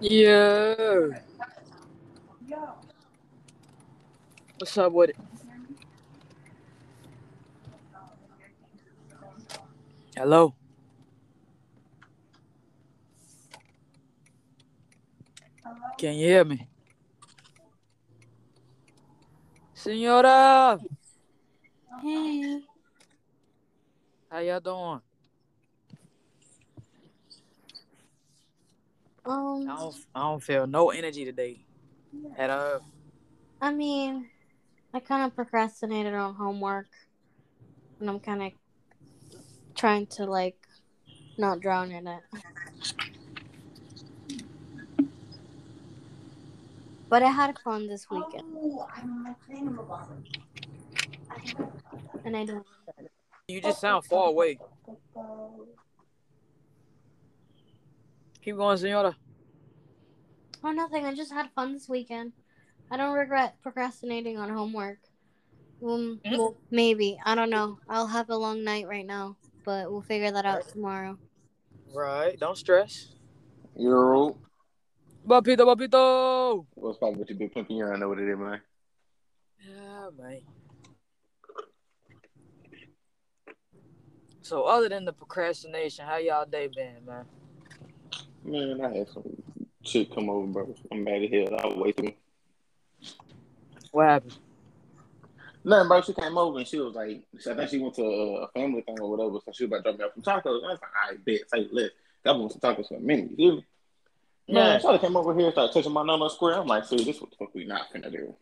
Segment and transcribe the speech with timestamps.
[0.00, 1.08] Yeah.
[4.56, 5.16] What's up with it?
[10.16, 10.54] Hello.
[15.98, 16.66] Can you hear me?
[19.74, 20.78] Senora,
[22.02, 22.62] Hey.
[24.30, 25.00] how y'all doing?
[29.26, 31.64] I Um, don't, I don't feel no energy today
[32.36, 32.80] at all.
[33.60, 34.28] I mean,
[34.94, 36.88] I kind of procrastinated on homework,
[38.00, 38.52] and I'm kind of
[39.74, 40.56] trying to like
[41.38, 42.22] not drown in it.
[47.08, 48.46] But I had fun this weekend,
[52.24, 52.66] and I don't.
[53.48, 54.58] You just sound far away.
[58.42, 59.16] Keep going, Senora.
[60.62, 61.04] Oh, nothing.
[61.04, 62.32] I just had fun this weekend.
[62.90, 64.98] I don't regret procrastinating on homework.
[65.82, 66.36] Um, Mhm.
[66.38, 67.78] well, maybe I don't know.
[67.88, 71.18] I'll have a long night right now, but we'll figure that out tomorrow.
[71.94, 73.14] Right, don't stress.
[73.76, 74.38] You're Yo,
[75.26, 76.66] Papito, papito.
[76.74, 77.74] what's up with you, big pinky?
[77.74, 78.60] You know what it is, man.
[79.58, 80.40] Yeah, man.
[84.42, 87.26] So, other than the procrastination, how y'all day been, man?
[88.44, 89.24] Man, I had some
[89.84, 90.74] chick come over, bro.
[90.90, 91.58] I'm mad as hell.
[91.60, 92.12] I was too.
[93.92, 94.36] What happened?
[95.62, 96.00] Nothing, bro.
[96.02, 98.98] She came over and she was like, I think she went to a family thing
[99.00, 100.56] or whatever, so she was about to drop me off some tacos.
[100.56, 101.90] And I was like, I bet, say less.
[102.24, 103.30] I want some tacos for a minute.
[103.38, 103.52] You?
[103.52, 103.62] Man,
[104.48, 104.78] Yeah.
[104.78, 106.54] Charlie came over here, and started touching my nose square.
[106.54, 108.34] I'm like, see, this what the fuck we not finna do.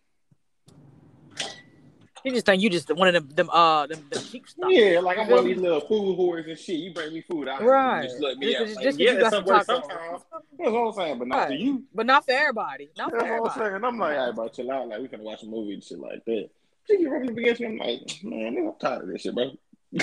[2.25, 4.69] You just think you just one of them, them uh, them, them cheap stuff.
[4.71, 6.77] Yeah, like I'm one of these little food whores and shit.
[6.77, 8.03] You bring me food, I Right.
[8.05, 8.67] just let me Just- out.
[8.67, 10.23] just- Like, just yeah, you got some sometimes.
[10.59, 11.59] That's what I'm saying, but not to Right.
[11.61, 11.85] you.
[11.95, 12.89] But not for everybody.
[12.97, 13.85] Not for That's what I'm saying.
[13.85, 14.89] I'm like, all right, bro, chill out.
[14.89, 16.49] Like, we can watch a movie and shit like that.
[16.89, 17.67] She keep rubbing against me.
[17.67, 19.51] I'm like, man, I'm tired of this shit, bro.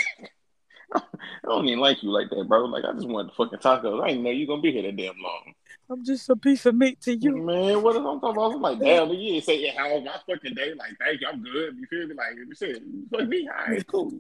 [0.96, 1.02] I
[1.44, 2.66] don't even like you like that, bro.
[2.66, 4.02] Like, I just want the fucking tacos.
[4.04, 5.54] I didn't know you gonna be here that damn long.
[5.90, 7.38] I'm just a piece of meat to you.
[7.38, 8.54] Man, What what is I'm talking about?
[8.54, 10.74] I'm like, damn, you didn't say, yeah, how was my fucking day?
[10.74, 11.78] Like, thank you, I'm good.
[11.78, 12.16] You feel me?
[12.16, 12.82] Like, you said,
[13.12, 14.12] fuck me, all right, cool.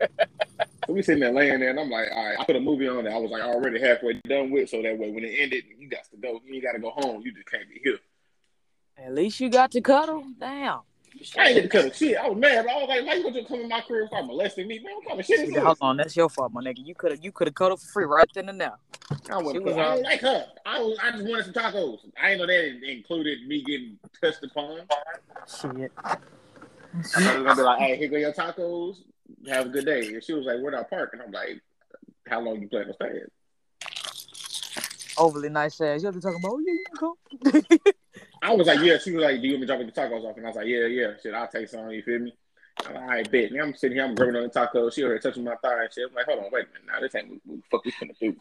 [0.00, 2.88] so we sitting there laying there, and I'm like, all right, I put a movie
[2.88, 5.64] on that I was like already halfway done with, so that way when it ended,
[5.78, 6.40] you got to go.
[6.44, 7.22] You ain't got to go home.
[7.24, 7.98] You just can't be here.
[8.96, 10.24] At least you got to cuddle.
[10.38, 10.80] Damn.
[11.38, 12.16] I ain't to cut a shit.
[12.16, 12.66] I was mad.
[12.66, 14.78] I was like, why you gonna just come in my crib and start molesting me?
[14.80, 15.62] Man, what kind of shit is See, this?
[15.62, 16.84] Hold on, that's your fault, my nigga.
[16.84, 18.74] You could have you could have cuddled for free right then and now.
[19.30, 20.46] I, wasn't was I don't like her.
[20.66, 21.98] I, was, I just wanted some tacos.
[22.20, 24.80] I ain't know that included me getting touched upon.
[25.46, 25.92] Shit.
[26.04, 26.16] I
[26.94, 28.96] was gonna be like, hey, here go your tacos.
[29.48, 30.14] Have a good day.
[30.14, 31.10] And she was like, where'd I park?
[31.12, 31.60] And I'm like,
[32.28, 33.20] how long you plan to stay?
[35.16, 36.02] Overly nice ass.
[36.02, 37.92] You have to talk about, oh yeah, you can come.
[38.44, 38.98] I was like, yeah.
[38.98, 40.36] She was like, do you want me to drop the tacos off?
[40.36, 41.12] And I was like, yeah, yeah.
[41.22, 41.90] Shit, I'll take some.
[41.90, 42.34] You feel me?
[42.86, 43.52] I'm like, all right, bet.
[43.52, 44.94] Now I'm sitting here, I'm grabbing on the tacos.
[44.94, 46.08] She over here touching my thigh and shit.
[46.08, 46.86] I'm like, hold on, wait a minute.
[46.86, 48.36] Now this ain't what, what the fuck we finna do.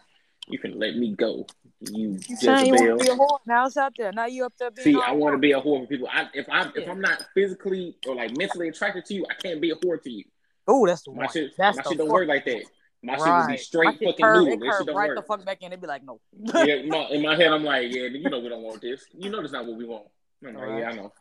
[0.50, 1.46] You can let me go.
[1.80, 3.38] You saying you want to be a whore?
[3.46, 4.12] Now it's out there.
[4.12, 6.10] Now you up there being See, I want to be a whore for people.
[6.12, 9.62] I, if I if I'm not physically or like mentally attracted to you, I can't
[9.62, 10.26] be a whore to you.
[10.68, 11.30] Oh, that's the My one.
[11.30, 12.64] shit, That's my the shit don't work like that.
[13.04, 14.64] My shit would be straight fucking curve, noodle.
[14.64, 15.18] It curve right work.
[15.18, 15.72] the fuck back in.
[15.72, 16.20] They be like, no.
[16.56, 19.06] yeah, in my, in my head, I'm like, yeah, you know we don't want this.
[19.14, 20.06] You know that's not what we want.
[20.42, 20.80] Like, Right.
[20.80, 21.12] yeah, I know.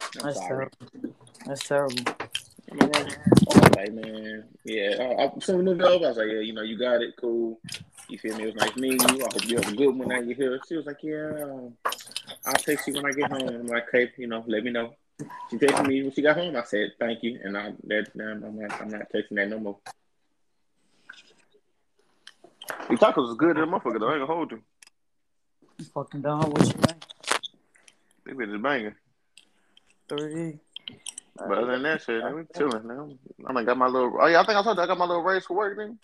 [0.00, 0.48] I'm That's sorry.
[0.48, 1.14] terrible.
[1.46, 1.96] That's terrible.
[2.72, 4.96] I'm like, was like, man, yeah.
[4.98, 6.06] I, I, so we moved over.
[6.06, 7.60] I was like, yeah, you know, you got it, cool.
[8.08, 8.44] You feel me?
[8.44, 9.24] It was nice meeting you.
[9.24, 10.60] I hope you have a good one when you're here.
[10.68, 11.68] She was like, yeah,
[12.46, 13.48] I'll text you when I get home.
[13.48, 14.94] I'm like, okay, you know, let me know.
[15.50, 16.56] She texted me when she got home.
[16.56, 19.58] I said, thank you, and I that um, I'm not, I'm not texting that no
[19.58, 19.78] more.
[22.90, 24.00] These tacos is good, that motherfucker.
[24.00, 24.62] Though I ain't gonna hold you.
[25.78, 27.04] You fucking done what you think?
[28.26, 28.94] They been just banging.
[30.08, 30.58] Three.
[31.36, 33.10] But other than that shit, man, we chilling now.
[33.46, 34.18] I mean, got my little.
[34.20, 35.98] Oh yeah, I think I told you I got my little raise for work thing.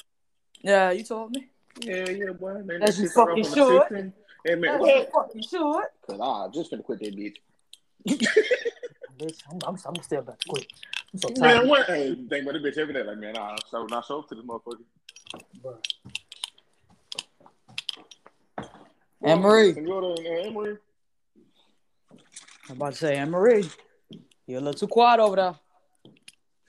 [0.63, 1.49] Yeah, you told me.
[1.81, 2.63] Yeah, yeah, boy.
[2.63, 3.83] Man, As that you fucking off on the should.
[3.83, 4.13] 16th.
[4.45, 5.09] Hey man, That's what?
[5.13, 5.85] what you should.
[6.07, 7.37] Cause I just finna quit that bitch.
[9.19, 10.67] Bitch, I'm, I'm, I'm still about to quit.
[11.13, 11.63] I'm so tired.
[11.63, 11.87] Man, what?
[11.87, 13.03] Hey, think about the bitch every day.
[13.03, 14.85] Like, man, nah, so not show up to this motherfucker.
[15.65, 15.79] Bruh.
[19.27, 19.75] Anne Marie.
[19.75, 20.77] Senora and Anne Marie.
[22.69, 23.69] I'm about to say, Anne Marie,
[24.47, 25.55] you're a little too quiet over there.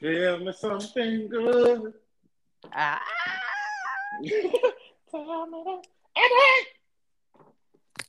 [0.01, 1.93] Tell me something good.
[2.73, 3.01] Ah.
[5.11, 5.83] Tell me that.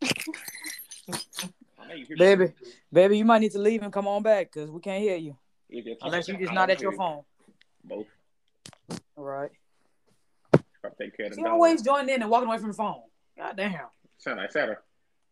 [2.18, 2.52] Baby,
[2.92, 5.38] baby, you might need to leave and come on back because we can't hear you
[6.02, 7.22] unless you just not at your phone.
[7.82, 8.06] Both.
[9.16, 9.50] All right.
[10.52, 10.58] I
[11.00, 13.00] take care of She always joining in and walking away from the phone.
[13.38, 13.86] God damn.
[14.18, 14.78] Sound like Sarah.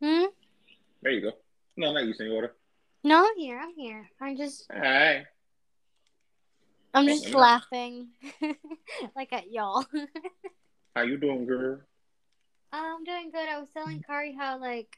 [0.01, 0.27] Hmm?
[1.03, 1.33] There you go.
[1.77, 2.51] No, not you, senora.
[3.03, 3.59] No, I'm here.
[3.59, 4.09] I'm here.
[4.21, 5.25] I'm just, All right.
[6.95, 7.37] I'm just yeah.
[7.37, 8.09] laughing,
[9.17, 9.85] like at y'all.
[10.97, 11.81] How you doing, girl?
[12.73, 13.49] I'm doing good.
[13.49, 14.89] I was telling Kari how like,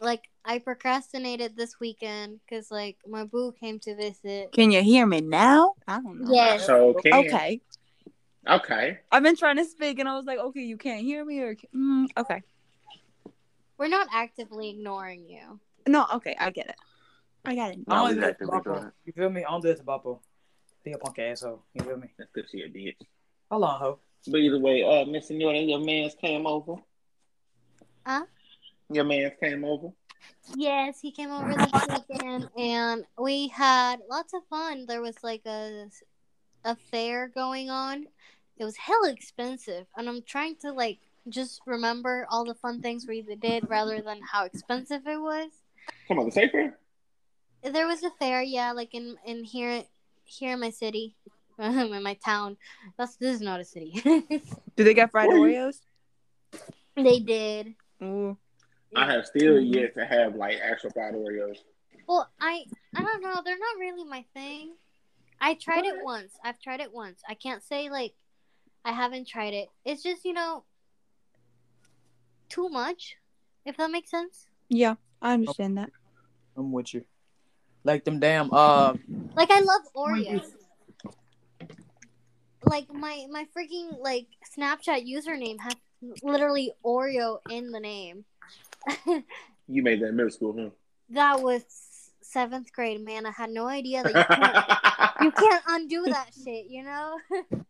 [0.00, 4.52] like I procrastinated this weekend because like my boo came to visit.
[4.52, 5.72] Can you hear me now?
[5.86, 6.32] I don't know.
[6.32, 6.66] Yes.
[6.66, 7.14] So can.
[7.14, 7.60] Okay.
[8.48, 8.98] Okay.
[9.12, 11.54] I've been trying to speak and I was like, okay, you can't hear me or
[11.74, 12.42] mm, okay.
[13.76, 15.60] We're not actively ignoring you.
[15.86, 16.76] No, okay, I get it.
[17.44, 17.78] I got it.
[17.86, 18.86] No, I we don't do that to actively doing Boppo.
[18.88, 18.92] it.
[19.04, 19.44] You feel me?
[19.44, 20.20] I don't do that to Boppo.
[20.84, 21.62] Be a punk ass asshole.
[21.74, 22.08] You feel me?
[22.18, 22.96] That's because she a bitch.
[23.50, 23.98] Hold on, ho.
[24.26, 26.76] But either way, uh, Miss Senora, your man's came over.
[28.06, 28.24] Huh?
[28.90, 29.88] Your man's came over.
[30.56, 34.86] Yes, he came over this weekend and we had lots of fun.
[34.86, 35.88] There was like a
[36.64, 38.06] a fair going on.
[38.58, 43.06] It was hella expensive, and I'm trying to like just remember all the fun things
[43.06, 45.50] we did rather than how expensive it was.
[46.08, 46.76] Come on, the safe fair?
[47.62, 49.84] There was a fair, yeah, like in in here
[50.24, 51.14] here in my city,
[51.58, 52.56] in my town.
[52.96, 54.00] That's this is not a city.
[54.76, 55.80] Do they got fried Where Oreos?
[56.96, 57.74] they did.
[58.02, 58.36] Ooh.
[58.96, 61.58] I have still yet to have like actual fried Oreos.
[62.08, 62.64] Well, I
[62.96, 63.40] I don't know.
[63.44, 64.72] They're not really my thing.
[65.40, 66.32] I tried it once.
[66.42, 67.20] I've tried it once.
[67.28, 68.14] I can't say like
[68.84, 69.68] I haven't tried it.
[69.84, 70.64] It's just you know
[72.48, 73.16] too much,
[73.64, 74.46] if that makes sense.
[74.68, 75.90] Yeah, I understand that.
[76.56, 77.04] I'm with you.
[77.84, 78.94] Like them damn uh
[79.36, 80.42] Like I love Oreos.
[82.64, 84.26] Like my my freaking like
[84.56, 85.76] Snapchat username has
[86.22, 88.24] literally Oreo in the name.
[89.70, 90.70] You made that in middle school, huh?
[91.10, 91.62] that was
[92.22, 93.26] seventh grade, man.
[93.26, 94.56] I had no idea that you can't
[95.22, 97.18] you can't undo that shit, you know?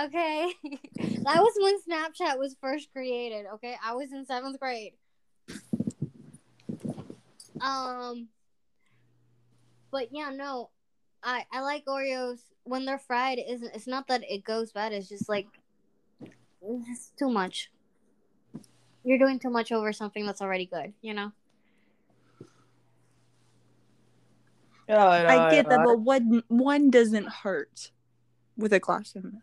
[0.00, 0.52] okay.
[0.96, 3.76] that was when Snapchat was first created, okay?
[3.82, 4.94] I was in seventh grade.
[7.60, 8.28] Um
[9.90, 10.70] but yeah, no.
[11.22, 15.08] I I like Oreos when they're fried isn't it's not that it goes bad, it's
[15.08, 15.46] just like
[16.62, 17.70] it's too much.
[19.04, 21.32] You're doing too much over something that's already good, you know?
[24.88, 27.90] yeah, I get that, but one one doesn't hurt
[28.56, 29.42] with a glass of milk.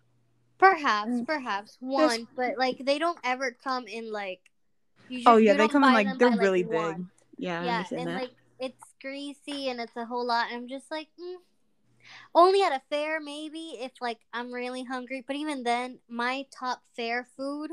[0.63, 1.25] Perhaps, Mm.
[1.27, 4.39] perhaps one, but like they don't ever come in like.
[5.09, 6.93] You Oh yeah, you they come in like they're by, like, really one.
[6.95, 7.05] big.
[7.37, 8.21] Yeah, I Yeah, and that.
[8.21, 10.47] like it's greasy and it's a whole lot.
[10.53, 11.35] I'm just like, mm.
[12.33, 15.21] only at a fair maybe if like I'm really hungry.
[15.27, 17.71] But even then, my top fair food,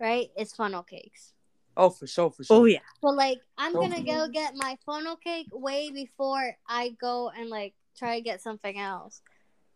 [0.00, 1.34] right, is funnel cakes.
[1.76, 2.56] Oh, for sure, for sure.
[2.56, 2.80] oh yeah.
[3.02, 3.80] So like I'm Oh.
[3.82, 8.40] gonna go get my funnel cake way before I go and like try to get
[8.40, 9.20] something else.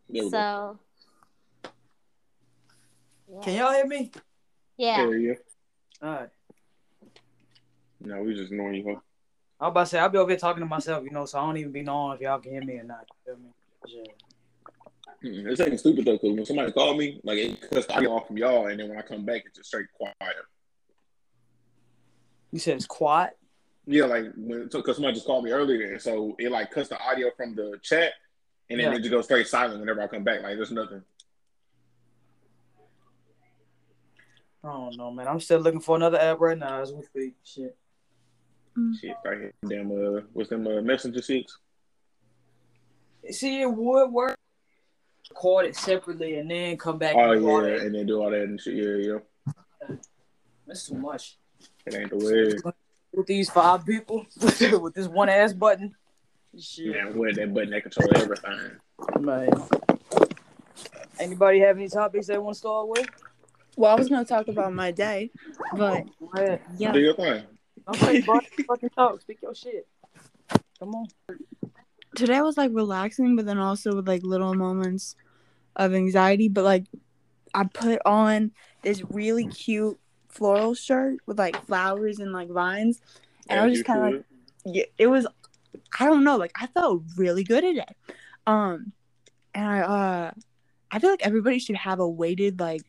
[0.08, 0.30] There we
[3.30, 3.40] go.
[3.40, 4.10] Can y'all hear me?
[4.76, 5.06] Yeah.
[5.06, 5.36] There you
[6.02, 6.28] All right.
[8.00, 9.00] No, we just ignoring you, huh?
[9.58, 11.38] I was about to say I'll be over here talking to myself, you know, so
[11.38, 13.06] I don't even be knowing if y'all can hear me or not.
[13.26, 13.50] You feel me?
[13.88, 14.12] Yeah.
[15.22, 18.26] It's ain't stupid though, because when somebody call me, like it cuts the audio off
[18.26, 20.14] from y'all, and then when I come back, it's just straight quiet.
[22.52, 23.36] You said it's quiet.
[23.86, 27.00] Yeah, like when because somebody just called me earlier, and so it like cuts the
[27.00, 28.12] audio from the chat,
[28.68, 28.96] and then Yeah.
[28.96, 30.42] it just goes straight silent whenever I come back.
[30.42, 31.02] Like there's nothing.
[34.66, 35.28] I don't know, man.
[35.28, 37.34] I'm still looking for another app right now as we speak.
[37.44, 37.76] Shit.
[39.00, 39.52] Shit, right here.
[39.66, 41.52] Damn, uh, what's them uh, messenger shits?
[43.30, 44.36] See, it would work.
[45.30, 47.14] Record it separately and then come back.
[47.16, 47.80] Oh and yeah, that.
[47.86, 48.74] and then do all that and shit.
[48.74, 49.18] Yeah,
[49.88, 49.96] yeah.
[50.66, 51.38] That's too much.
[51.86, 52.72] It ain't the way.
[53.12, 55.94] With these five people, with this one ass button.
[56.58, 58.70] Shit, Yeah, with that button that control everything.
[59.20, 59.48] man.
[61.18, 63.06] Anybody have any topics they want to start with?
[63.76, 65.30] Well, I was gonna talk about my day,
[65.76, 66.60] but Go ahead.
[66.78, 66.92] yeah.
[66.92, 67.42] Do your thing.
[67.88, 69.20] Okay, bud, fucking talk.
[69.20, 69.86] Speak your shit.
[70.78, 71.06] Come on.
[72.14, 75.14] today was like relaxing, but then also with like little moments
[75.76, 76.48] of anxiety.
[76.48, 76.84] But like,
[77.54, 78.52] I put on
[78.82, 83.00] this really cute floral shirt with like flowers and like vines,
[83.48, 84.24] and I was just kind of like,
[84.64, 85.26] yeah, it was.
[86.00, 87.84] I don't know, like I felt really good today.
[88.46, 88.92] Um,
[89.54, 90.30] and I uh,
[90.90, 92.82] I feel like everybody should have a weighted like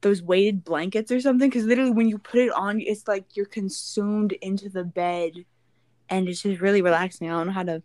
[0.00, 3.46] those weighted blankets or something because literally when you put it on, it's like you're
[3.46, 5.32] consumed into the bed,
[6.08, 7.28] and it's just really relaxing.
[7.28, 7.82] I don't know how to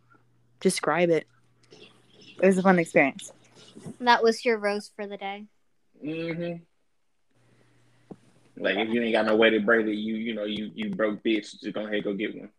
[0.59, 1.27] describe it.
[1.71, 3.31] It was a fun experience.
[3.99, 5.45] That was your rose for the day.
[6.03, 6.63] Mm-hmm.
[8.57, 10.91] Like if you ain't got no way to braid it, you you know you you
[10.91, 11.59] broke bitch.
[11.59, 12.49] Just go ahead go get one.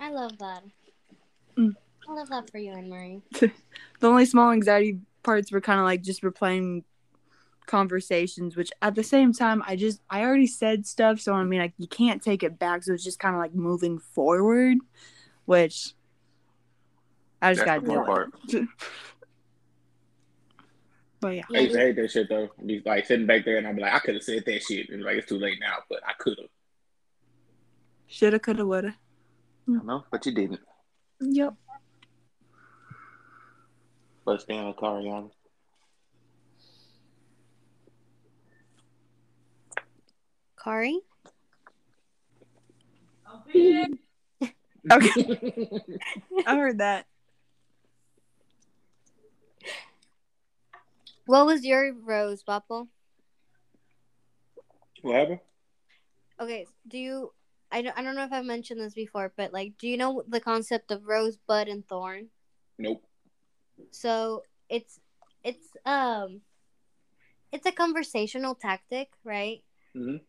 [0.00, 0.62] I love that.
[1.56, 1.74] Mm.
[2.08, 3.22] I love that for you, Anne Marie.
[4.00, 6.84] The only small anxiety parts were kind of like just replaying
[7.66, 11.60] conversations, which at the same time, I just I already said stuff, so I mean,
[11.60, 12.82] like you can't take it back.
[12.82, 14.78] So it's just kind of like moving forward,
[15.44, 15.94] which
[17.42, 18.52] I just That's gotta the do hard it.
[18.52, 18.68] part.
[21.20, 22.48] But yeah, I used to hate that shit though.
[22.64, 24.88] Be like sitting back there and I'd be like, I could have said that shit.
[24.90, 26.48] And like it's too late now, but I could have.
[28.06, 28.94] shoulda, coulda, woulda.
[29.68, 30.60] I know, but you didn't.
[31.20, 31.54] Yep.
[34.28, 35.30] Bust down, Cariana.
[40.62, 41.00] Kari?
[43.56, 43.88] Okay,
[46.46, 47.06] I heard that.
[51.24, 52.86] What was your rose, Bappo?
[55.00, 55.40] what happened?
[56.38, 57.32] Okay, do you?
[57.72, 60.22] I don't, I don't know if I've mentioned this before, but like, do you know
[60.28, 62.26] the concept of rose, bud, and thorn?
[62.76, 63.07] Nope.
[63.90, 65.00] So it's
[65.42, 66.42] it's um
[67.52, 69.62] it's a conversational tactic, right?
[69.96, 70.20] Mhm.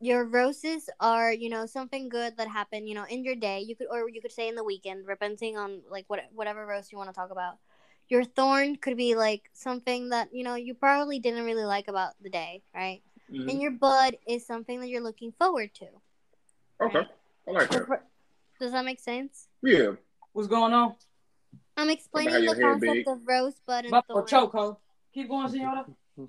[0.00, 3.60] Your roses are, you know, something good that happened, you know, in your day.
[3.60, 6.92] You could or you could say in the weekend, repenting on like what whatever rose
[6.92, 7.58] you want to talk about.
[8.08, 12.14] Your thorn could be like something that, you know, you probably didn't really like about
[12.22, 13.02] the day, right?
[13.30, 13.50] Mhm.
[13.50, 15.88] And your bud is something that you're looking forward to.
[16.80, 17.06] Okay.
[17.46, 18.06] I like that.
[18.60, 19.48] Does that make sense?
[19.62, 19.92] Yeah.
[20.32, 20.94] What's going on?
[21.78, 23.08] I'm explaining the concept big.
[23.08, 24.24] of rosebud and But thorn.
[24.24, 24.78] for choco.
[25.14, 25.86] Keep going, senora.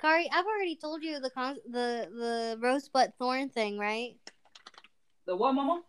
[0.00, 4.14] Kari, I've already told you the con- the the rosebud thorn thing, right?
[5.26, 5.82] The what, mama?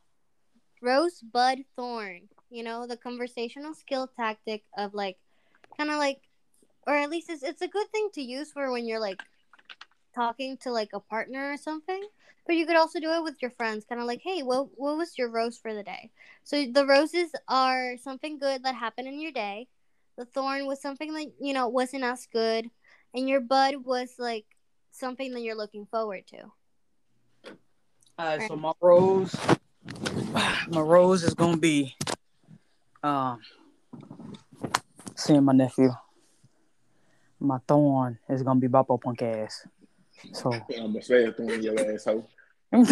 [0.82, 2.22] Rosebud thorn.
[2.50, 5.18] You know, the conversational skill tactic of like,
[5.78, 6.22] kind of like,
[6.88, 9.22] or at least it's it's a good thing to use for when you're like
[10.16, 12.02] talking to like a partner or something.
[12.48, 14.98] But you could also do it with your friends, kind of like, hey, what what
[14.98, 16.12] was your rose for the day?
[16.44, 19.68] So the roses are something good that happened in your day.
[20.18, 22.70] The thorn was something that you know wasn't as good,
[23.14, 24.46] and your bud was like
[24.92, 26.38] something that you're looking forward to.
[28.18, 29.36] All right, so my rose,
[30.70, 31.96] my rose is gonna be,
[33.04, 33.42] um,
[35.16, 35.92] seeing my nephew.
[37.40, 39.68] My thorn is gonna be Boppo punk ass.
[40.34, 42.30] So I'm gonna say it on your asshole.
[42.72, 42.90] Don't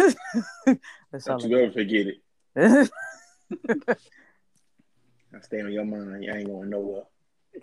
[1.43, 2.17] you ever forget it.
[5.35, 6.23] I- stay on your mind.
[6.23, 7.03] You ain't going nowhere.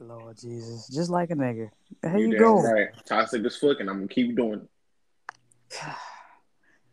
[0.01, 1.71] Lord Jesus, just like a nigga.
[2.03, 2.63] There you, damn go.
[2.63, 2.89] Right.
[3.07, 5.79] Toxic as fuck, and I'm gonna keep doing it.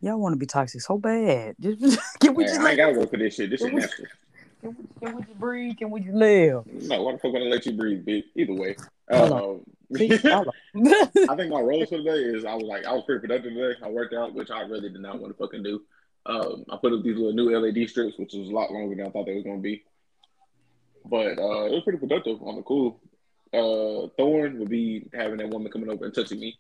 [0.02, 1.56] Y'all want to be toxic so bad.
[1.60, 3.50] Just can we Man, just I ain't gotta work for this shit.
[3.50, 4.08] This shit natural.
[4.62, 5.78] can we, can we just breathe?
[5.78, 6.64] Can we just live?
[6.68, 8.26] No, why the fuck would I let you breathe, bitch?
[8.36, 8.76] Either way.
[9.10, 9.64] Um.
[9.96, 13.80] I think my role for today is I was like I was pretty productive today.
[13.82, 15.82] I worked out, which I really did not want to fucking do.
[16.26, 19.06] Um, I put up these little new LED strips, which was a lot longer than
[19.06, 19.84] I thought they was gonna be.
[21.06, 23.00] But uh, it was pretty productive on the cool.
[23.54, 26.60] Uh, Thorn would be having that woman coming over and touching me,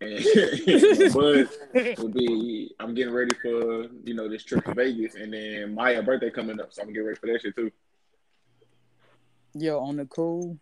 [0.00, 0.24] and
[1.12, 1.48] Bud
[1.98, 6.02] would be I'm getting ready for you know this trip to Vegas, and then Maya
[6.02, 7.70] birthday coming up, so I'm getting ready for that shit too.
[9.52, 10.58] Yo, on the cool.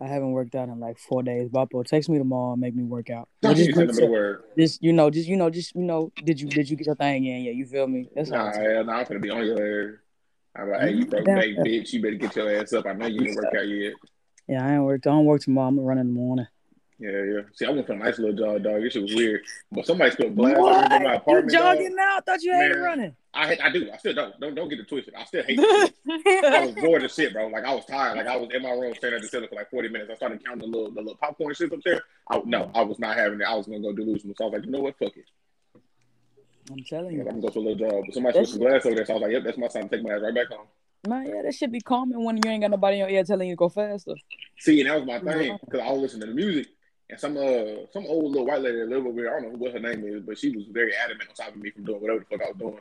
[0.00, 1.48] I haven't worked out in like four days.
[1.48, 3.28] Boppo, text me tomorrow and make me work out.
[3.40, 4.42] Don't But you just, send them the word.
[4.58, 6.96] just you know, just you know, just you know, did you did you get your
[6.96, 7.42] thing in?
[7.42, 8.08] Yeah, you feel me?
[8.14, 8.30] That's.
[8.30, 9.98] Nah, I'm nah, I'm gonna be on your ass.
[10.56, 11.92] I'm like, hey, you broke back bitch.
[11.92, 12.86] You better get your ass up.
[12.86, 13.94] I know you didn't work out yet.
[14.48, 15.06] Yeah, I ain't worked.
[15.06, 15.68] I don't work tomorrow.
[15.68, 16.46] I'm gonna run in the morning.
[16.98, 17.40] Yeah, yeah.
[17.54, 18.80] See, I went for a nice little jog, dog.
[18.80, 19.42] This shit was weird.
[19.72, 21.52] But somebody spilled glass all over my You apartment.
[21.52, 21.76] dog.
[21.76, 22.16] jogging now?
[22.18, 22.84] I thought you hated Man.
[22.84, 23.16] running.
[23.34, 23.90] I hate- I do.
[23.92, 24.38] I still don't.
[24.40, 25.12] Don't don't get it twisted.
[25.14, 25.94] I still hate it.
[26.44, 27.48] I was bored as shit, bro.
[27.48, 28.16] Like I was tired.
[28.16, 30.10] Like I was in my room standing at the ceiling for like 40 minutes.
[30.12, 32.00] I started counting the little the little popcorn shit up there.
[32.30, 33.44] I, no, I was not having it.
[33.44, 34.36] I was gonna go delusional.
[34.38, 34.96] So I was like, you know what?
[34.98, 35.24] Fuck it.
[36.70, 37.20] I'm telling you.
[37.22, 38.04] I'm gonna go for a little jog.
[38.06, 39.04] But somebody spilled some glass over there.
[39.04, 40.66] So I was like, yep, that's my time to take my ass right back home.
[41.08, 41.26] man.
[41.26, 43.54] Yeah, that should be calming when you ain't got nobody in your ear telling you
[43.54, 44.14] to go faster.
[44.60, 46.68] See, and that was my thing because I was listening to the music,
[47.10, 49.36] and some uh some old little white lady that lived over there.
[49.36, 51.70] I don't know what her name is, but she was very adamant on stopping me
[51.70, 52.80] from doing whatever the fuck I was doing.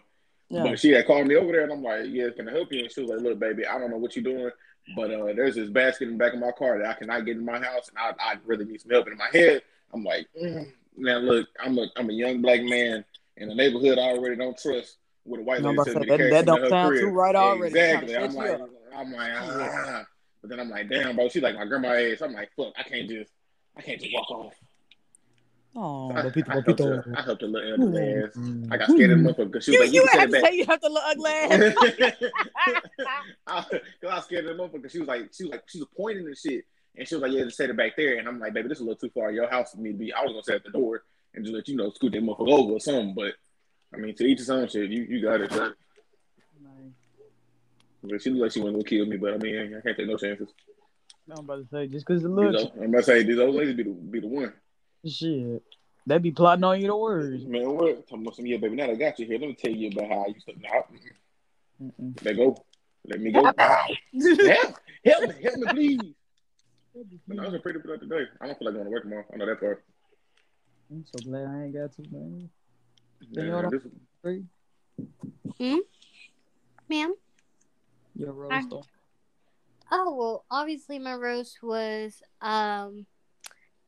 [0.49, 0.63] Yeah.
[0.63, 2.81] But she had called me over there, and I'm like, "Yeah, can I help you?"
[2.83, 4.51] And she was like, "Look, baby, I don't know what you're doing,
[4.95, 7.37] but uh, there's this basket in the back of my car that I cannot get
[7.37, 9.61] in my house, and I, I really need some help." And in my head,
[9.93, 13.03] I'm like, mm, "Now look, I'm a I'm a young black man
[13.37, 16.29] in a neighborhood I already don't trust." With a white lady but telling me that-
[16.31, 17.01] that don't sound crib.
[17.01, 17.79] too right already.
[17.79, 18.17] Exactly.
[18.17, 18.59] I'm like,
[18.93, 20.05] I'm like, ah.
[20.41, 21.29] But then I'm like, damn, bro.
[21.29, 22.21] She's like my grandma age.
[22.21, 23.31] I'm like, fuck, I can't just,
[23.77, 24.53] I can't just walk off.
[25.75, 28.29] Oh, I, Papito, I, helped her, I helped her little elderly ass.
[28.37, 28.71] Mm.
[28.71, 30.39] I got scared of the motherfucker because she was You, like, you you, can to
[30.41, 31.49] say you have to look ugly ass.
[31.97, 32.19] back.
[32.19, 35.87] Because I was scared of the motherfucker she was like, she was like, she was
[35.97, 36.65] pointing and shit.
[36.95, 38.19] And she was like, yeah, just set it back there.
[38.19, 39.31] And I'm like, baby, this is a little too far.
[39.31, 40.13] Your house for me to be.
[40.13, 41.01] I was going to set at the door
[41.33, 43.15] and just let you know, scoot that motherfucker over or something.
[43.15, 43.33] But,
[43.91, 44.91] I mean, to each his own shit.
[44.91, 45.51] You, you got it.
[45.51, 45.73] Sir.
[48.03, 49.17] But she looked like she wasn't going to kill me.
[49.17, 50.49] But, I mean, I can't take no chances.
[51.31, 53.39] I'm about to say just because the These looks, old- I'm about to say these
[53.39, 54.53] old ladies be the be the one.
[55.07, 55.63] shit,
[56.05, 57.45] they be plotting on you the words.
[57.45, 58.07] Man, what?
[58.07, 58.75] Talking about some yeah, baby.
[58.75, 59.39] Now I got you here.
[59.39, 60.53] Let me tell you about how I used to.
[60.59, 60.85] Now,
[61.81, 62.25] Mm-mm.
[62.25, 62.57] let go.
[63.07, 63.51] Let me go.
[63.57, 63.85] Ah.
[64.13, 64.75] help,
[65.05, 65.99] help me, help me, please.
[67.27, 68.23] But I was a pretty productive day.
[68.41, 69.25] I don't feel like going to work tomorrow.
[69.33, 69.83] I know that part.
[70.91, 72.49] I'm so glad I ain't got to, man.
[73.21, 73.81] You Man, know this,
[74.21, 74.43] Free.
[75.57, 75.77] Hmm?
[76.89, 77.15] Ma'am?
[78.15, 78.83] Your rose I- store.
[79.91, 83.05] Oh well, obviously my roast was um,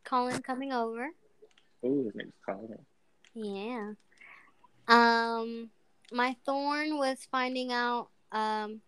[0.04, 1.10] Colin coming over.
[1.84, 2.86] oh, this nigga's calling.
[3.34, 3.94] Yeah.
[4.88, 5.70] Um,
[6.12, 8.82] my thorn was finding out um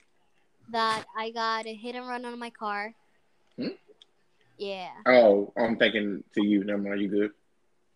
[0.70, 2.94] that I got a hit and run on my car.
[3.58, 3.70] Hmm?
[4.58, 4.90] Yeah.
[5.06, 6.64] Oh, I'm thinking to you.
[6.64, 7.02] Never mind.
[7.02, 7.32] You good?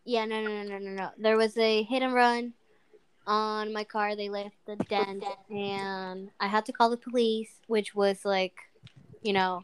[0.05, 1.09] Yeah, no, no, no, no, no, no.
[1.17, 2.53] There was a hit and run
[3.27, 4.15] on my car.
[4.15, 8.55] They left the dent, and I had to call the police, which was like,
[9.21, 9.63] you know,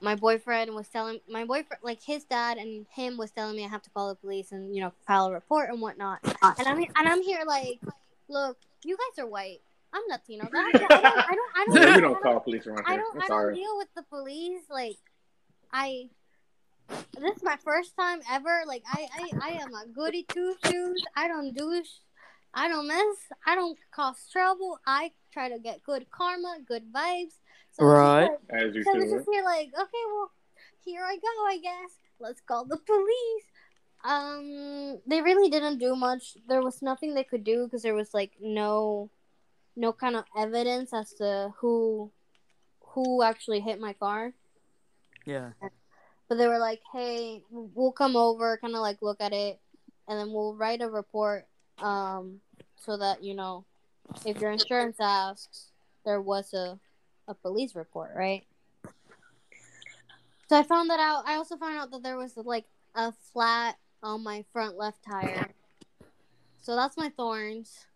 [0.00, 3.68] my boyfriend was telling my boyfriend, like his dad and him was telling me I
[3.68, 6.20] have to call the police and you know file a report and whatnot.
[6.24, 7.80] And I'm and I'm here like,
[8.28, 9.60] look, you guys are white.
[9.92, 10.44] I'm Latino.
[10.46, 12.84] I don't, I don't, I don't, I don't, I we don't, don't call police around
[12.86, 13.00] I here.
[13.00, 14.62] don't, I'm I don't deal with the police.
[14.70, 14.96] Like,
[15.72, 16.08] I.
[17.20, 18.62] This is my first time ever.
[18.66, 21.04] Like, I, I, I am a goody two shoes.
[21.16, 21.82] I don't do,
[22.54, 23.16] I don't mess.
[23.46, 24.78] I don't cause trouble.
[24.86, 27.34] I try to get good karma, good vibes.
[27.72, 28.28] So Right.
[28.30, 29.18] like- As you so it's should.
[29.18, 30.30] just here, like, okay, well,
[30.84, 31.28] here I go.
[31.46, 33.44] I guess let's call the police.
[34.02, 36.36] Um, they really didn't do much.
[36.48, 39.10] There was nothing they could do because there was like no,
[39.76, 42.10] no kind of evidence as to who,
[42.80, 44.32] who actually hit my car.
[45.26, 45.50] Yeah.
[46.28, 49.60] But they were like, "Hey, we'll come over, kind of like look at it,
[50.08, 51.46] and then we'll write a report,
[51.78, 52.40] um,
[52.76, 53.64] so that you know,
[54.24, 55.72] if your insurance asks,
[56.04, 56.78] there was a,
[57.30, 58.44] a police report, right?"
[60.48, 61.22] So I found that out.
[61.26, 65.48] I also found out that there was like a flat on my front left tire.
[66.60, 67.86] So that's my thorns.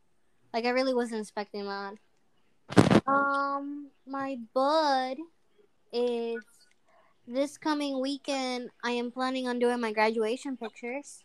[0.53, 1.95] Like I really wasn't expecting that.
[3.07, 5.17] Um, my bud
[5.93, 6.43] is
[7.27, 8.71] this coming weekend.
[8.83, 11.23] I am planning on doing my graduation pictures.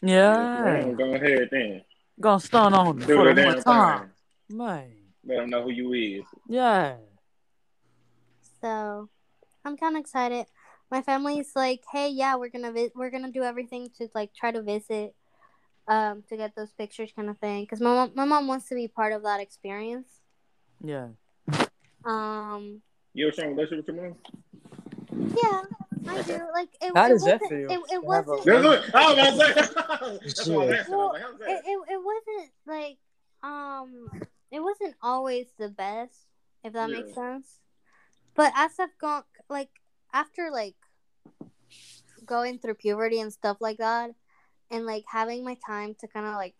[0.00, 0.62] Yeah.
[0.62, 1.82] Man, go ahead then.
[2.20, 4.12] Gonna stun on me Do for the the one time.
[4.48, 4.56] thing.
[4.56, 4.90] Man.
[5.26, 6.24] Let them know who you is.
[6.48, 6.96] Yeah.
[8.60, 9.08] So
[9.64, 10.46] I'm kind of excited.
[10.90, 14.50] My family's like, "Hey, yeah, we're gonna vi- we're gonna do everything to like try
[14.50, 15.14] to visit,
[15.86, 18.74] um, to get those pictures, kind of thing." Because my mom, my mom wants to
[18.74, 20.20] be part of that experience.
[20.82, 21.08] Yeah.
[22.04, 22.82] Um,
[23.14, 24.16] You have a strong relationship with your mom?
[25.36, 25.62] yeah,
[26.12, 26.40] I do.
[26.54, 28.44] Like, it, How it does that wasn't- feel It, it wasn't.
[28.44, 29.52] That's what I was about to say.
[29.54, 30.94] That's what I was asking.
[30.94, 31.62] I was like, it, that?
[31.66, 32.98] it, it wasn't like
[33.42, 34.10] um
[34.50, 36.16] it wasn't always the best
[36.64, 37.60] if that makes sense
[38.38, 39.68] but as i've gone like
[40.14, 40.76] after like
[42.24, 44.10] going through puberty and stuff like that
[44.70, 46.54] and like having my time to kind of like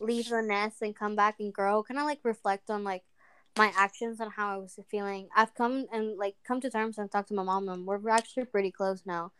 [0.00, 3.04] leave the nest and come back and grow kind of like reflect on like
[3.56, 5.28] my actions and how i was feeling.
[5.34, 8.44] I've come and like come to terms and talked to my mom and we're actually
[8.44, 9.32] pretty close now.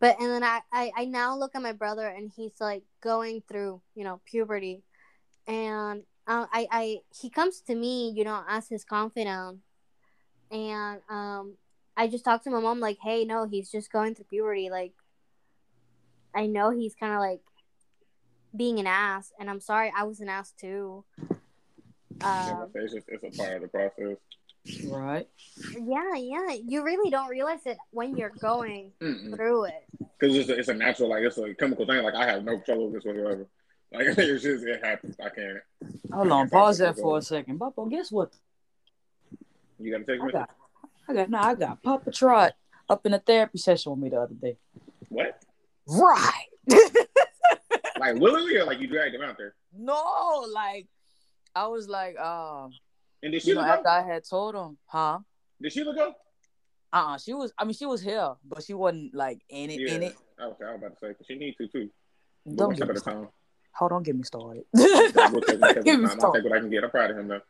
[0.00, 3.42] But and then I, I i now look at my brother and he's like going
[3.48, 4.82] through you know puberty.
[5.46, 9.60] And uh, i i he comes to me you know as his confidant
[10.52, 11.54] and um
[11.96, 14.92] i just talked to my mom like hey no he's just going through puberty like
[16.34, 17.40] i know he's kind of like
[18.54, 21.04] being an ass and i'm sorry i was an ass too
[22.20, 24.16] Yeah, um, it's, just, it's a part of the process.
[24.86, 25.26] Right.
[25.80, 29.86] yeah yeah you really don't realize it when you're going Because through it
[30.20, 32.04] Because it's, it's a natural, like, it's a chemical thing.
[32.04, 33.48] Like, I have no control over this whatsoever.
[33.92, 35.16] Like, it's just, it happens.
[35.18, 35.58] I can't.
[36.12, 36.48] Hold on.
[36.48, 37.58] Pause that for a second.
[37.58, 38.32] Bubba, guess what?
[39.82, 40.32] You got to take I me?
[40.32, 40.50] got,
[41.08, 42.52] I got, no, I got Papa Trot
[42.88, 44.56] up in a therapy session with me the other day.
[45.08, 45.42] What?
[45.86, 46.46] Right.
[48.00, 49.54] Like, willingly or like you dragged him out there?
[49.76, 50.88] no, like,
[51.54, 52.72] I was like, um,
[53.22, 53.86] And did she know, after?
[53.88, 55.20] I had told him, huh?
[55.60, 56.16] Did she look up?
[56.92, 57.52] Uh-uh, she was.
[57.56, 59.80] I mean, she was here, but she wasn't like in it.
[59.80, 60.16] In it.
[60.40, 61.90] Okay, I was about to say, she need to too.
[62.52, 63.28] Don't get me started.
[63.74, 64.64] Hold on, get me started.
[64.74, 66.02] We'll take one step at a Get me time.
[66.04, 66.42] I'll started.
[66.42, 66.82] take what I can get.
[66.84, 67.40] I'm proud of him though.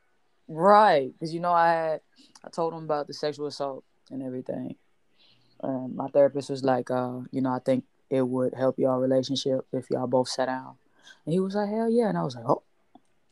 [0.55, 2.01] Right, because you know I had
[2.45, 4.77] I told him about the sexual assault and everything.
[5.61, 9.67] Um, my therapist was like, uh, you know, I think it would help y'all relationship
[9.73, 10.75] if y'all both sat down.
[11.25, 12.63] And he was like, hell yeah, and I was like, oh,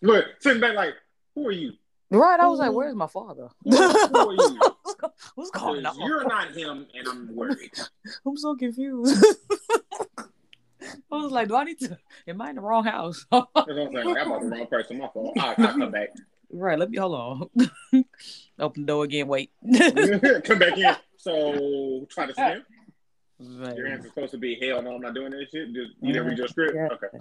[0.00, 0.94] Look, sitting back like,
[1.34, 1.74] who are you?
[2.10, 2.40] right.
[2.40, 3.48] I was like, where's my father?
[3.64, 4.60] Who are you?
[5.34, 6.00] What's going on?
[6.00, 7.72] you're not him, and I'm worried.
[8.26, 9.22] I'm so confused.
[11.12, 11.98] I was like, do I need to?
[12.26, 13.26] Am I in the wrong house?
[13.30, 13.92] I'm saying.
[13.92, 14.98] Like, I'm the wrong person.
[14.98, 15.36] My fault.
[15.38, 16.08] I, I'll come back.
[16.52, 16.78] Right.
[16.78, 17.50] Let me hold on.
[18.58, 19.28] Open the door again.
[19.28, 19.50] Wait.
[20.44, 20.94] come back in.
[21.20, 22.64] So try to swim.
[23.40, 23.76] Man.
[23.76, 25.70] Your answer's supposed to be hell no, I'm not doing that shit.
[25.74, 26.74] Just, you didn't read your script.
[26.74, 26.88] Yeah.
[26.92, 27.18] Okay.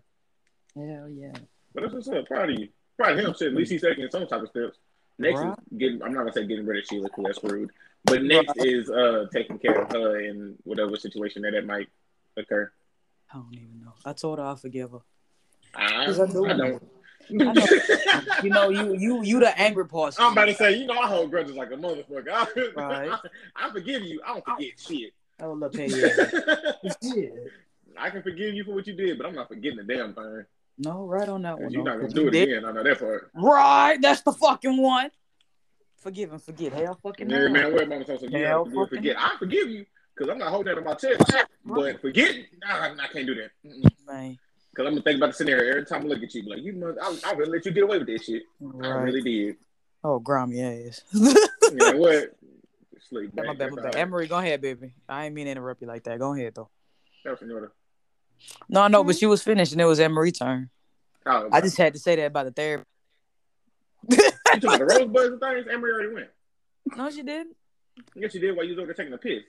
[0.73, 1.33] Hell yeah.
[1.73, 2.25] But that's what's up.
[2.25, 2.69] Proud of you.
[2.97, 3.33] Proud of him.
[3.37, 4.77] Shit, at least he's taking some type of steps.
[5.17, 5.49] Next Right.
[5.51, 6.01] is getting.
[6.01, 7.71] I'm not gonna say getting rid of Sheila because that's rude.
[8.05, 11.89] But next is uh taking care of her in whatever situation that it might
[12.37, 12.71] occur.
[13.33, 13.93] I don't even know.
[14.05, 14.99] I told her I forgive her.
[15.75, 16.45] I, I I do.
[16.47, 16.83] don't.
[17.29, 17.53] I know.
[18.43, 20.15] You know, you you you the angry part.
[20.19, 22.29] I'm about to say, you know, I hold grudges like a motherfucker.
[22.31, 23.19] I, Right.
[23.55, 24.21] I forgive you.
[24.25, 25.13] I don't forget shit.
[25.41, 26.07] Oh, look, hey, yeah.
[27.01, 27.29] yeah.
[27.97, 30.45] I can forgive you for what you did, but I'm not forgetting the damn thing.
[30.77, 31.71] No, right on that one.
[31.71, 32.65] You're no, not gonna do it did- again.
[32.65, 33.29] I know that part.
[33.33, 35.11] Right, that's the fucking one.
[35.97, 36.71] Forgive and forget.
[36.73, 37.49] Hell fucking Yeah, no.
[37.49, 39.15] man, where mama told you Hell gotta forgive, forget.
[39.19, 41.21] I forgive you because I'm not holding that on my chest.
[41.65, 43.51] But forget, nah, I can't do that.
[43.65, 43.83] Mm-mm.
[44.07, 44.37] Man.
[44.79, 46.43] Cause I'm gonna think about the scenario every time I look at you.
[46.43, 48.43] Like, you mother, I, I really let you get away with this shit.
[48.81, 49.57] I really did.
[50.05, 51.01] Oh, grimy ass.
[51.11, 51.33] You
[51.73, 52.37] know what?
[53.09, 53.35] Sleep.
[53.35, 53.97] my bad, my bad.
[53.97, 54.93] Emery, go ahead, baby.
[55.09, 56.17] I ain't mean to interrupt you like that.
[56.17, 56.69] Go ahead though.
[57.25, 57.71] That was Senora.
[58.69, 60.69] No, no, but she was finished and it was Emery's turn.
[61.25, 62.85] Oh, I just had to say that about the therapy.
[64.09, 65.67] you talking about the rosebuds and things?
[65.69, 66.29] Emery already went.
[66.95, 67.57] no, she didn't.
[68.15, 69.43] Yes, you did while you was over taking a piss.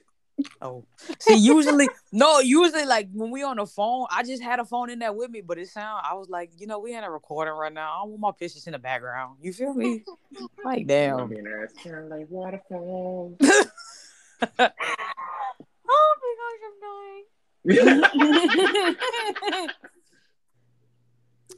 [0.61, 0.85] Oh,
[1.19, 4.89] see, usually, no, usually, like when we on the phone, I just had a phone
[4.89, 6.01] in there with me, but it sound.
[6.03, 7.91] I was like, you know, we in a recording right now.
[7.91, 9.37] I don't want my pictures in the background.
[9.41, 10.03] You feel me?
[10.65, 11.29] like, I'm damn.
[11.29, 11.73] being ass.
[11.83, 13.35] Sound like waterfalls.
[15.93, 17.25] Oh my gosh, I'm dying.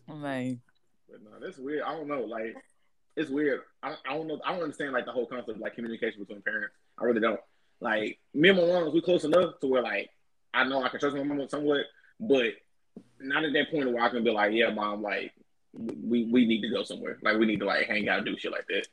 [0.21, 0.61] Man,
[1.09, 1.83] But no, that's weird.
[1.83, 2.21] I don't know.
[2.21, 2.55] Like,
[3.15, 3.61] it's weird.
[3.81, 4.39] I, I don't know.
[4.45, 6.75] I don't understand like the whole concept of like communication between parents.
[6.99, 7.39] I really don't.
[7.83, 10.09] Like me and my mom, we close enough to where like
[10.53, 11.81] I know I can trust my mom somewhat,
[12.17, 12.53] but
[13.19, 15.33] not at that point where I can be like, yeah, mom, like
[15.73, 17.17] we we need to go somewhere.
[17.21, 18.87] Like we need to like hang out and do shit like that.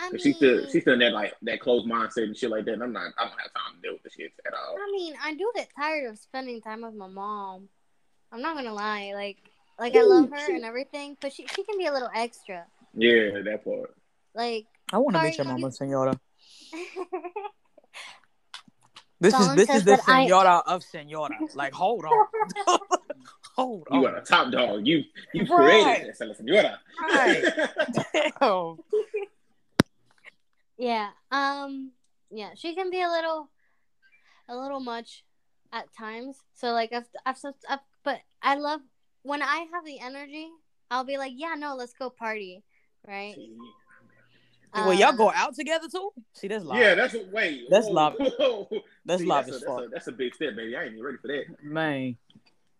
[0.00, 2.50] I Cause she's still mean, she's still in that like that closed mindset and shit
[2.50, 2.74] like that.
[2.74, 3.12] And I'm not.
[3.18, 4.76] I don't have time to deal with the shit at all.
[4.76, 7.68] I mean, I do get tired of spending time with my mom.
[8.30, 9.38] I'm not gonna lie, like,
[9.80, 12.66] like I love her and everything, but she she can be a little extra.
[12.94, 13.96] Yeah, that part.
[14.34, 16.20] Like, I want to Sorry, meet your you- mama, Senora.
[19.20, 21.36] This is this is the that I- of Senora.
[21.54, 22.26] Like, hold on,
[23.56, 24.00] hold on.
[24.00, 24.14] You on.
[24.14, 24.86] are a top dog.
[24.86, 25.02] You
[25.34, 25.98] you Right.
[25.98, 26.78] created this, Senora.
[27.02, 27.42] Right.
[28.32, 28.76] Damn.
[30.78, 31.90] yeah, um,
[32.30, 33.50] yeah, she can be a little,
[34.48, 35.24] a little much
[35.72, 36.38] at times.
[36.54, 38.80] So like, I've, I've, I've but I love
[39.22, 40.48] when I have the energy.
[40.92, 42.62] I'll be like, yeah, no, let's go party,
[43.06, 43.34] right?
[44.74, 46.10] Well, y'all Uh, go out together too.
[46.34, 46.80] See, that's live.
[46.80, 47.28] Yeah, that's what.
[47.32, 48.14] Wait, That's whoa, love.
[48.18, 48.68] whoa.
[49.04, 49.76] That's See, live that's as a, fuck.
[49.78, 50.76] That's a, that's a big step, baby.
[50.76, 51.44] I ain't even ready for that.
[51.62, 52.16] Man,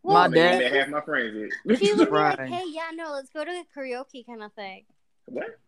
[0.03, 1.35] well, My I'm dad- That half my friends
[1.66, 1.79] is.
[1.79, 2.48] She would be like, Right.
[2.48, 4.85] hey, yeah, no, let's go to a karaoke kind of thing.
[5.27, 5.59] what?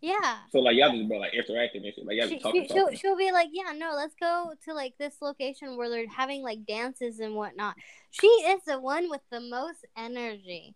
[0.00, 0.36] Yeah.
[0.52, 2.04] So like y'all just been like interacting and shit.
[2.04, 2.62] Like y'all She, just talking.
[2.62, 2.98] she, she'll, talking.
[2.98, 6.66] she'll be like, yeah, no, let's go to like this location where they're having like
[6.66, 7.74] dances and whatnot.
[8.10, 10.74] She is the one with the most energy.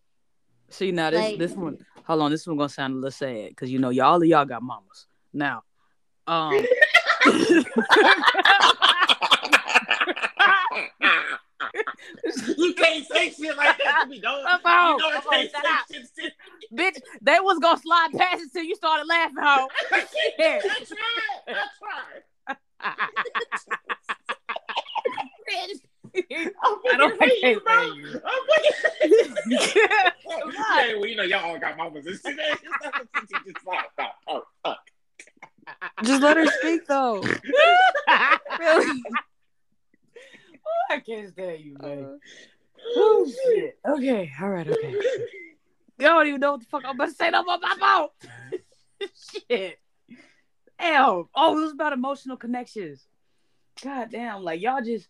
[0.70, 1.78] See now this Like- this one.
[2.04, 4.46] Hold on, this one gonna sound a little sad because you know y'all of y'all
[4.46, 5.62] got mamas now.
[6.26, 6.54] Um,
[12.56, 14.44] you can't say shit like that to me, dog.
[14.44, 15.50] Come on, you know come on, can't
[15.90, 16.08] say shit.
[16.18, 16.32] shit.
[16.74, 19.68] bitch, they was gonna slide past it till you started laughing, ho.
[19.92, 20.62] I tried.
[21.48, 22.22] I tried.
[26.30, 27.82] I'm I don't fucking hating, can't bro.
[27.94, 28.20] you.
[28.24, 29.36] I'm fucking.
[29.76, 32.38] yeah, well, you know, y'all all got mamas and shit.
[33.46, 34.74] Just like, oh.
[36.02, 37.20] Just let her speak though.
[38.58, 39.02] really?
[40.66, 41.94] Oh, I can't stand you, uh-huh.
[41.94, 42.20] man.
[42.96, 43.78] Oh shit.
[43.86, 44.94] Okay, all right, okay.
[45.98, 47.86] Y'all don't even know what the fuck I'm about to say no more about my
[47.86, 48.10] mouth.
[49.50, 49.78] shit.
[50.78, 51.24] Damn.
[51.34, 53.06] Oh, it was about emotional connections.
[53.82, 55.08] God damn, like y'all just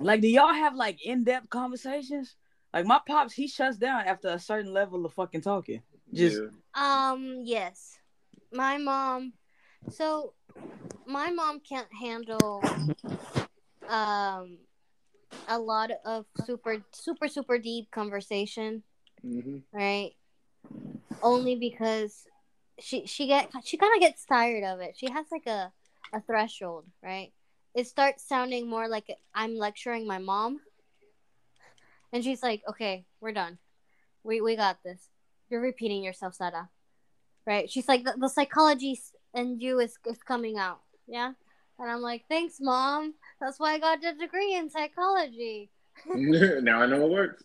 [0.00, 2.36] like do y'all have like in-depth conversations?
[2.72, 5.82] Like my pops, he shuts down after a certain level of fucking talking.
[6.12, 6.48] Just Yeah.
[6.74, 7.98] Um, yes.
[8.52, 9.32] My mom,
[9.88, 10.34] so
[11.06, 12.62] my mom can't handle
[13.88, 14.58] um
[15.48, 18.82] a lot of super super super deep conversation,
[19.24, 19.64] Mhm.
[19.72, 20.12] right?
[21.22, 22.24] Only because
[22.78, 24.96] she she get she kind of gets tired of it.
[24.96, 25.72] She has like a
[26.12, 27.32] a threshold, right?
[27.74, 30.60] It starts sounding more like I'm lecturing my mom.
[32.12, 33.58] And she's like, "Okay, we're done.
[34.24, 35.08] We we got this.
[35.48, 36.68] You're repeating yourself, Sada."
[37.46, 37.70] Right?
[37.70, 41.32] She's like, "The, the psychology s- in you is is coming out." Yeah?
[41.78, 43.14] And I'm like, "Thanks, mom.
[43.40, 45.70] That's why I got a degree in psychology."
[46.06, 47.44] now I know it works.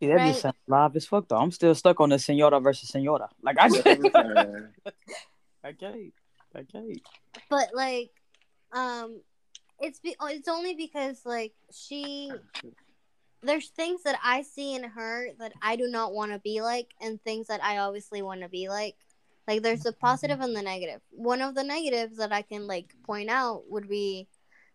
[0.00, 0.26] Yeah, that Right.
[0.28, 1.36] just sounds live as fuck though.
[1.38, 3.30] I'm still stuck on the senora versus senora.
[3.42, 4.72] Like I just That's what I'm
[5.64, 6.10] okay.
[6.60, 7.00] Okay.
[7.50, 8.10] but like
[8.72, 9.20] um
[9.84, 12.32] it's be- oh, it's only because like she
[13.42, 16.88] there's things that I see in her that I do not want to be like
[17.00, 18.96] and things that I obviously want to be like
[19.46, 21.00] like there's the positive and the negative.
[21.02, 24.26] negative one of the negatives that I can like point out would be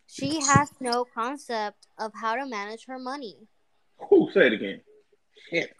[0.06, 3.36] she has no concept of how to manage her money
[4.10, 4.82] Who say it again?
[5.50, 5.72] Shit.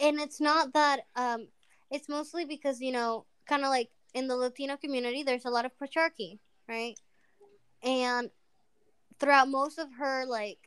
[0.00, 1.48] and it's not that um
[1.90, 5.66] it's mostly because you know kind of like in the latino community there's a lot
[5.66, 6.98] of patriarchy right
[7.82, 8.30] and
[9.18, 10.58] throughout most of her like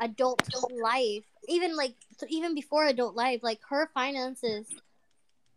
[0.00, 0.42] adult
[0.82, 4.66] life even like th- even before adult life like her finances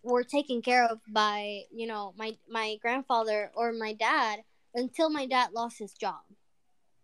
[0.04, 4.40] were taken care of by you know my my grandfather or my dad
[4.74, 6.22] until my dad lost his job.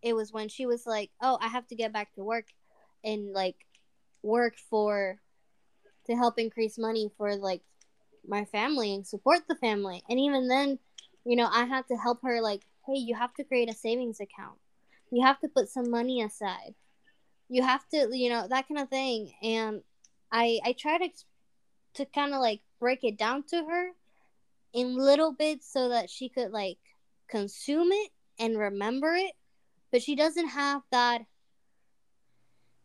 [0.02, 2.48] It was when she was like oh i have to get back to work
[3.04, 3.66] and like
[4.22, 5.20] work for
[6.08, 7.62] to help increase money for like
[8.28, 10.04] my family and support the family.
[10.10, 10.80] And even then
[11.26, 14.20] you know i had to help her like hey you have to create a savings
[14.20, 14.58] account
[15.12, 16.76] you have to put some money aside
[17.50, 19.82] you have to you know that kind of thing and
[20.32, 21.10] i i try to
[21.94, 23.90] to kind of like break it down to her
[24.74, 26.80] in little bits so that she could like
[27.30, 29.34] consume it and remember it
[29.92, 31.22] but she doesn't have that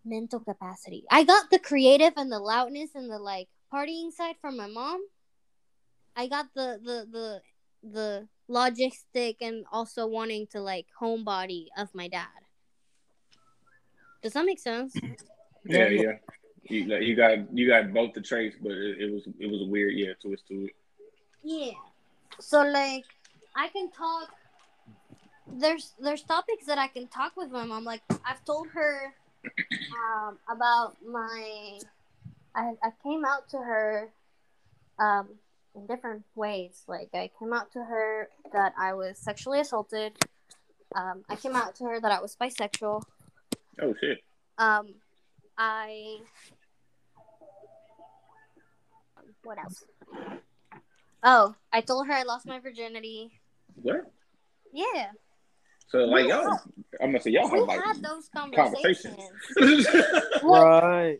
[0.08, 1.04] mental capacity.
[1.10, 5.00] I got the creative and the loudness and the like partying side from my mom.
[6.16, 7.42] I got the the the
[7.88, 12.26] the logistic and also wanting to like homebody of my dad.
[14.22, 14.94] Does that make sense?
[15.64, 16.12] Yeah, yeah.
[16.62, 19.60] You, like, you got you got both the traits, but it, it was it was
[19.62, 20.72] a weird yeah twist to it.
[21.42, 21.72] Yeah.
[22.38, 23.04] So like
[23.54, 24.30] I can talk
[25.46, 27.84] there's there's topics that I can talk with my mom.
[27.84, 29.12] Like I've told her
[29.44, 31.80] um, about my
[32.54, 34.08] I, I came out to her
[34.98, 35.28] um,
[35.78, 36.82] in different ways.
[36.86, 40.18] Like I came out to her that I was sexually assaulted.
[40.94, 43.02] Um, I came out to her that I was bisexual.
[43.80, 44.18] Oh shit.
[44.58, 44.94] Um,
[45.56, 46.18] I
[49.44, 49.84] what else?
[51.22, 53.30] Oh, I told her I lost my virginity.
[53.74, 54.10] What?
[54.72, 55.10] Yeah,
[55.88, 56.58] So like y'all,
[57.00, 59.16] I'm gonna say y'all have like had those conversations.
[59.56, 60.42] conversations.
[60.42, 61.18] Well, Right.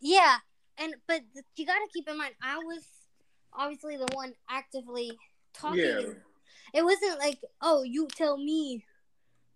[0.00, 0.36] Yeah,
[0.78, 1.20] and but
[1.56, 2.82] you got to keep in mind, I was
[3.56, 5.12] obviously the one actively
[5.52, 5.78] talking.
[5.80, 6.00] yeah,
[6.74, 8.84] It wasn't like, oh, you tell me,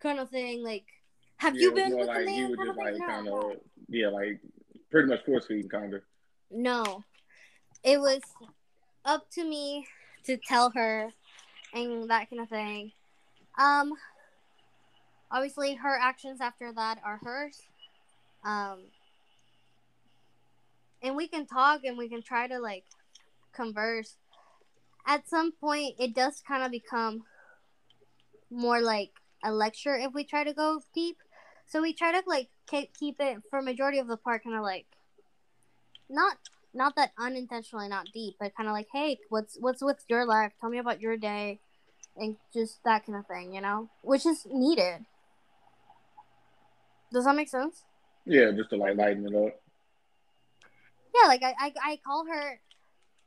[0.01, 0.63] kind of thing.
[0.65, 0.85] Like,
[1.37, 2.51] have yeah, you been with like man?
[2.51, 3.57] you were just like kind No, of
[3.89, 4.41] yeah, like
[4.91, 6.03] pretty much force feeding kind of.
[6.51, 7.05] no,
[7.85, 8.21] it was
[9.05, 9.87] up to me
[10.25, 11.11] to tell her,
[11.73, 12.93] and that kind of thing.
[13.59, 13.93] Um,
[15.31, 17.61] obviously, her actions after that are hers.
[18.45, 18.85] Um,
[21.03, 22.85] and we can talk and we can try to like
[23.53, 24.17] converse.
[25.07, 27.25] At some point, it does kind of become
[28.51, 29.11] more like
[29.43, 31.17] a lecture if we try to go deep.
[31.67, 34.63] So we try to like ke- keep it for majority of the part, kind of
[34.63, 34.87] like
[36.09, 36.37] not
[36.73, 40.53] not that unintentionally not deep, but kind of like, hey, what's what's with your life?
[40.61, 41.61] Tell me about your day,
[42.17, 45.07] and just that kind of thing, you know, which is needed.
[47.13, 47.83] Does that make sense?
[48.25, 49.61] Yeah, just to like lighten it up.
[51.15, 52.61] Yeah, like I, I, I call her.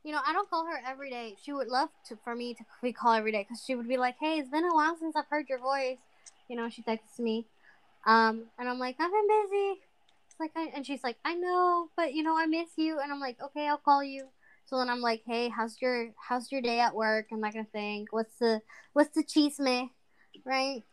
[0.04, 1.34] You know, I don't call her every day.
[1.42, 3.96] She would love to for me to be call every day because she would be
[3.96, 5.98] like, "Hey, it's been a while since I've heard your voice."
[6.46, 7.46] You know, she texts me,
[8.06, 9.80] um, and I'm like, "I've been busy."
[10.26, 13.10] It's like, I, and she's like, "I know, but you know, I miss you." And
[13.10, 14.28] I'm like, "Okay, I'll call you."
[14.66, 17.64] So then I'm like, "Hey, how's your how's your day at work?" And that kind
[17.66, 18.06] of thing.
[18.10, 18.60] What's the
[18.92, 19.88] what's the chisme,
[20.44, 20.84] right?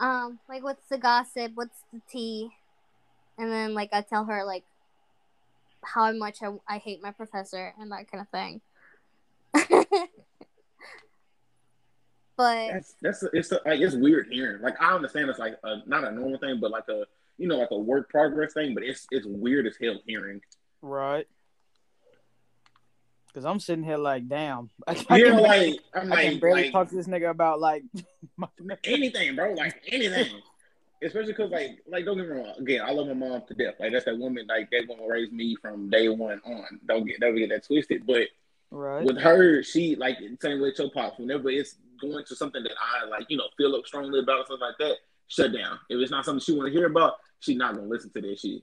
[0.00, 1.52] Um, like what's the gossip?
[1.54, 2.50] What's the tea?
[3.38, 4.64] And then like I tell her like
[5.84, 8.60] how much I, I hate my professor and that kind of thing.
[12.36, 14.62] but That's that's it's a, it's weird hearing.
[14.62, 17.04] Like I understand it's like a, not a normal thing, but like a
[17.38, 18.74] you know like a work progress thing.
[18.74, 20.40] But it's it's weird as hell hearing.
[20.80, 21.26] Right.
[23.34, 24.68] Cause I'm sitting here like, damn.
[24.86, 27.60] I, Yeah, can, like I'm I can like, barely like talk to this nigga about
[27.60, 27.82] like.
[28.36, 28.48] my-
[28.84, 29.54] anything, bro.
[29.54, 30.42] Like anything.
[31.02, 32.54] Especially because, like, like don't get me wrong.
[32.58, 33.74] Again, I love my mom to death.
[33.80, 34.46] Like that's that woman.
[34.48, 36.80] Like that woman raised me from day one on.
[36.86, 38.06] Don't get don't get that twisted.
[38.06, 38.28] But
[38.70, 39.04] right.
[39.04, 41.18] with her, she like same way with your pops.
[41.18, 44.46] Whenever it's going to something that I like, you know, feel up strongly about or
[44.46, 44.96] something like that,
[45.28, 45.78] shut down.
[45.88, 48.40] If it's not something she want to hear about, she's not gonna listen to this
[48.40, 48.62] shit.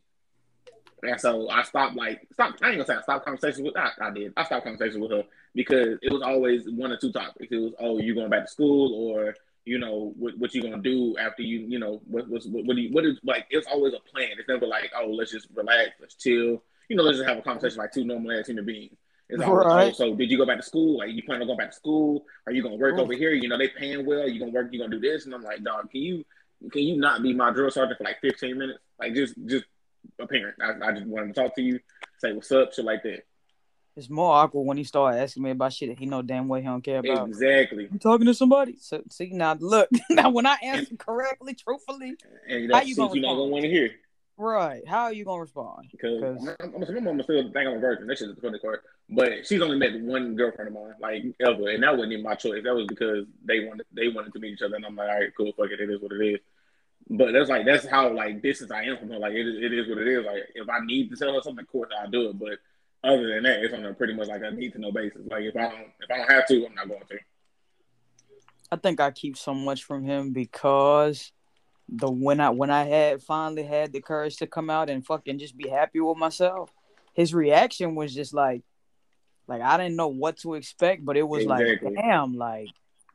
[1.04, 2.56] And so I stopped like stop.
[2.62, 3.78] I ain't gonna say I stopped conversations with.
[3.78, 4.34] I, I did.
[4.36, 5.23] I stopped conversations with her
[5.56, 7.47] because it was always one or two topics.
[7.52, 10.82] It was oh you going back to school or you know what what you gonna
[10.82, 13.67] do after you you know what what's what, what do you what is like it's
[13.67, 14.30] always a plan.
[14.38, 16.63] It's never like oh let's just relax, let's chill.
[16.89, 18.95] You know let's just have a conversation like two normal ass human beings.
[19.32, 19.89] It's always, Right.
[19.89, 20.98] oh, so did you go back to school?
[20.98, 22.26] Like you plan on going back to school?
[22.48, 23.32] Are you gonna work over here?
[23.32, 24.28] You know they paying well.
[24.28, 24.69] You gonna work?
[24.72, 25.26] You gonna do this?
[25.26, 26.26] And I'm like, dog, can you
[26.72, 28.80] can you not be my drill sergeant for like 15 minutes?
[29.00, 29.65] Like just just
[30.19, 30.56] a parent.
[30.62, 31.80] I, I just wanted to talk to you,
[32.17, 33.24] say what's up, shit like that.
[34.00, 36.62] It's more awkward when he start asking me about shit that he know damn well
[36.62, 37.28] he don't care about.
[37.28, 37.90] Exactly.
[37.92, 38.78] You talking to somebody?
[38.80, 42.16] So see now, look now when I answer correctly, truthfully,
[42.48, 43.92] And How you gonna you're not gonna want to hear.
[44.38, 44.88] right?
[44.88, 45.90] How are you gonna respond?
[45.92, 46.24] Because
[46.62, 48.08] I'm, I'm, my mama still think I'm a virgin.
[48.08, 48.84] That shit is the funny part.
[49.10, 52.36] But she's only met one girlfriend of mine, like ever, and that wasn't even my
[52.36, 52.64] choice.
[52.64, 55.20] That was because they wanted they wanted to meet each other, and I'm like, all
[55.20, 56.40] right, cool, fuck it, it is what it is.
[57.10, 59.20] But that's like that's how like distant I am from her.
[59.20, 60.26] Like it, is- it is what it is.
[60.26, 62.40] Like if I need to tell her something, of course I'll do it.
[62.40, 62.60] But
[63.04, 65.22] other than that, it's on a pretty much like a need to know basis.
[65.30, 67.18] Like if I don't if I don't have to, I'm not going to.
[68.72, 71.32] I think I keep so much from him because
[71.88, 75.40] the when I when I had finally had the courage to come out and fucking
[75.40, 76.72] just be happy with myself,
[77.14, 78.64] his reaction was just like,
[79.48, 81.80] like I didn't know what to expect, but it was Exactly.
[81.82, 82.70] like, damn, like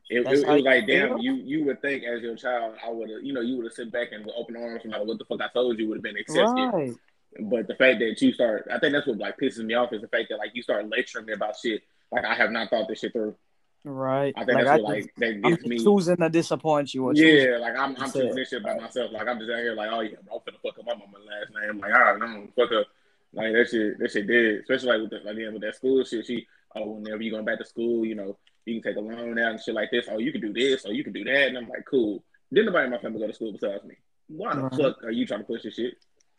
[0.09, 3.09] It, it, it was like, damn, you you would think as your child, I would
[3.09, 5.19] have, you know, you would have sit back and with open arms, no matter what
[5.19, 6.69] the fuck I told you, would have been accepted.
[6.73, 6.93] right,
[7.39, 10.01] But the fact that you start, I think that's what like pisses me off is
[10.01, 12.87] the fact that like you start lecturing me about shit like I have not thought
[12.87, 13.35] this shit through.
[13.83, 14.33] right.
[14.37, 15.77] I think like that's I what just, like that I'm me.
[15.79, 17.11] choosing to disappoint you.
[17.13, 19.11] Yeah, like I'm I'm choosing this shit by myself.
[19.11, 21.17] Like I'm just out here like, oh yeah, bro, I'm finna fuck up my mama
[21.25, 21.79] last name.
[21.81, 22.87] Like, all right, no, fuck up.
[23.33, 24.61] Like that shit, that shit did.
[24.61, 26.25] Especially like with the, like, yeah, with that school shit.
[26.25, 29.37] She, oh, whenever you going back to school, you know, you can take a loan
[29.39, 30.05] out and shit like this.
[30.09, 31.47] Oh, you can do this, or you can do that.
[31.49, 32.23] And I'm like, cool.
[32.53, 33.95] Didn't nobody in my family go to school besides me?
[34.27, 34.73] Why the Right.
[34.73, 35.95] fuck are you trying to push this shit?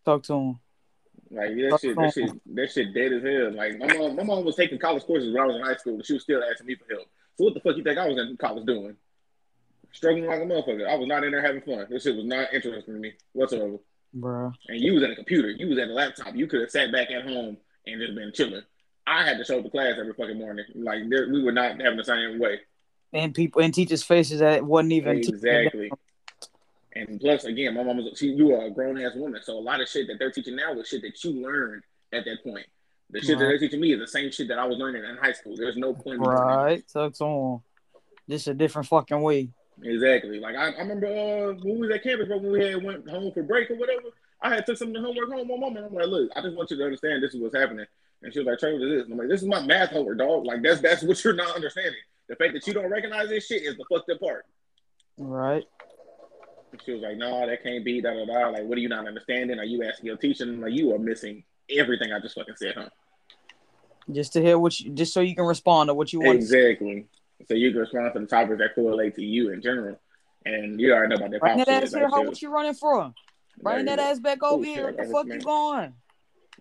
[0.07, 0.61] Talk to him.
[1.31, 3.53] Like that shit, that shit, that shit dead as hell.
[3.53, 5.95] Like my mom, my mom was taking college courses when I was in high school,
[5.95, 7.09] and she was still asking me for help.
[7.37, 8.97] So what the fuck you think I was in college doing?
[9.93, 10.89] Struggling like a motherfucker.
[10.89, 11.87] I was not in there having fun.
[11.91, 13.79] This shit was not interesting to me whatsoever.
[14.17, 14.53] Bruh.
[14.69, 16.35] And you was at a computer, you was at a laptop.
[16.35, 18.63] You could have sat back at home and just been chilling.
[19.07, 20.65] I had to show up to class every fucking morning.
[20.75, 22.61] Like there, we were not having the same way.
[23.13, 25.91] And people and teachers' faces that wasn't even Exactly.
[26.97, 28.29] And plus, again, my mom was she.
[28.29, 30.73] You are a grown ass woman, so a lot of shit that they're teaching now
[30.73, 31.83] was shit that you learned
[32.13, 32.67] at that point.
[33.11, 35.17] The shit that they're teaching me is the same shit that I was learning in
[35.17, 35.55] high school.
[35.57, 36.21] There's no point.
[36.21, 36.87] Right.
[36.89, 37.61] To him.
[38.29, 39.51] Just a different fucking way.
[39.83, 40.41] Exactly.
[40.41, 43.09] Like I, I remember uh, when we was at campus, bro, when we had went
[43.09, 44.09] home for break or whatever.
[44.41, 45.49] I had took some of the homework home.
[45.49, 47.55] My mom and I'm like, look, I just want you to understand this is what's
[47.55, 47.87] happening.
[48.23, 49.05] And she was like, Trey, what is this?
[49.05, 50.47] And I'm like, this is my math homework, dog.
[50.47, 52.01] Like that's that's what you're not understanding.
[52.29, 54.47] The fact that you don't recognize this shit is the fucked up part.
[55.19, 55.65] Right.
[56.77, 58.49] And she was like, no, that can't be, da da da.
[58.49, 59.59] Like, what are you not understanding?
[59.59, 60.45] Are you asking your teacher?
[60.45, 62.89] And like, you are missing everything I just fucking said, huh?
[64.13, 66.37] Just to hear what you, just so you can respond to what you want.
[66.37, 67.07] Exactly.
[67.49, 69.99] So you can respond to the topics that correlate to you in general.
[70.45, 72.09] And you already know about that Bring that ass here.
[72.09, 73.13] What you running for?
[73.61, 74.85] Bring that ass back over oh, here.
[74.85, 75.95] What the fuck you going?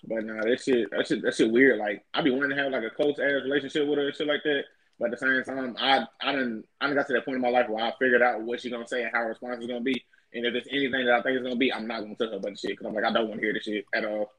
[0.08, 1.78] But nah, that shit, that shit, that shit weird.
[1.78, 4.28] Like I be wanting to have like a close ass relationship with her and shit
[4.28, 4.64] like that.
[5.00, 7.42] But at the same time, I I didn't I done got to that point in
[7.42, 9.68] my life where I figured out what she's gonna say and how her response is
[9.68, 10.06] gonna be.
[10.34, 12.38] And if it's anything that I think it's gonna be, I'm not gonna tell her
[12.38, 14.32] about the shit because I'm like I don't want to hear the shit at all.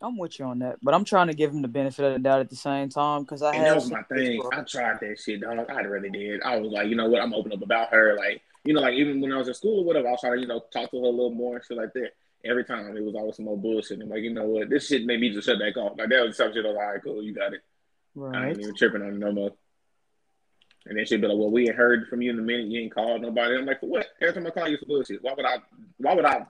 [0.00, 2.18] I'm with you on that, but I'm trying to give him the benefit of the
[2.20, 4.40] doubt at the same time because I And that was my thing.
[4.52, 5.66] I tried that shit, dog.
[5.68, 6.40] I really did.
[6.42, 7.20] I was like, you know what?
[7.20, 8.16] I'm open up about her.
[8.16, 10.34] Like, you know, like even when I was in school or whatever, I was trying
[10.34, 12.10] to, you know, talk to her a little more and shit like that.
[12.44, 13.98] Every time it was always some more bullshit.
[13.98, 14.70] And like, you know what?
[14.70, 15.98] This shit made me just shut back off.
[15.98, 16.64] Like that was some shit.
[16.64, 17.62] I was like, all right, cool, you got it.
[18.14, 18.36] Right.
[18.36, 19.50] I ain't even tripping on it no more.
[20.88, 22.68] And then she'd be like, "Well, we ain't heard from you in a minute.
[22.68, 24.06] You ain't called nobody." I'm like, "For what?
[24.22, 25.22] Every time I call you, it's bullshit.
[25.22, 25.58] Why would I?
[25.98, 26.46] Why would I?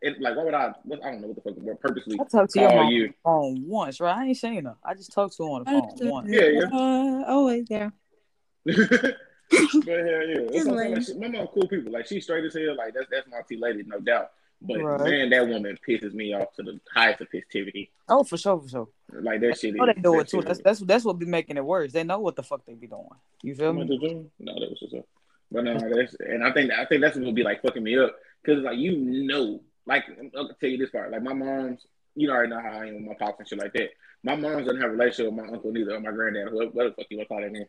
[0.00, 0.72] It, like, why would I?
[0.84, 1.54] What, I don't know what the fuck.
[1.58, 3.08] What purposely I talked to your call mom on you?
[3.08, 4.16] the phone once, right?
[4.16, 4.76] I ain't seen her.
[4.84, 6.28] I just talked to her on the phone once.
[6.30, 6.68] Yeah, yeah.
[6.72, 7.92] Uh, always there.
[8.64, 9.16] but hell
[9.50, 11.92] yeah, It's it's Like, she, my mom cool people.
[11.92, 12.76] Like she's straight as hell.
[12.76, 14.30] Like that's that's my T lady, no doubt.
[14.64, 15.10] But Right.
[15.10, 17.90] man, that woman pisses me off to the highest of festivity.
[18.08, 18.88] Oh, for sure, for sure.
[19.12, 19.74] Like that shit.
[19.78, 20.42] Oh, they do it too.
[20.42, 21.92] That's that's that's what be making it worse.
[21.92, 23.08] They know what the fuck they be doing.
[23.42, 23.84] You feel me?
[24.38, 25.04] No, that was just a.
[25.50, 28.14] But no, that's and I think I think that's what be like fucking me up
[28.42, 30.04] because like you know, like
[30.36, 31.10] I'll tell you this part.
[31.10, 33.58] Like my mom's, you know, already know how I am with my pops and shit
[33.58, 33.90] like that.
[34.22, 36.84] My mom's doesn't have a relationship with my uncle neither, or my granddad, what, what
[36.84, 37.66] the fuck you want to call that name.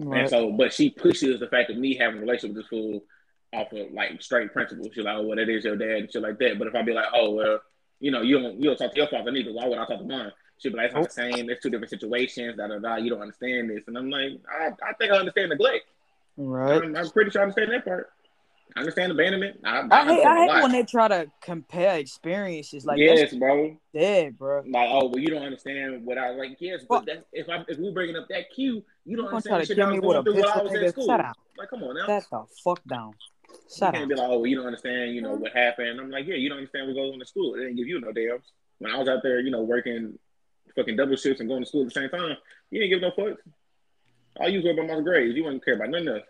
[0.00, 3.04] And so, but she pushes the fact of me having a relationship with this fool
[3.52, 4.88] off of like straight principle.
[4.92, 6.58] She's like, oh, well, that is your dad and shit like that.
[6.58, 7.60] But if I be like, oh, well,
[8.00, 9.52] you know, you don't you don't talk to your father neither.
[9.52, 10.32] Why would I talk to mine?
[10.58, 11.30] She'd be like, it's not the oh.
[11.30, 11.46] same.
[11.46, 12.56] There's two different situations.
[12.56, 12.96] Da da da.
[12.96, 13.82] You don't understand this.
[13.86, 15.84] And I'm like, I, I think I understand neglect.
[16.36, 16.82] Right.
[16.82, 18.10] I'm, I'm pretty sure I understand that part.
[18.74, 19.60] I understand abandonment.
[19.64, 22.86] I, I hate, understand I hate when they try to compare experiences.
[22.86, 23.76] Like yes, that's bro.
[23.94, 24.62] dead, bro.
[24.66, 26.56] Like, oh, well, you don't understand what I like.
[26.58, 29.42] Yes, but that, if I if we bringing up that cue, you don't You gonna
[29.42, 31.06] try understand shit I was going through while I was at school.
[31.06, 32.06] Like, come on now.
[32.06, 33.12] Shut the fuck down.
[33.52, 34.08] You Shut can't up.
[34.08, 35.42] be like, oh, well, you don't understand, you know, mm-hmm.
[35.42, 36.00] what happened.
[36.00, 37.54] I'm like, yeah, you don't understand what goes on in school.
[37.54, 38.52] They didn't give you no damns.
[38.78, 40.18] When I was out there, you know, working
[40.74, 42.36] fucking double shifts and going to school at the same time.
[42.70, 43.36] You didn't give no fucks.
[44.36, 45.36] All you was worried about my grades.
[45.36, 46.22] You wouldn't care about nothing else.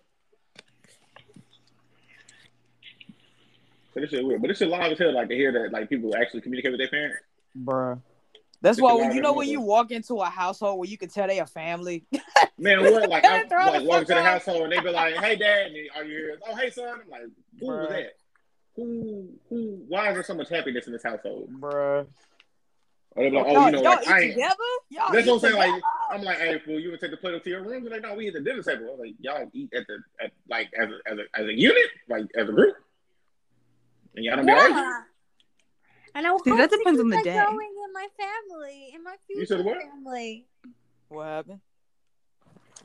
[3.95, 5.14] So this shit weird, but this shit live as hell.
[5.14, 7.18] Like to hear that, like people actually communicate with their parents.
[7.57, 8.01] Bruh.
[8.63, 11.27] That's why when you know when you walk into a household where you can tell
[11.27, 12.05] they a family.
[12.59, 13.09] Man, what?
[13.11, 15.35] Like I Throw the like walk fuck into the household and they be like, "Hey,
[15.35, 16.39] dad," and they, are you here?
[16.49, 17.01] Oh, hey, son.
[17.05, 17.23] I'm like,
[17.59, 17.89] who was Bruh.
[17.89, 18.17] that?
[18.77, 19.29] Who?
[19.51, 19.85] Who?
[19.89, 21.51] Why is there so much happiness in this household?
[21.61, 22.07] Bruh.
[23.15, 24.33] Or they be like, oh, y'all, you know, y'all like eat I ain't.
[24.35, 24.55] together?
[24.91, 25.57] Y'all That's what I'm saying.
[25.57, 25.83] Like.
[26.11, 27.83] I'm like, hey, fool, you would take the plate up to your room?
[27.83, 28.87] They're like, no, we eat the dinner table.
[28.87, 31.53] I was like, y'all eat at the at like as a as a as a
[31.53, 32.77] unit, like as a group,
[34.15, 35.03] and y'all don't be arguing.
[36.15, 36.19] Yeah.
[36.19, 37.35] And I hope See, that depends on the that day.
[37.35, 39.79] going in my family, in my You said future what?
[39.83, 40.47] family.
[41.09, 41.61] What happened?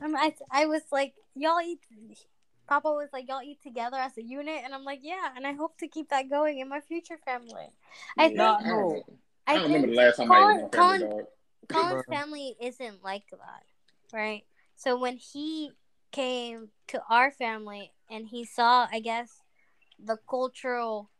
[0.00, 1.80] I'm, I, I was like, y'all eat.
[2.68, 5.30] Papa was like, y'all eat together as a unit, and I'm like, yeah.
[5.34, 7.68] And I hope to keep that going in my future family.
[8.18, 9.04] I Yeah, think No, I don't, know.
[9.46, 11.26] I don't remember the last time I Colin- ate with my family Colin- dog.
[11.68, 13.62] Colin's family isn't like that,
[14.12, 14.44] right?
[14.76, 15.72] So when he
[16.12, 19.42] came to our family and he saw, I guess,
[19.98, 21.10] the cultural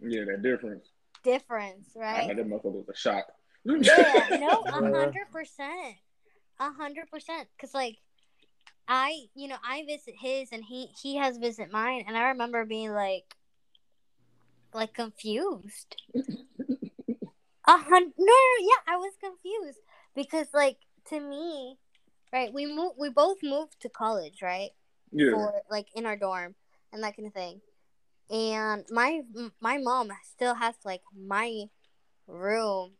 [0.00, 0.90] Yeah, that difference.
[1.26, 2.06] Difference, right?
[2.06, 2.28] I right?
[2.28, 3.26] had that motherfucker was a shock.
[3.64, 5.96] Yeah, no, a hundred percent,
[6.60, 7.48] a hundred percent.
[7.60, 7.96] Cause like,
[8.86, 12.64] I, you know, I visit his and he he has visit mine, and I remember
[12.64, 13.34] being like,
[14.72, 15.96] like confused.
[17.68, 18.12] A hundred?
[18.16, 19.80] No, no, no, yeah, I was confused
[20.14, 20.76] because like
[21.08, 21.76] to me,
[22.32, 22.52] right?
[22.52, 24.70] We moved, we both moved to college, right?
[25.10, 25.32] Yeah.
[25.32, 26.54] for like in our dorm
[26.92, 27.60] and that kind of thing.
[28.30, 29.20] And my
[29.60, 31.64] my mom still has like my
[32.26, 32.92] room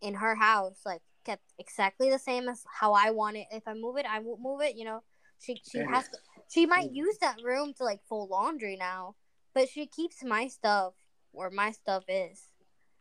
[0.00, 3.46] in her house like kept exactly the same as how I want it.
[3.50, 4.76] If I move it, I will move it.
[4.76, 5.02] You know,
[5.38, 6.18] she she has to,
[6.48, 9.16] she might use that room to like fold laundry now,
[9.54, 10.94] but she keeps my stuff
[11.32, 12.42] where my stuff is.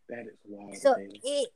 [0.09, 0.77] That is wild.
[0.77, 1.49] So it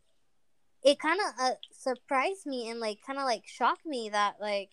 [0.84, 4.70] it kind of uh, surprised me and like kind of like shocked me that like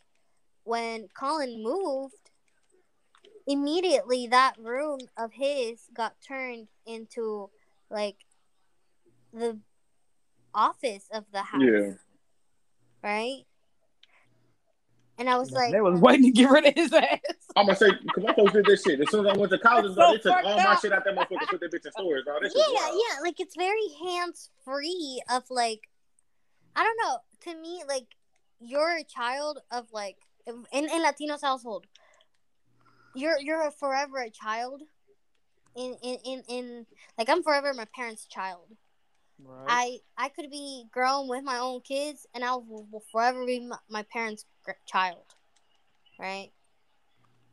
[0.64, 2.19] when Colin moved,
[3.51, 7.51] immediately that room of his got turned into
[7.90, 8.16] like
[9.32, 9.59] the
[10.55, 11.92] office of the house, Yeah.
[13.03, 13.44] right?
[15.18, 17.18] And I was like, they was waiting to get rid of his ass.
[17.55, 19.01] I'm gonna say, cause my folks did this shit.
[19.01, 21.05] As soon as I went to college, So they took fucked all my shit out
[21.05, 22.38] that motherfucker, put that bitch in storage, bro.
[22.40, 22.94] That shit yeah, wild.
[23.09, 25.80] yeah, like it's very hands free of like,
[26.74, 27.18] I don't know.
[27.53, 28.07] To me, like
[28.61, 31.86] you're a child of like in in Latino's household,
[33.14, 34.82] you're you're a forever a child.
[35.76, 36.86] In in in, in
[37.18, 38.66] like I'm forever my parents' child.
[39.42, 39.66] Right.
[39.68, 43.61] I I could be grown with my own kids, and I will, will forever be
[43.61, 44.44] my, my parents'
[44.86, 45.24] child.
[46.18, 46.50] Right?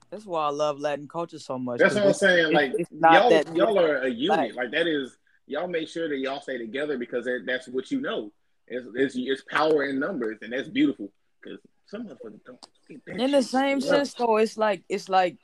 [0.10, 1.80] That's why I love Latin culture so much.
[1.80, 2.47] That's what I'm saying.
[2.47, 4.38] it's- Like it's not y'all, that y'all are a unit.
[4.38, 7.91] Like- Like that is y'all make sure that y'all stay together because that, that's what
[7.91, 8.32] you know.
[8.68, 11.10] It's, it's it's power in numbers, and that's beautiful.
[11.41, 12.68] Because some motherfuckers don't.
[13.08, 15.38] in the same sense though it's like it's like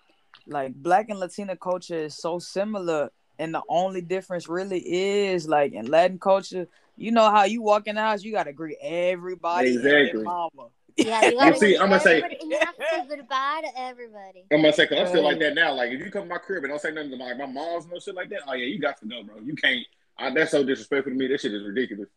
[0.48, 5.74] like black and latina culture is so similar and the only difference really is like
[5.74, 6.68] in latin culture
[6.98, 10.24] you know how you walk in the house you gotta greet everybody Exactly.
[10.24, 13.62] mama Yeah, you gotta see, I'm gonna say- everybody, and you have to say goodbye
[13.64, 14.46] to everybody.
[14.52, 15.74] I'm gonna say, cause I'm still like that now.
[15.74, 17.88] Like, if you come to my crib and don't say nothing to my, my mom's
[17.88, 19.40] no shit like that, oh yeah, you got to go, bro.
[19.40, 19.84] You can't.
[20.20, 21.28] I, that's so disrespectful to me.
[21.28, 22.10] That shit is ridiculous.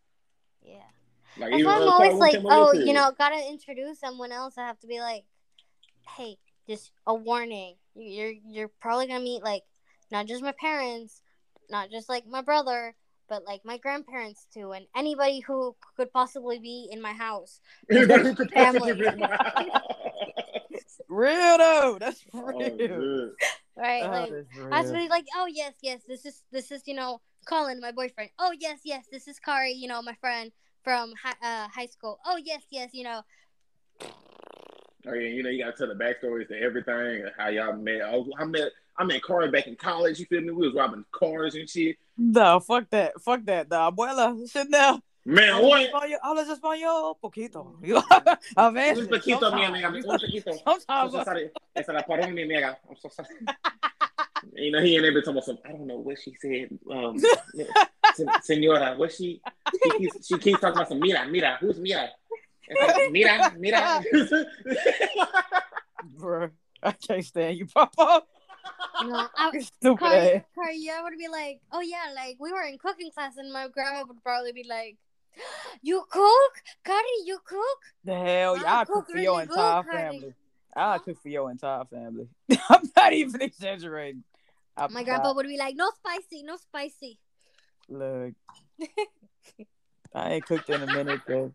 [0.63, 0.75] Yeah.
[1.39, 4.59] Like, That's even why I'm always like, oh, you know, gotta introduce someone else.
[4.59, 5.25] I have to be like,
[6.17, 6.37] hey,
[6.69, 7.77] just a warning.
[7.95, 9.63] You- You're you're probably gonna meet like
[10.11, 11.23] not just my parents,
[11.71, 12.95] not just like my brother,
[13.29, 17.61] but like my grandparents too, and anybody who could possibly be in my house.
[17.91, 18.79] Anybody who could Family.
[18.81, 19.81] possibly be in my house.
[21.09, 23.31] real though that's Oh, real good.
[23.77, 24.03] Right?
[24.05, 24.95] Oh, like that's I was real.
[24.95, 28.31] really like, oh yes, yes, this is this is you know Colin, my boyfriend.
[28.39, 30.53] Oh yes, yes, this is Kari, you know my friend
[30.83, 32.19] from hi- uh, high school.
[32.25, 33.23] Oh yes, yes, you know
[35.07, 38.03] Yeah, you know you gotta tell the backstories to everything and how y'all met.
[38.03, 40.19] I, was, I met I met Corey back in college.
[40.19, 40.51] You feel me?
[40.51, 41.97] We was robbing cars and shit.
[42.17, 45.91] no fuck that fuck that the abuela Chanel Man, what?
[46.23, 47.77] hablas español poquito
[48.57, 49.89] a Un veces poquito, mi amiga.
[49.89, 50.53] Un poquito.
[50.65, 50.81] I'm
[51.11, 51.51] so sorry.
[51.75, 52.79] Esa la paró mi amiga.
[52.89, 53.29] I'm so sorry.
[54.55, 55.59] You know, he ain't ever talking about some.
[55.65, 56.79] I don't know what she said.
[56.91, 57.19] Um,
[58.43, 59.41] senora, what she?
[59.73, 61.01] She keeps, she keeps talking about some.
[61.01, 61.57] Mira, mira.
[61.61, 62.11] Who's mira?
[62.69, 64.05] It's like, mira, mira.
[66.19, 66.51] Bruh,
[66.83, 68.23] I can't stand you, Papa.
[69.03, 70.43] no, I, Stupid Cardi, ass.
[70.55, 73.69] Cardi, I would be like, oh yeah, like we were in cooking class, and my
[73.69, 74.97] grandma would probably be like,
[75.83, 76.53] "You cook,
[76.85, 77.07] Cardi?
[77.25, 79.97] You cook?" The hell, I yeah, I cook cook for your really good, entire Cardi.
[79.97, 80.35] family.
[80.77, 82.29] I cook for your entire family.
[82.69, 84.25] I'm not even exaggerating.
[84.77, 87.19] I, My grandpa would be like, "No spicy, no spicy."
[87.89, 88.35] Look,
[90.15, 91.53] I ain't cooked in a minute, cause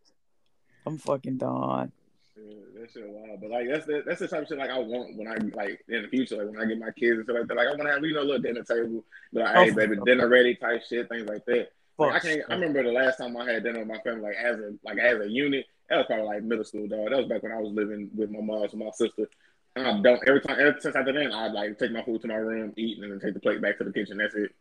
[0.85, 1.91] I'm fucking done.
[2.35, 2.43] Yeah,
[2.79, 3.41] that shit wild.
[3.41, 5.83] But like that's the that's the type of shit like I want when I like
[5.87, 7.57] in the future, like when I get my kids and stuff like that.
[7.57, 9.03] Like I want to have you know a little dinner table,
[9.33, 11.71] but like, Oh, hey baby, dinner ready type shit, things like that.
[11.97, 12.41] Like, I can't.
[12.49, 14.97] I remember the last time I had dinner with my family, like as a like
[14.97, 15.65] as a unit.
[15.89, 17.09] That was probably like middle school, dog.
[17.09, 19.29] That was back when I was living with my mom and my sister.
[19.75, 22.27] And I don't every time ever since after then, I'd like take my food to
[22.27, 24.17] my room, eat, and then take the plate back to the kitchen.
[24.17, 24.51] That's it.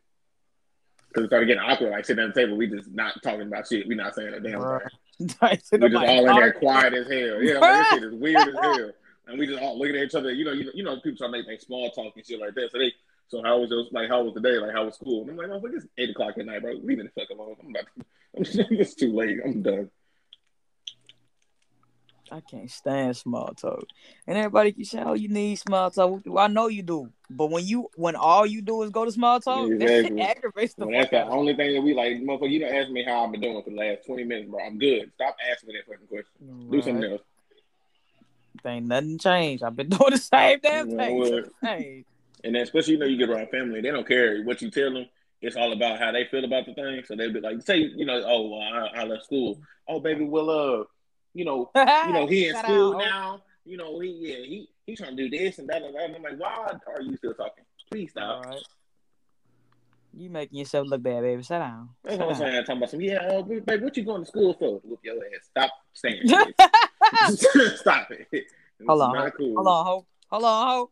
[1.09, 3.67] Because it started getting awkward, like sitting at the table, we just not talking about
[3.67, 3.89] shit.
[3.89, 4.83] We not saying a damn Right.
[4.83, 4.91] thing.
[5.43, 5.63] Right.
[5.73, 7.43] We just all in there quiet as hell.
[7.43, 8.91] Yeah, like, this shit is weird as hell.
[9.27, 10.33] And we just all looking at each other.
[10.33, 12.41] You know, you know, you know, people try to make like small talk and shit
[12.41, 12.71] like that.
[12.73, 12.93] So they,
[13.29, 13.93] so how was it?
[13.93, 14.59] Like, how was the day?
[14.59, 15.23] Like, how was school?
[15.23, 16.73] And I'm like, oh, it's eight o'clock at night, bro.
[16.73, 17.57] Leave me the fuck alone.
[17.63, 17.87] I'm about.
[17.87, 18.05] To,
[18.37, 18.45] I'm,
[18.81, 19.39] it's too late.
[19.45, 19.91] I'm done.
[22.33, 23.85] I can't stand small talk.
[24.27, 27.51] And everybody can say, "Oh, you need small talk." Well, I know you do, but
[27.51, 30.87] when you when all you do is go to small talk, that shit aggravates the
[30.87, 31.39] Well, that's the out of me.
[31.39, 32.51] only thing that we like, motherfucker.
[32.51, 34.61] You don't ask me how I've been doing for the last twenty minutes, bro.
[34.65, 35.11] I'm good.
[35.15, 36.71] Stop asking me that fucking question.
[36.71, 37.13] Do something Right.
[37.13, 37.23] else.
[38.67, 39.63] Ain't nothing changed.
[39.65, 41.17] I've been doing the same damn thing.
[41.19, 41.43] well.
[42.43, 44.93] And then, especially, you know, you get around family, they don't care what you tell
[44.93, 45.07] them.
[45.43, 47.03] It's all about how they feel about the thing.
[47.07, 49.61] So they'll be like, say, you know, oh, well, I, I left school.
[49.89, 50.85] Oh, baby, well, uh,
[51.35, 52.99] you know, you know, he in school out.
[52.99, 53.43] now.
[53.65, 56.05] You know, he yeah, he he trying to do this and that and that.
[56.05, 57.65] And I'm like, why are you still talking?
[57.91, 58.45] Please stop.
[58.47, 58.63] All right.
[60.13, 61.43] You making yourself look bad, baby.
[61.43, 61.91] Sit down.
[62.03, 62.65] That's what I'm saying.
[62.65, 64.81] Talking about some, yeah, uh, baby, what you going to school for?
[64.81, 65.47] Whoop your ass.
[65.51, 67.79] Stop saying shit.
[67.79, 68.27] Stop it.
[68.33, 68.53] It's
[68.89, 69.55] Hold on, not cool.
[69.55, 70.07] Hold on, ho.
[70.31, 70.91] Hold on, ho.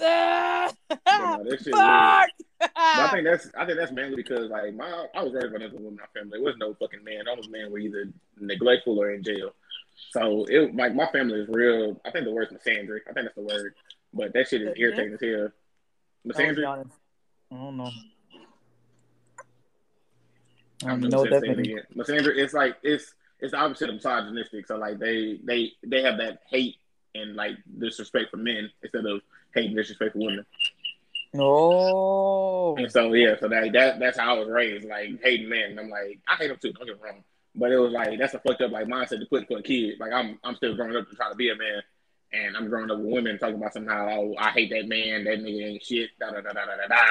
[0.00, 1.60] No, that weird.
[1.60, 2.30] Fuck!
[2.58, 5.58] But I think that's I think that's mainly because like my I was raised by
[5.58, 6.30] nothing with my family.
[6.32, 7.28] There was no fucking man.
[7.28, 8.08] All those men were either
[8.40, 9.50] neglectful or in jail.
[10.10, 12.00] So it like my family is real.
[12.04, 13.00] I think the word's misandry.
[13.08, 13.74] I think that's the word.
[14.12, 15.48] But that shit is irritating as hell.
[16.24, 16.66] I Misandry.
[16.66, 17.90] I don't know.
[20.84, 21.42] I don't know what that.
[21.96, 22.38] Misandry.
[22.38, 24.66] It's like it's it's the opposite of misogynistic.
[24.66, 26.76] So like they they they have that hate
[27.14, 29.20] and like disrespect for men instead of
[29.54, 30.46] hate and disrespect for women.
[31.36, 32.76] Oh.
[32.76, 35.78] And so yeah, so that, that that's how I was raised, like hating men.
[35.78, 36.72] I'm like, I hate them too.
[36.72, 37.24] Don't get me wrong,
[37.54, 39.98] but it was like that's a fucked up like mindset to put for a kid.
[39.98, 41.82] Like I'm I'm still growing up to try to be a man,
[42.32, 45.38] and I'm growing up with women talking about somehow oh I hate that man, that
[45.40, 46.86] nigga ain't shit, da da da da da da.
[46.88, 47.02] da.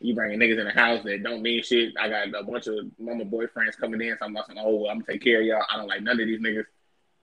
[0.00, 1.94] You bringing niggas in the house that don't mean shit.
[1.98, 5.12] I got a bunch of mama boyfriends coming in talking about some oh I'm gonna
[5.12, 5.62] take care of y'all.
[5.72, 6.64] I don't like none of these niggas,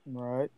[0.05, 0.49] Right.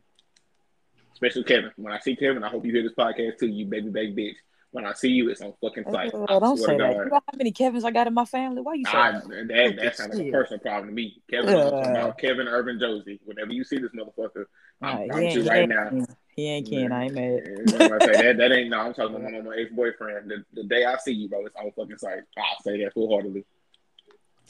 [1.14, 1.72] especially Kevin.
[1.76, 4.36] When I see Kevin, I hope you hear this podcast too, you baby baby bitch.
[4.74, 6.12] When I see you, it's on fucking sight.
[6.16, 6.96] Uh, I don't say that.
[6.96, 8.60] You know how many Kevins I got in my family?
[8.60, 9.48] Why you say I, that?
[9.48, 11.22] that that sounds like a personal problem to me.
[11.30, 13.20] Kevin, about Kevin Urban Josie.
[13.24, 14.46] Whenever you see this motherfucker,
[14.82, 16.06] I'm, Alright, I'm he you right now.
[16.36, 16.92] He ain't kin.
[16.92, 17.44] I ain't mad.
[17.46, 18.80] I say that that ain't no.
[18.80, 20.32] I'm talking about my, my ex boyfriend.
[20.32, 22.22] The, the day I see you, bro, it's on fucking sight.
[22.36, 23.46] I'll say that full heartedly.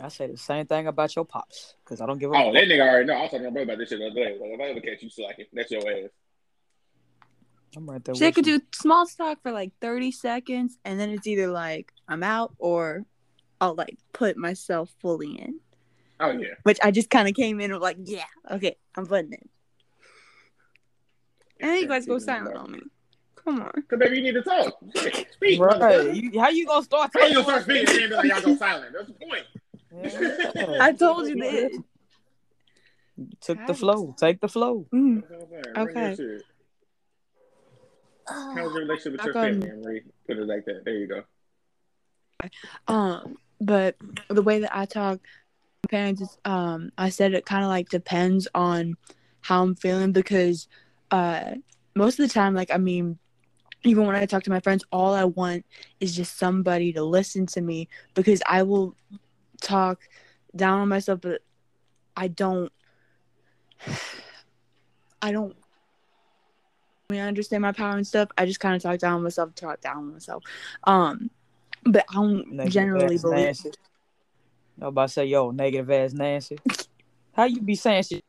[0.02, 2.64] I say the same thing about your pops because I don't give a Oh, that
[2.64, 3.16] nigga already know.
[3.16, 4.38] I was talking to my brother about this shit the other day.
[4.40, 6.10] Like, if I ever catch you slacking, that's your ass.
[7.76, 8.16] I'm right there.
[8.16, 8.60] She with could you.
[8.60, 13.06] do small talk for like 30 seconds and then it's either like I'm out or
[13.60, 15.60] I'll like put myself fully in.
[16.20, 16.54] Oh yeah.
[16.64, 19.50] Which I just kind of came in and like, yeah, okay, I'm putting in.
[21.60, 22.82] And then you guys go silent on me.
[23.36, 23.72] Come on.
[23.90, 24.78] Cause baby, you need to talk.
[25.32, 25.60] Speak.
[25.60, 26.14] Right.
[26.14, 27.12] You, how you gonna start?
[27.14, 28.94] How you gonna start speaking and be like y'all go silent?
[28.94, 29.46] That's the point.
[30.56, 30.78] Yeah.
[30.80, 31.78] I told you this.
[33.18, 34.16] You took the flow.
[34.18, 34.88] Take the flow.
[34.94, 35.24] Mm.
[35.30, 35.42] That's what
[35.76, 36.16] I'm saying.
[36.16, 36.44] Bring Okay.
[38.28, 38.36] Shit.
[38.36, 40.02] How's your relationship with your family?
[40.28, 40.86] Put it like that.
[40.86, 41.24] There you go.
[42.88, 43.96] Um, but
[44.30, 45.30] the way that I talk to
[45.86, 48.96] my parents is um I said it kind of like depends on
[49.42, 50.68] how I'm feeling because
[51.12, 51.56] uh
[51.96, 53.18] most of the time like I mean
[53.84, 55.66] even when I talk to my friends all I want
[56.00, 58.96] is just somebody to listen to me because I will
[59.62, 60.00] talk
[60.56, 61.42] down on myself but
[62.16, 62.72] I don't
[65.22, 65.56] I don't
[67.10, 68.30] I mean, I understand my power and stuff.
[68.38, 70.44] I just kind of talk down on myself, talk down on myself.
[70.86, 71.30] Um,
[71.86, 73.46] but I don't Negative generally ass believe.
[73.46, 73.72] Nancy.
[74.82, 76.58] I was about to say, yo, negative ass Nancy.
[77.34, 78.24] How you be saying shit?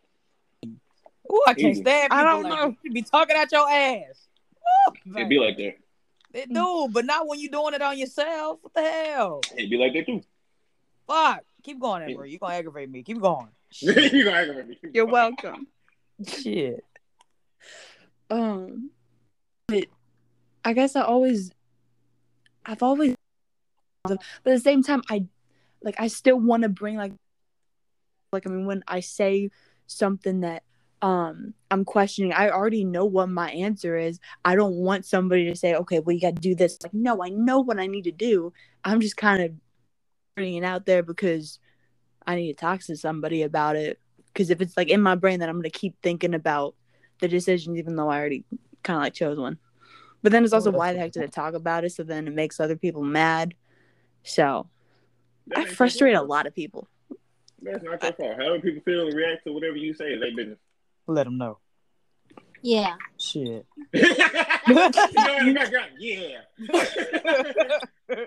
[1.32, 1.82] Ooh, I can't Easy.
[1.82, 2.68] stand people I don't like know.
[2.68, 2.76] that.
[2.82, 4.28] You be talking out your ass.
[4.88, 5.74] Ooh, It be like that.
[6.32, 8.58] They do, but not when you doing it on yourself.
[8.60, 9.40] What the hell?
[9.56, 10.20] It be like that too.
[11.06, 11.40] Fuck.
[11.62, 12.26] Keep going, Amber.
[12.26, 13.02] You gonna aggravate me.
[13.04, 13.48] Keep going.
[13.80, 14.76] you gonna aggravate me.
[14.92, 15.68] You're welcome.
[16.26, 16.84] Shit.
[18.30, 18.90] Um,
[19.68, 19.86] but
[20.64, 21.52] I guess I always,
[22.64, 23.14] I've always,
[24.04, 25.26] but at the same time, I
[25.82, 27.12] like I still want to bring like,
[28.32, 29.50] like I mean, when I say
[29.86, 30.62] something that
[31.02, 34.18] um I'm questioning, I already know what my answer is.
[34.44, 36.78] I don't want somebody to say, okay, well you got to do this.
[36.82, 38.52] Like, no, I know what I need to do.
[38.84, 39.52] I'm just kind of
[40.36, 41.58] putting it out there because
[42.26, 44.00] I need to talk to somebody about it
[44.32, 46.74] because if it's like in my brain, then I'm gonna keep thinking about
[47.20, 48.44] the decisions, even though I already
[48.82, 49.58] kind of like chose one.
[50.22, 51.92] But then it's oh, also Oh, why the heck did I talk about it?
[51.92, 53.54] So then it makes other people mad.
[54.22, 54.68] So
[55.48, 56.88] That I frustrate a lot of people.
[57.62, 58.36] That's not your fault.
[58.36, 60.58] However people feel and react to whatever you say is their business.
[61.06, 61.58] Let them know.
[62.62, 62.94] Yeah.
[63.18, 63.66] Shit.
[63.92, 64.86] you know
[65.38, 66.40] in the yeah.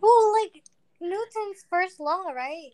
[0.00, 0.62] Well, like
[1.00, 2.70] Newton's first law, right?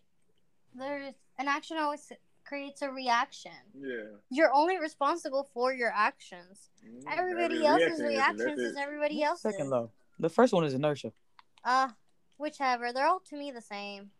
[0.75, 2.11] There's an action always
[2.45, 3.51] creates a reaction.
[3.77, 4.03] yeah.
[4.29, 6.69] You're only responsible for your actions.
[7.11, 9.41] Everybody Every else's reaction is- reactions that's is everybody else's.
[9.51, 9.91] Second low.
[10.19, 11.11] The first one is inertia.
[11.63, 11.89] Uh,
[12.37, 12.93] whichever.
[12.93, 14.11] They're all to me the same.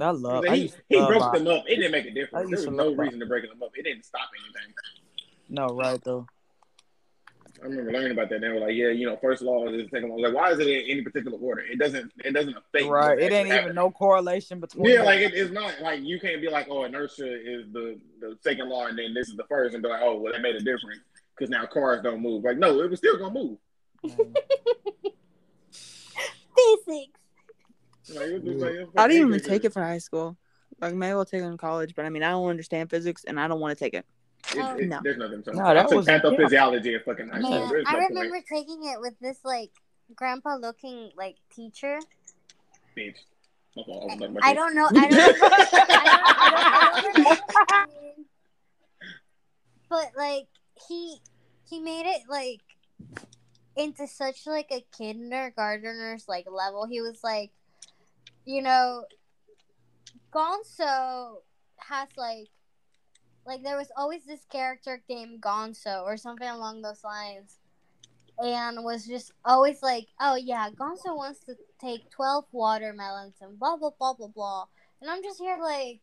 [0.00, 0.44] I love.
[0.48, 1.44] I he used to he love broke boxing.
[1.44, 1.64] them up.
[1.66, 2.44] It didn't make a difference.
[2.48, 3.70] There used was no love reason to break them up.
[3.76, 4.74] It didn't stop anything.
[5.48, 6.26] No, right though.
[7.62, 8.36] I remember learning about that.
[8.36, 10.32] And they were like, "Yeah, you know, first law is the second law." I was
[10.32, 11.62] like, why is it in any particular order?
[11.62, 12.12] It doesn't.
[12.24, 12.86] It doesn't affect.
[12.88, 13.18] Right.
[13.18, 14.86] It actually ain't even no correlation between.
[14.86, 15.06] Yeah, them.
[15.06, 18.68] like it, it's not like you can't be like, "Oh, inertia is the the second
[18.68, 20.60] law, and then this is the first, and be like, "Oh, well, that made a
[20.60, 21.00] difference
[21.36, 23.58] because now cars don't move." Like, no, it was still gonna move.
[26.60, 27.10] Physics.
[28.08, 30.36] Like, it was just like, I didn't even take it for high school.
[30.80, 33.38] Like maybe I'll take it in college, but I mean I don't understand physics and
[33.38, 34.06] I don't want to take it.
[34.54, 35.00] It, oh, it, No.
[35.02, 35.42] There's nothing.
[35.44, 37.50] To No, I that took was- pathophysiology in fucking high school.
[37.50, 39.70] Man, There's I no point, remember taking it with this like
[40.14, 41.98] grandpa looking like teacher.
[42.96, 43.16] bitch.
[43.76, 44.10] My fault.
[44.18, 44.88] My- my I don't know.
[44.88, 45.12] I don't.
[45.12, 47.38] I don't, I don't, don't know his.
[49.88, 50.46] But like
[50.88, 51.16] he
[51.68, 52.60] he made it like
[53.76, 56.86] into such like a kindergartner's like level.
[56.86, 57.50] He was like,
[58.44, 59.04] you know,
[60.32, 61.38] Gonzo
[61.78, 62.48] has like
[63.46, 67.56] like there was always this character named Gonzo or something along those lines.
[68.42, 73.76] And was just always like, oh yeah, Gonzo wants to take twelve watermelons and blah
[73.76, 74.64] blah blah blah blah.
[75.00, 76.00] And I'm just here like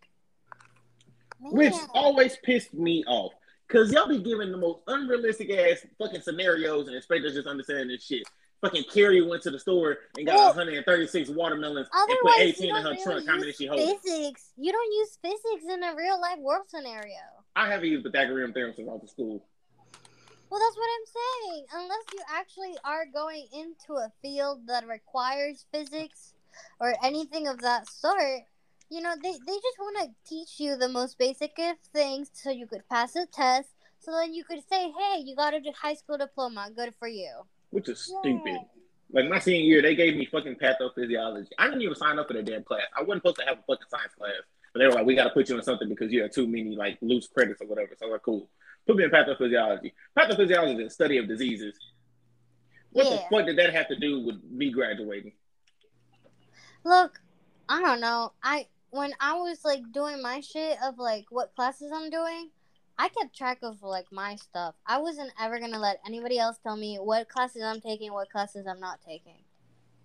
[1.41, 1.53] man.
[1.53, 3.33] Which always pissed me off.
[3.69, 7.89] Cause y'all be giving the most unrealistic ass fucking scenarios and expect us just understand
[7.89, 8.23] this shit.
[8.61, 12.75] Fucking Carrie went to the store and got Well, 136 watermelons and put 18 in
[12.75, 13.27] her really trunk.
[13.27, 13.83] How many she holds?
[13.83, 14.51] physics.
[14.57, 17.19] You don't use physics in a real life world scenario.
[17.55, 19.45] I haven't used Pythagorean theorem since I was in school.
[20.49, 21.65] Well, that's what I'm saying.
[21.73, 26.33] Unless you actually are going into a field that requires physics
[26.79, 28.43] or anything of that sort,
[28.89, 32.49] you know, they, they just want to teach you the most basic of things so
[32.49, 33.69] you could pass a test.
[33.99, 36.69] So then you could say, hey, you got a high school diploma.
[36.75, 37.43] Good for you.
[37.71, 38.57] Which is stupid.
[39.11, 41.47] Like my senior year, they gave me fucking pathophysiology.
[41.57, 42.81] I didn't even sign up for their damn class.
[42.97, 44.33] I wasn't supposed to have a fucking science class.
[44.73, 46.45] But they were like, we got to put you in something because you have too
[46.47, 47.91] many like loose credits or whatever.
[47.97, 48.49] So I'm like, cool.
[48.85, 49.93] Put me in pathophysiology.
[50.17, 51.77] Pathophysiology is the study of diseases.
[52.91, 53.29] What the Yeah.
[53.29, 55.33] fuck did that have to do with me graduating?
[56.83, 57.19] Look,
[57.69, 58.33] I don't know.
[58.43, 62.49] I when I was like doing my shit of like what classes I'm doing,
[62.97, 64.75] I kept track of like my stuff.
[64.85, 68.65] I wasn't ever gonna let anybody else tell me what classes I'm taking, what classes
[68.67, 69.37] I'm not taking.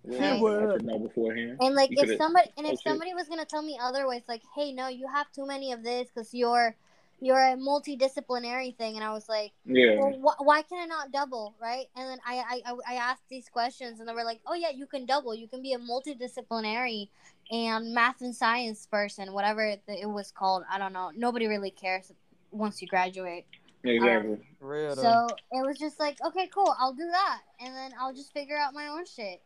[0.03, 0.71] Well, Hey, I what?
[0.73, 1.57] should know beforehand.
[1.61, 2.83] And like You if somebody and if shit.
[2.83, 6.09] somebody was gonna tell me otherwise, like, hey, no, you have too many of this
[6.13, 6.75] because you're
[7.21, 9.95] you're a multidisciplinary thing, and I was like, Yeah.
[9.97, 11.85] well, wh- why can I not double, right?
[11.95, 14.71] And then I, I I I asked these questions, and they were like, oh yeah,
[14.71, 15.33] you can double.
[15.33, 17.09] You can be a multidisciplinary
[17.49, 20.63] and math and science person, whatever it, it was called.
[20.69, 21.11] I don't know.
[21.15, 22.11] Nobody really cares
[22.53, 23.45] once you graduate.
[23.83, 24.33] Exactly.
[24.33, 25.01] Um, Real though.
[25.01, 28.57] So it was just like, okay, cool, I'll do that, and then I'll just figure
[28.57, 29.41] out my own shit.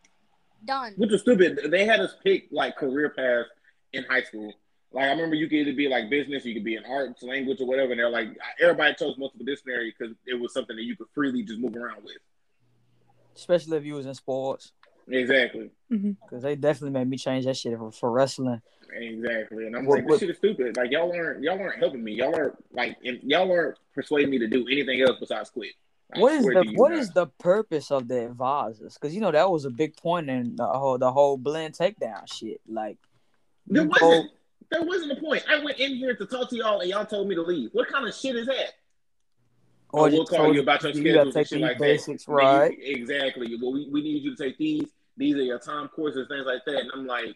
[0.65, 0.93] Done.
[0.97, 1.59] Which is stupid.
[1.69, 3.49] They had us pick like career paths
[3.93, 4.53] in high school.
[4.91, 7.61] Like I remember you could either be like business, you could be in arts, language,
[7.61, 7.91] or whatever.
[7.91, 8.29] And they're like
[8.59, 12.03] everybody chose multiple disciplinary because it was something that you could freely just move around
[12.03, 12.17] with.
[13.35, 14.71] Especially if you was in sports,
[15.09, 15.69] Exactly.
[15.91, 16.11] Mm-hmm.
[16.21, 18.61] because they definitely made me change that shit for, for wrestling.
[18.93, 19.67] Exactly.
[19.67, 20.75] And I'm What- like, what- this shit is stupid.
[20.77, 22.13] Like y'all aren't y'all aren't helping me.
[22.13, 25.71] Y'all aren't like and y'all aren't persuading me to do anything else besides quit.
[26.13, 26.99] I What is the to you what not.
[26.99, 28.95] is the purpose of the advisors?
[28.95, 32.31] Because you know that was a big point in the whole the whole blend takedown
[32.33, 32.59] shit.
[32.67, 32.97] Like
[33.65, 34.31] there wasn't
[34.71, 35.43] there wasn't a point.
[35.49, 37.69] I went in here to talk to y'all and y'all told me to leave.
[37.73, 38.73] What kind of shit is that?
[39.93, 41.79] Or Oh, we'll call you about your you schedules gotta and take shit these like
[41.79, 42.31] basics, that.
[42.31, 42.77] right?
[42.77, 43.57] You- exactly.
[43.61, 44.83] Well, we, we need you to take these.
[45.17, 46.75] These are your time courses, things like that.
[46.81, 47.35] And I'm like,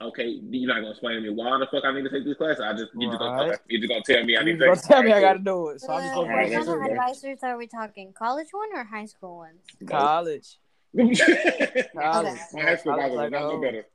[0.00, 2.36] okay, you're not gonna explain to me why the fuck I need to take these
[2.36, 2.60] classes.
[2.66, 4.84] I just you just gonna you're just gonna tell me I need to gonna take.
[4.84, 7.38] tell me I gotta do it, so I'm just Uh, gonna what kind of advisors
[7.42, 8.12] are we talking?
[8.12, 9.60] College one or high school ones?
[9.86, 10.58] college.
[10.96, 12.38] College.
[12.52, 13.86] My high school College advisors like were not a no better.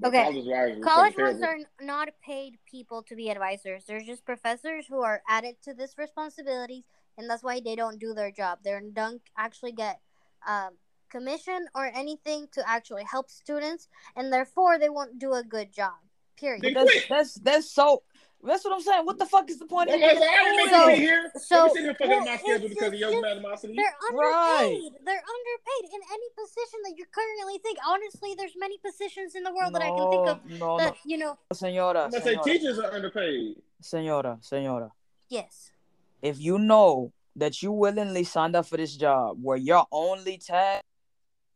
[0.00, 0.22] But Okay.
[0.22, 3.84] college College ones are not paid people to be advisors.
[3.84, 6.84] They're just professors who are added to this responsibilities,
[7.18, 8.60] and that's why they don't do their job.
[8.64, 10.00] They don't actually get
[10.46, 10.70] um,
[11.10, 15.94] commission or anything to actually help students, and therefore they won't do a good job.
[16.38, 16.72] Period.
[16.74, 18.02] That's that's that's so
[18.40, 19.04] That's what I'm saying.
[19.04, 20.90] What the fuck is the point of I'm like, being a I didn't make student?
[20.90, 21.30] you be here.
[21.34, 23.74] So- So, sitting here fucking well, my schedule because of it's your animosity.
[23.74, 24.70] They're Right.
[24.70, 24.92] underpaid.
[25.08, 27.78] They're underpaid in any position that you currently think.
[27.84, 30.94] Honestly, there's many positions in the world that I can think of No, no, that
[31.04, 31.34] you know.
[31.52, 33.60] senora, I'm gonna say teachers are underpaid.
[33.82, 34.92] senora, senora.
[35.28, 35.72] Yes.
[36.22, 40.82] If you know that you willingly signed up for this job where your only task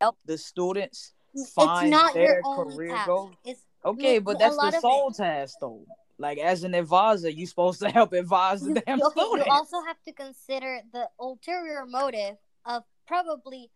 [0.01, 1.15] help the students
[1.55, 3.05] find it's not their your career.
[3.45, 5.85] It's Okay, but that's the sole task though.
[6.19, 9.47] Like as an advisor, you're supposed to help advise the damn okay, student.
[9.47, 13.71] you also have to consider the ulterior motive of probably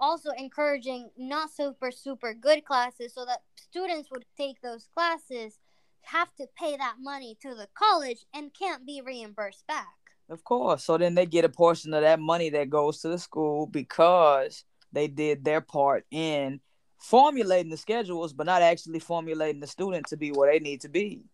[0.00, 5.58] also encouraging not super super good classes so that students would take those classes
[6.04, 9.94] have to pay that money to the college and can't be reimbursed back
[10.28, 10.84] Of course.
[10.84, 14.64] So then they get a portion of that money that goes to the school because
[14.92, 16.60] they did their part in
[16.98, 20.88] formulating the schedules, but not actually formulating the student to be where they need to
[20.88, 21.24] be.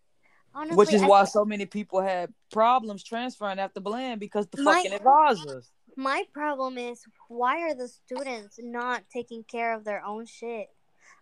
[0.53, 4.47] Honestly, Which is I why thi- so many people had problems transferring after Bland because
[4.47, 5.71] the My- fucking advisors.
[5.95, 10.67] my problem is why are the students not taking care of their own shit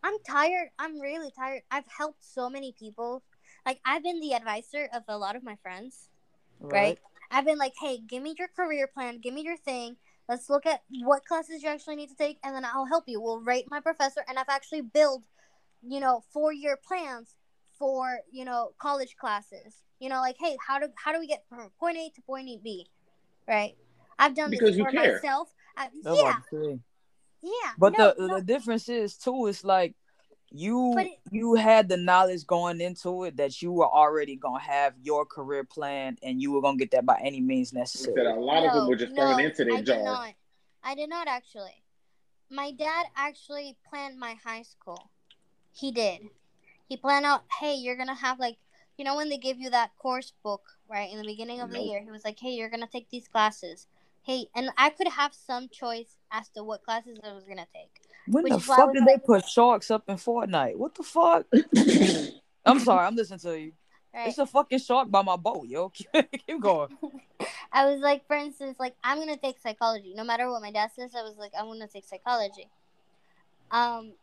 [0.04, 3.24] i'm tired i'm really tired i've helped so many people
[3.68, 6.10] like i've been the advisor of a lot of my friends
[6.60, 7.00] right?
[7.32, 9.98] I've been like, hey, give me your career plan, give me your thing.
[10.30, 13.22] Let's look at what classes you actually need to take, and then I'll help you.
[13.22, 15.24] We'll rate my professor, and I've actually built,
[15.88, 17.36] you know, four year plans
[17.80, 19.84] for you know college classes.
[20.00, 22.50] You know, like, hey, how do how do we get from point A to point
[22.62, 22.88] B,
[23.48, 23.76] right?
[24.20, 25.14] I've done Because this you for care.
[25.14, 25.50] myself.
[25.78, 26.84] I, yeah, what I'm saying.
[27.42, 27.72] yeah.
[27.78, 29.96] But no, the no, the difference is too, it's like
[30.52, 34.94] you it- you had the knowledge going into it that you were already gonna have
[35.02, 38.14] your career plan and you were gonna get that by any means Like I said,
[38.16, 38.32] necessary.
[38.32, 40.34] a lot of them were just no, thrown into I their did not.
[40.84, 41.84] I did not actually.
[42.50, 45.10] My dad actually planned my high school.
[45.74, 46.22] He did.
[46.88, 48.58] He planned out, hey, you're gonna have like,
[48.98, 51.80] you know, when they give you that course book, right, in the beginning of the
[51.82, 53.88] year, he was like, hey, you're gonna take these classes.
[54.24, 58.02] Hey, and I could have some choice as to what classes I was gonna take.
[58.28, 60.76] When Which the is why I fuck did they put sharks up in Fortnite?
[60.76, 61.46] What the fuck?
[62.66, 63.72] I'm sorry, I'm listening to you.
[64.14, 64.28] Right?
[64.30, 65.90] It's a fucking shark by my boat, yo.
[66.48, 66.90] Keep going.
[67.72, 70.14] I was like, for instance, like I'm gonna take psychology.
[70.16, 72.68] No matter what my dad says, I was like, I'm gonna take psychology.
[73.72, 74.14] Um,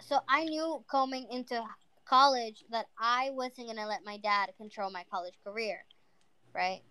[0.00, 1.62] so I knew coming into
[2.04, 5.84] college that I wasn't gonna let my dad control my college career,
[6.54, 6.82] right?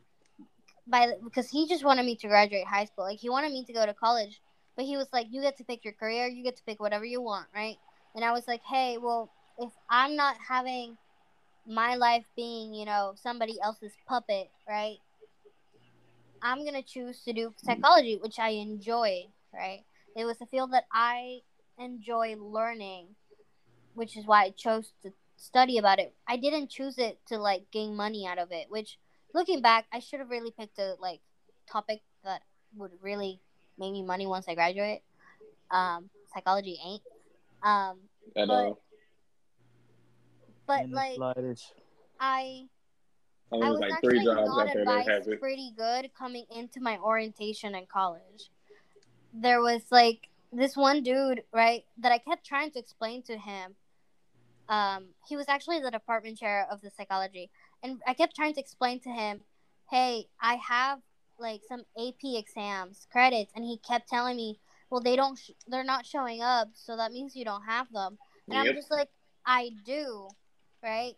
[0.88, 3.06] By because he just wanted me to graduate high school.
[3.06, 4.42] Like he wanted me to go to college,
[4.76, 7.06] but he was like, you get to pick your career, you get to pick whatever
[7.06, 7.78] you want, right?
[8.16, 10.98] And I was like, hey, well, if I'm not having
[11.68, 14.98] my life being, you know, somebody else's puppet, right?
[16.42, 19.84] I'm gonna choose to do psychology, which I enjoy, right?
[20.16, 21.42] It was a field that I
[21.78, 23.08] enjoy learning,
[23.94, 26.14] which is why I chose to study about it.
[26.28, 28.98] I didn't choose it to like gain money out of it, which
[29.34, 31.22] looking back, I should have really picked a like
[31.72, 32.42] topic that
[32.76, 33.40] would really
[33.82, 35.02] make me money once I graduate.
[35.72, 37.02] Um, psychology ain't.
[37.64, 38.00] Um,
[38.36, 38.78] At But-
[40.68, 41.74] but like slightest.
[42.20, 42.70] I
[43.52, 45.40] I I was was like actually three jobs out there that advised have it.
[45.42, 48.52] pretty good coming into my orientation in college.
[49.34, 53.76] There was like this one dude, right, that I kept trying to explain to him.
[54.70, 57.50] Um, he was actually the department chair of the psychology,
[57.84, 59.42] and I kept trying to explain to him,
[59.90, 61.02] "Hey, I have
[61.42, 65.84] like some AP exams credits," and he kept telling me, "Well, they don't, sh- they're
[65.84, 68.18] not showing up, so that means you don't have them."
[68.50, 69.10] And I'm just like,
[69.46, 70.30] "I do,
[70.84, 71.16] right?"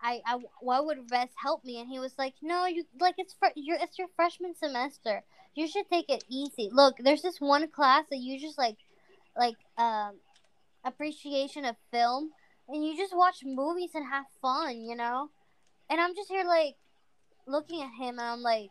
[0.00, 1.80] I, I what would best help me?
[1.80, 5.24] And he was like no you like it's fr- your it's your freshman semester.
[5.54, 6.68] You should take it easy.
[6.70, 8.76] Look there's this one class that you just like
[9.36, 10.16] like um
[10.84, 12.30] appreciation of film
[12.68, 15.30] and you just watch movies and have fun you know?
[15.90, 16.76] And i'm just here like
[17.46, 18.70] looking at him and i'm like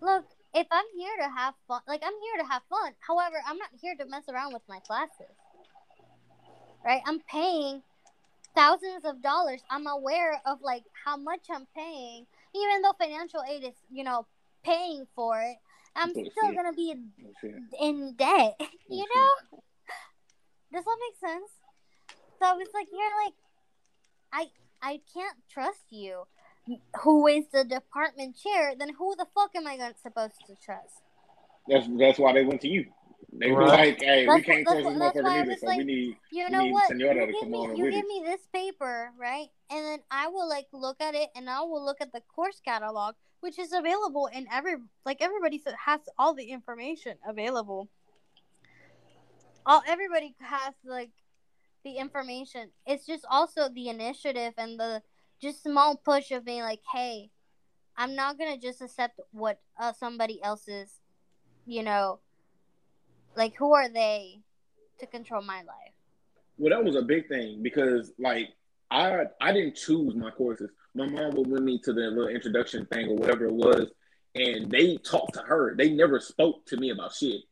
[0.00, 0.24] look
[0.54, 3.68] if i'm here to have fun like i'm here to have fun however i'm not
[3.80, 5.34] here to mess around with my classes
[6.84, 7.82] right i'm paying
[8.56, 9.62] thousands of dollars.
[9.70, 14.26] I'm aware of like how much I'm paying, even though financial aid is, you know,
[14.64, 15.56] paying for it.
[15.94, 16.32] I'm Bullshit.
[16.32, 17.10] still gonna be in,
[17.80, 18.60] in debt.
[18.88, 19.58] You know?
[20.72, 21.50] Does that make sense?
[22.38, 23.34] So I was like, you're like,
[24.32, 24.46] I
[24.80, 26.22] I can't trust you.
[27.02, 28.74] Who is the department chair?
[28.76, 31.02] Then who the fuck am I gonna, supposed to trust?
[31.68, 32.86] That's that's why they went to you.
[33.32, 33.88] They were Right.
[33.98, 35.84] like, "Hey, we can't that's- trust this that's why I motherfucker either, so like, we
[35.84, 36.88] need You we know need what?
[36.88, 39.48] Senora you to give come me, on you give it." me this paper, right?
[39.70, 42.60] And then I will like look at it, and I will look at the course
[42.64, 47.88] catalog, which is available in every like everybody has all the information available.
[49.66, 51.10] All everybody has like
[51.84, 52.70] the information.
[52.86, 55.02] It's just also the initiative and the
[55.40, 57.30] just small push of being like, hey,
[57.96, 61.00] I'm not gonna just accept what uh, somebody else's,
[61.66, 62.20] you know,
[63.36, 64.40] like who are they
[65.00, 65.94] to control my life?
[66.58, 68.48] Well, that was a big thing because like
[68.90, 70.70] I I didn't choose my courses.
[70.94, 73.90] My mom would win me to the little introduction thing or whatever it was,
[74.34, 75.74] and they talked to her.
[75.76, 77.42] They never spoke to me about shit.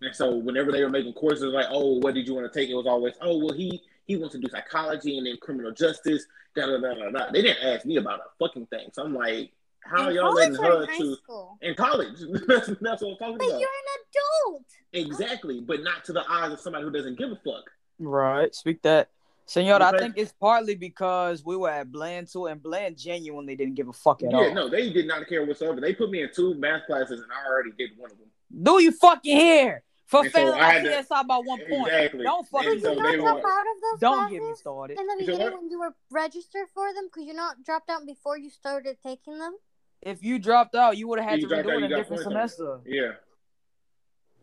[0.00, 2.68] And so whenever they were making courses, like, oh, what did you want to take?
[2.68, 6.26] It was always, oh, well, he he wants to do psychology and then criminal justice.
[6.54, 7.30] Da da da da da.
[7.32, 8.88] They didn't ask me about a fucking thing.
[8.92, 9.52] So I'm like,
[9.84, 11.58] how In y'all letting college her in to school?
[11.62, 12.18] in college?
[12.46, 13.60] that's, that's what I'm talking But about.
[13.60, 14.64] you're an adult.
[14.92, 17.64] Exactly, but not to the eyes of somebody who doesn't give a fuck.
[17.98, 18.54] Right.
[18.54, 19.08] Speak that.
[19.46, 23.74] Senor, I think it's partly because we were at Bland too, and Bland genuinely didn't
[23.74, 24.54] give a fuck at yeah, all.
[24.54, 25.80] no, they did not care whatsoever.
[25.80, 28.28] They put me in two math classes, and I already did one of them.
[28.62, 29.82] Do you fucking hear?
[30.12, 31.86] For And so failing I my had to- PSI by one point.
[31.88, 32.24] Exactly.
[32.24, 34.42] Don't fucking And you so not they drop were- out of those Don't classes get
[34.48, 34.98] me started.
[35.00, 35.54] in the beginning what?
[35.62, 37.06] when you were registered for them?
[37.06, 39.56] Because you not dropped out before you started taking them.
[40.02, 41.92] If you dropped out, you would have had You to dropped redo out, it in
[41.92, 42.48] a different points on it.
[42.50, 42.80] semester.
[42.84, 43.12] Yeah.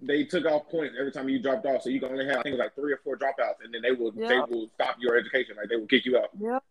[0.02, 2.42] They took off points every time you dropped off, so you can only have I
[2.44, 5.56] think like three or four dropouts, and then they will they will stop your education,
[5.58, 6.30] like they will kick you out.
[6.40, 6.64] Yep.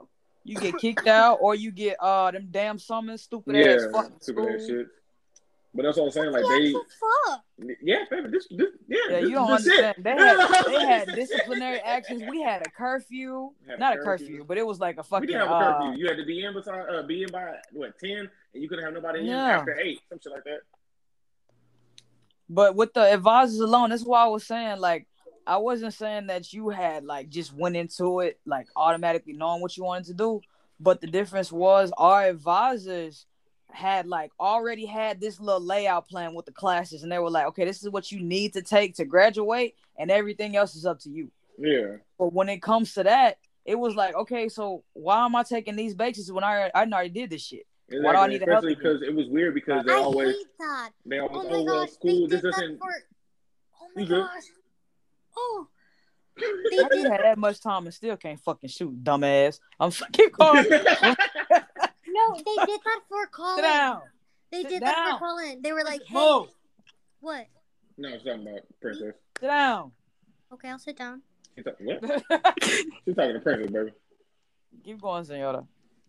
[0.44, 4.16] You get kicked out, or you get uh them damn summons, stupid yeah, ass fucking
[4.20, 4.54] stupid school.
[4.56, 4.86] ass shit.
[5.74, 6.32] But that's what I'm saying.
[6.32, 6.82] Like What they, the
[7.28, 7.42] fuck?
[7.82, 9.84] yeah, baby, this, this, yeah, Yeah, this, you don't this shit.
[9.84, 10.04] understand.
[10.04, 12.22] They had they had disciplinary actions.
[12.28, 14.26] We had a curfew, Had not a curfew.
[14.28, 15.28] curfew, but it was like a fucking.
[15.28, 15.46] We fucking.
[15.48, 16.00] didn't have a uh, curfew.
[16.00, 18.84] You had to be in beside, uh, be in by what ten, and you couldn't
[18.84, 19.58] have nobody in Yeah.
[19.58, 20.60] after eight, some shit like that.
[22.48, 25.06] But with the advisors alone, that's why I was saying like
[25.46, 29.76] I wasn't saying that you had like just went into it like automatically knowing what
[29.76, 30.40] you wanted to do.
[30.80, 33.26] But the difference was our advisors
[33.70, 37.46] had like already had this little layout plan with the classes, and they were like,
[37.48, 41.00] okay, this is what you need to take to graduate, and everything else is up
[41.00, 41.30] to you.
[41.58, 45.42] Yeah, But when it comes to that, it was like, okay, so why am I
[45.42, 47.66] taking these bases when I I already did this shit?
[47.88, 48.04] exactly.
[48.06, 50.36] Why do I need to help Especially because it was weird because they I always
[50.36, 50.90] hate that.
[51.04, 52.92] they oh always Oh oh, my well school this did that doesn't for.
[53.82, 54.42] Oh my gosh.
[55.36, 55.68] Oh,
[56.38, 57.12] How they you did.
[57.12, 59.58] had that much time and still can't fucking shoot, dumbass?
[59.80, 60.64] I'm keep going.
[62.36, 63.56] Sit No, they did that for Colin.
[63.56, 64.00] Sit down.
[64.50, 65.60] They Sit did that for Colin.
[65.62, 66.48] They were like, "Hey, Move.
[67.20, 67.46] what?
[67.96, 69.14] no, it's talking about princess.
[69.40, 69.92] Sit down.
[70.52, 71.22] Okay, I'll sit down."
[71.54, 72.54] She's talking, what?
[73.04, 73.92] She's talking to princess, baby.
[74.84, 75.66] keep going, senora.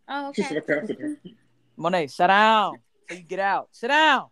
[0.07, 0.59] Oh, She's okay.
[0.61, 1.17] talking to
[1.77, 2.77] Monet, sit down.
[3.09, 3.69] So you get out.
[3.71, 4.27] Sit down.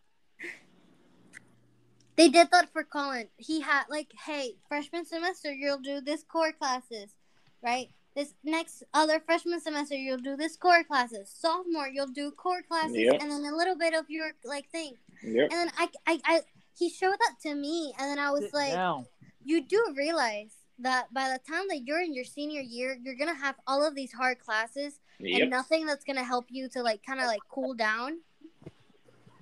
[2.15, 3.27] They did that for Colin.
[3.37, 7.15] He had like, "Hey, freshman semester, you'll do this core classes,
[7.61, 7.89] right?
[8.17, 11.29] This next other freshman semester, you'll do this core classes.
[11.29, 13.21] Sophomore, you'll do core classes, Yep.
[13.21, 15.51] and then a little bit of your like thing." Yep.
[15.51, 16.41] And then I, I, I,
[16.79, 19.05] he showed that to me, and then I was Sit like, down.
[19.45, 23.35] you do realize that by the time that you're in your senior year, you're gonna
[23.35, 25.41] have all of these hard classes Yep.
[25.41, 28.21] and nothing that's gonna help you to like kind of like cool down.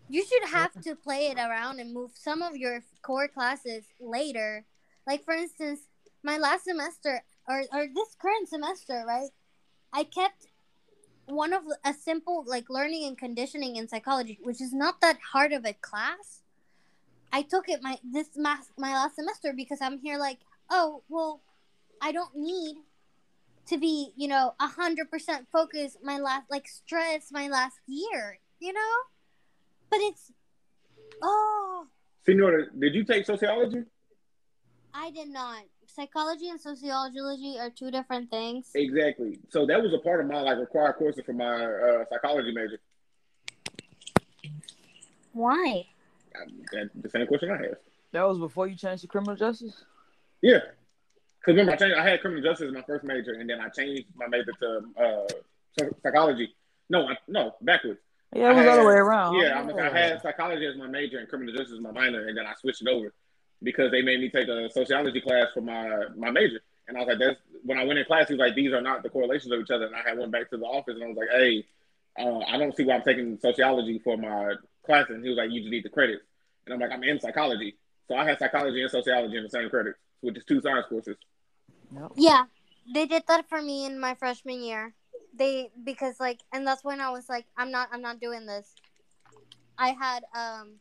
[0.09, 4.65] You should have to play it around and move some of your core classes later.
[5.07, 5.79] Like for instance,
[6.23, 9.29] my last semester or or this current semester, right?
[9.93, 10.47] I kept
[11.25, 15.51] one of a simple like learning and conditioning in psychology, which is not that hard
[15.51, 16.41] of a class.
[17.31, 20.39] I took it my this mas- my last semester because I'm here like,
[20.69, 21.41] oh well,
[22.01, 22.77] I don't need
[23.67, 28.39] to be you know a hundred percent focused my last like stress my last year,
[28.59, 28.95] you know.
[29.89, 30.31] But it's
[31.21, 31.87] oh,
[32.25, 33.83] Senora, did you take sociology?
[34.93, 35.63] I did not.
[35.95, 38.69] Psychology and sociology are two different things.
[38.75, 39.39] Exactly.
[39.49, 42.81] So that was a part of my like required courses for my uh, psychology major.
[45.31, 45.87] Why?
[46.73, 47.77] That's the same question I have.
[48.11, 49.85] That was before you changed to criminal justice.
[50.41, 50.59] Yeah.
[51.39, 51.95] Because remember, I changed.
[51.95, 54.81] I had criminal justice as my first major, and then I changed my major to
[55.01, 56.53] uh, psychology.
[56.89, 58.01] No, I, no, backwards.
[58.33, 59.35] Yeah, it was I the other way around.
[59.35, 62.37] Yeah, I'm, I had psychology as my major and criminal justice as my minor, and
[62.37, 63.13] then I switched it over
[63.65, 66.61] because they made me take a sociology class for my my major.
[66.87, 68.81] And I was like, "That's." When I went in class, he was like, "These are
[68.81, 71.03] not the correlations of each other." And I had went back to the office, and
[71.03, 71.65] I was like, "Hey,
[72.19, 74.53] uh, I don't see why I'm taking sociology for my
[74.85, 76.23] class." And he was like, "You just need the credits."
[76.65, 77.75] And I'm like, "I'm in psychology,
[78.07, 81.17] so I had psychology and sociology in the same credits, which is two science courses."
[81.91, 82.11] Yep.
[82.15, 82.45] Yeah,
[82.93, 84.93] they did that for me in my freshman year.
[85.35, 88.73] They because like, and that's when I was like, I'm not, I'm not doing this.
[89.77, 90.75] I had um,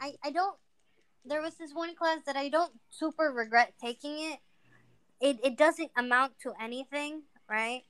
[0.00, 0.56] I I don't.
[1.24, 4.38] There was this one class that I don't super regret taking it.
[5.20, 7.84] It it doesn't amount to anything, right?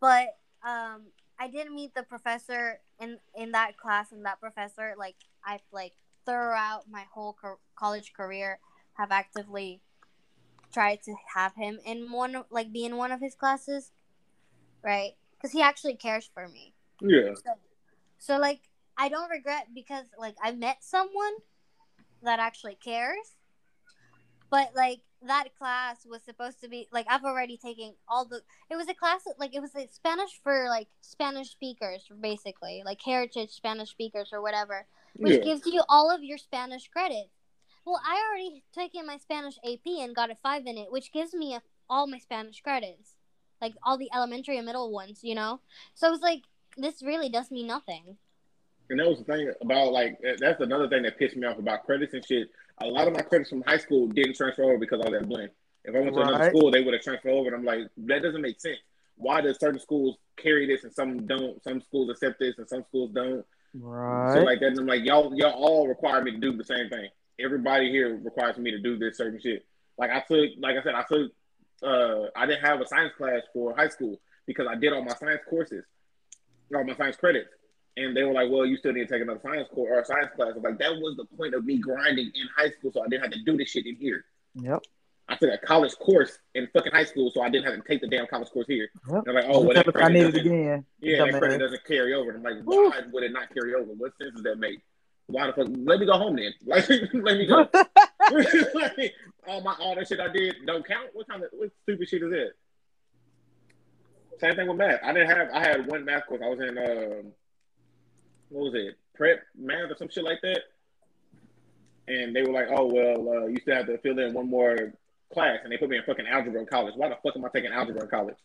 [0.00, 5.16] But um, I did meet the professor in in that class, and that professor like
[5.44, 5.92] I've like
[6.24, 8.58] throughout my whole co- college career
[8.94, 9.80] have actively
[10.72, 13.92] tried to have him in one like be in one of his classes,
[14.82, 15.12] right?
[15.32, 16.74] Because he actually cares for me.
[17.00, 17.34] Yeah.
[18.18, 18.60] So like
[18.96, 21.34] I don't regret because like I met someone
[22.22, 23.36] that actually cares.
[24.50, 28.40] But like that class was supposed to be like I've already taken all the
[28.70, 33.00] it was a class like it was a Spanish for like Spanish speakers basically, like
[33.04, 35.44] heritage Spanish speakers or whatever, which Yeah.
[35.44, 37.30] gives you all of your Spanish credits.
[37.84, 41.32] Well, I already taken my Spanish AP and got a 5 in it, which gives
[41.34, 43.16] me a, all my Spanish credits.
[43.60, 45.60] Like all the elementary and middle ones, you know?
[45.94, 46.42] So I was like
[46.76, 48.18] this really does me nothing.
[48.90, 51.84] And that was the thing about like that's another thing that pissed me off about
[51.84, 52.48] credits and shit.
[52.80, 55.28] A lot of my credits from high school didn't transfer over because I was at
[55.28, 55.50] Blinn.
[55.84, 57.48] If I went to another school, they would have transferred over.
[57.48, 58.78] And I'm like, that doesn't make sense.
[59.16, 61.62] Why does certain schools carry this and some don't?
[61.64, 63.44] Some schools accept this and some schools don't.
[63.74, 64.34] Right.
[64.34, 66.88] So like that, and I'm like, y'all, y'all all require me to do the same
[66.88, 67.08] thing.
[67.40, 69.66] Everybody here requires me to do this certain shit.
[69.98, 71.32] Like I took, like I said, I took,
[71.82, 75.14] uh, I didn't have a science class for high school because I did all my
[75.14, 75.84] science courses,
[76.74, 77.50] all my science credits,
[77.98, 80.30] and they were like, well, you still need to take another science course or science
[80.36, 80.50] class.
[80.52, 83.08] I was like, that was the point of me grinding in high school, so I
[83.08, 84.24] didn't have to do this shit in here.
[84.54, 84.82] Yep.
[85.28, 88.00] I took a college course in fucking high school, so I didn't have to take
[88.00, 88.88] the damn college course here.
[89.08, 89.16] Yep.
[89.16, 90.86] And they're like, oh, well, that I need it again.
[91.00, 92.30] yeah, that credit doesn't carry over.
[92.30, 93.92] And I'm like, why would it not carry over?
[93.92, 94.80] What sense does that make?
[95.26, 95.66] Why the fuck?
[95.68, 96.54] Let me go home then.
[96.66, 97.68] Like, let me go.
[98.74, 99.14] like,
[99.46, 101.10] all my all that shit I did don't count.
[101.12, 102.52] What kind of what stupid shit is that?
[104.40, 105.00] Same thing with math.
[105.02, 105.48] I didn't have.
[105.52, 106.40] I had one math course.
[106.42, 106.78] I was in.
[106.78, 107.32] Um,
[108.50, 108.96] what was it?
[109.14, 110.60] Prep math or some shit like that.
[112.06, 114.92] And they were like, "Oh well, uh, you still have to fill in one more
[115.32, 116.94] class," and they put me in fucking algebra in college.
[116.96, 118.36] Why the fuck am I taking algebra in college?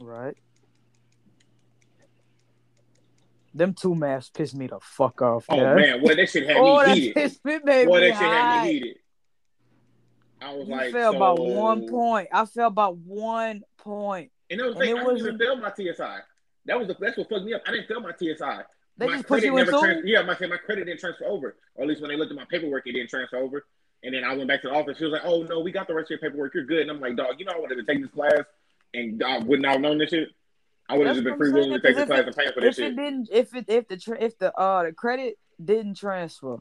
[0.00, 0.36] Right.
[3.52, 5.44] Them two maps pissed me the fuck off.
[5.48, 5.74] Oh yeah.
[5.74, 7.14] man, what that shit had Oh, me heated.
[7.14, 8.96] pissed me, made that shit had me heated.
[10.40, 11.16] I was You like, fell so...
[11.16, 12.28] about one point.
[12.32, 14.30] I fell about one point.
[14.50, 16.18] And it was And like, it I didn't even fail my TSI.
[16.66, 17.62] That was the, that's what fucked me up.
[17.66, 18.62] I didn't fail my TSI.
[19.00, 21.56] They my just put credit you in trans- Yeah, my my credit didn't transfer over,
[21.74, 23.64] or at least when they looked at my paperwork, it didn't transfer over.
[24.04, 24.98] And then I went back to the office.
[24.98, 26.54] She was like, "Oh no, we got the rest of your paperwork.
[26.54, 28.44] You're good." And I'm like, "Dog, you know I would have taken this class,
[28.92, 30.28] and I would not have known this shit.
[30.86, 32.60] I would have just been free willing to take the class if and pay for
[32.60, 35.38] this If it shit." didn't, if it, if the, tra- if the, uh, the credit
[35.64, 36.58] didn't transfer,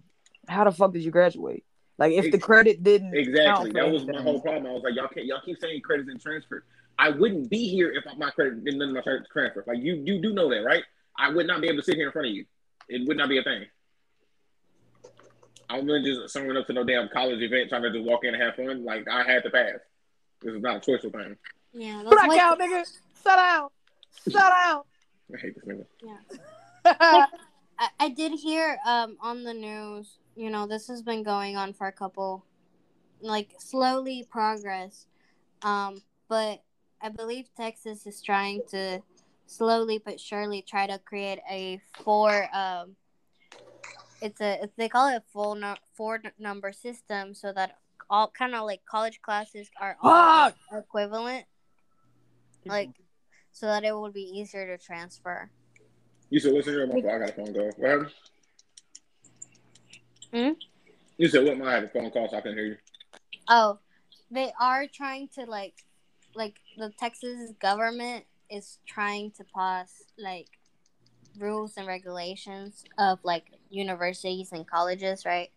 [0.47, 1.65] how the fuck did you graduate?
[1.97, 3.71] Like, if the credit didn't Exactly.
[3.71, 4.67] That was my whole problem.
[4.67, 6.63] I was like, y'all can't, y'all keep saying credits and transfer.
[6.97, 9.65] I wouldn't be here if my credit didn't none of my credit transfer.
[9.67, 10.83] Like you, you do know that, right?
[11.19, 12.45] I would not be able to sit here in front of you.
[12.87, 13.65] It would not be a thing.
[15.69, 18.33] I wouldn't just someone up to no damn college event trying to just walk in
[18.33, 18.83] and have fun.
[18.83, 19.75] Like I had to pass.
[20.41, 21.35] This is not a choice thing.
[21.73, 22.85] Yeah, that's Black why out, nigga.
[23.23, 23.71] Shut out.
[24.31, 24.87] Shut out.
[25.33, 25.85] I hate this nigga.
[26.03, 26.85] Yeah.
[27.79, 31.73] I, I did hear um on the news, you know, this has been going on
[31.73, 32.45] for a couple
[33.21, 35.05] like slowly progress.
[35.61, 36.63] Um, but
[37.01, 39.01] I believe Texas is trying to
[39.49, 42.95] slowly but surely try to create a four um
[44.21, 47.77] it's a it's, they call it a full no, four number system so that
[48.09, 50.55] all kind of like college classes are all Fuck.
[50.71, 51.45] equivalent
[52.65, 52.89] like
[53.51, 55.49] so that it would be easier to transfer.
[56.29, 57.09] You said listen here, my phone.
[57.09, 57.71] I got a phone call.
[57.77, 58.11] What happened?
[60.31, 60.51] Hmm?
[61.17, 61.67] You said what?
[61.67, 62.77] I have a phone call, so I can't hear you.
[63.49, 63.79] Oh,
[64.29, 65.73] they are trying to like,
[66.35, 70.47] like the Texas government is trying to pass like
[71.37, 75.49] rules and regulations of like universities and colleges, right?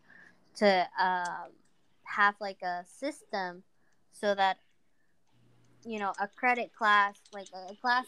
[0.56, 1.52] To um,
[2.04, 3.62] have like a system
[4.12, 4.58] so that
[5.84, 8.06] you know a credit class, like a class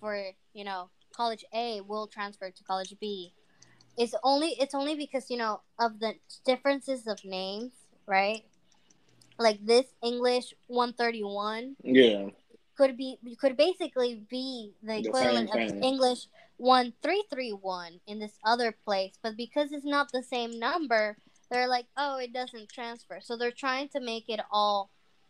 [0.00, 0.22] for
[0.54, 3.32] you know college A will transfer to college B.
[3.98, 6.14] It's only it's only because you know of the
[6.44, 7.72] differences of names,
[8.06, 8.44] right?
[9.38, 12.28] Like this English 131 Yeah.
[12.80, 15.82] Could be could basically be the The equivalent same of.
[15.82, 21.18] English 1331 in this other place, but because it's not the same number,
[21.50, 24.88] they're like, "Oh, it doesn't transfer." So they're trying to make it all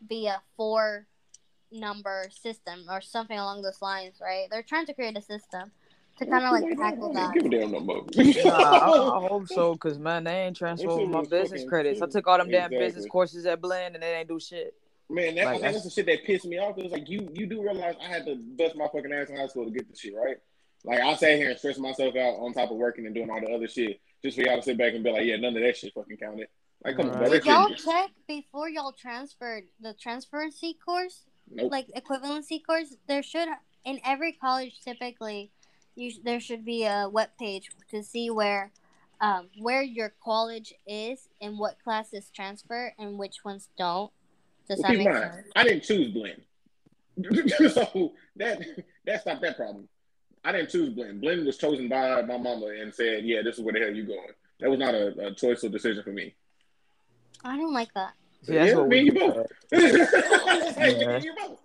[0.08, 1.08] be a four
[1.72, 4.46] number system or something along those lines, right?
[4.48, 5.72] They're trying to create a system
[6.18, 7.34] to kind of like tackle that.
[7.34, 8.06] Give a damn no more.
[8.44, 11.64] Nah, I, I hope so, cause man, they ain't transfer That shit over my business
[11.64, 12.00] credits.
[12.00, 12.78] I took all them damn Exactly.
[12.86, 14.74] business courses at Blinn, and they ain't do shit.
[15.10, 16.78] Man, that, Like, I think that's the shit that pissed me off.
[16.78, 19.36] It was like you you do realize I had to bust my fucking ass in
[19.36, 20.36] high school to get the shit, right?
[20.84, 23.40] Like I sat here and stressed myself out on top of working and doing all
[23.40, 25.62] the other shit just for y'all to sit back and be like, yeah, none of
[25.62, 26.48] that shit fucking counted.
[26.84, 27.18] Like, come on.
[27.18, 27.30] Right.
[27.30, 31.24] That Did y'all shit, check before y'all transferred the transferency course?
[31.50, 31.70] nope.
[31.70, 33.48] like equivalency course there should
[33.84, 35.50] in every college typically
[35.94, 38.70] you sh- there should be a web page to see where
[39.20, 44.10] um, where your college is and what classes transfer and which ones don't
[44.70, 45.46] Does Well, that keep make in mind, sense?
[45.56, 46.42] I didn't choose Blinn.
[47.70, 48.62] so that
[49.04, 49.88] that's not that problem.
[50.44, 51.18] I didn't choose Blinn.
[51.20, 54.04] Blinn was chosen by my mama and said, "Yeah, this is where the hell you
[54.06, 56.34] going." That was not a, a choice or decision for me.
[57.44, 58.12] I don't like that.
[58.42, 59.46] See, that's yeah, what me we you both.
[59.72, 61.18] Like, Yeah.
[61.18, 61.58] you both.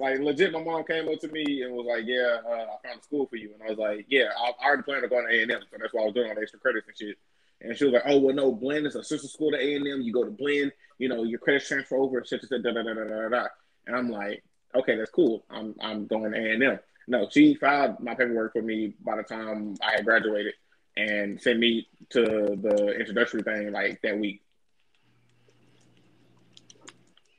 [0.00, 3.00] Like legit, my mom came up to me and was like, "Yeah, uh, I found
[3.00, 5.26] a school for you," and I was like, "Yeah, I, I already planned on going
[5.28, 6.96] to A and M, so that's why I was doing all the extra credits and
[6.98, 7.16] shit."
[7.60, 9.86] And she was like, "Oh well, no, Blinn is a sister school to A and
[9.86, 10.02] M.
[10.02, 10.70] You go to Blinn,
[11.00, 13.46] you know, your credits transfer over da da da da da da da."
[13.86, 14.44] And I'm like,
[14.74, 15.44] "Okay, that's cool.
[15.50, 16.78] I'm I'm going A and M."
[17.08, 20.54] No, she filed my paperwork for me by the time I had graduated
[20.96, 24.42] and sent me to the introductory thing like that week.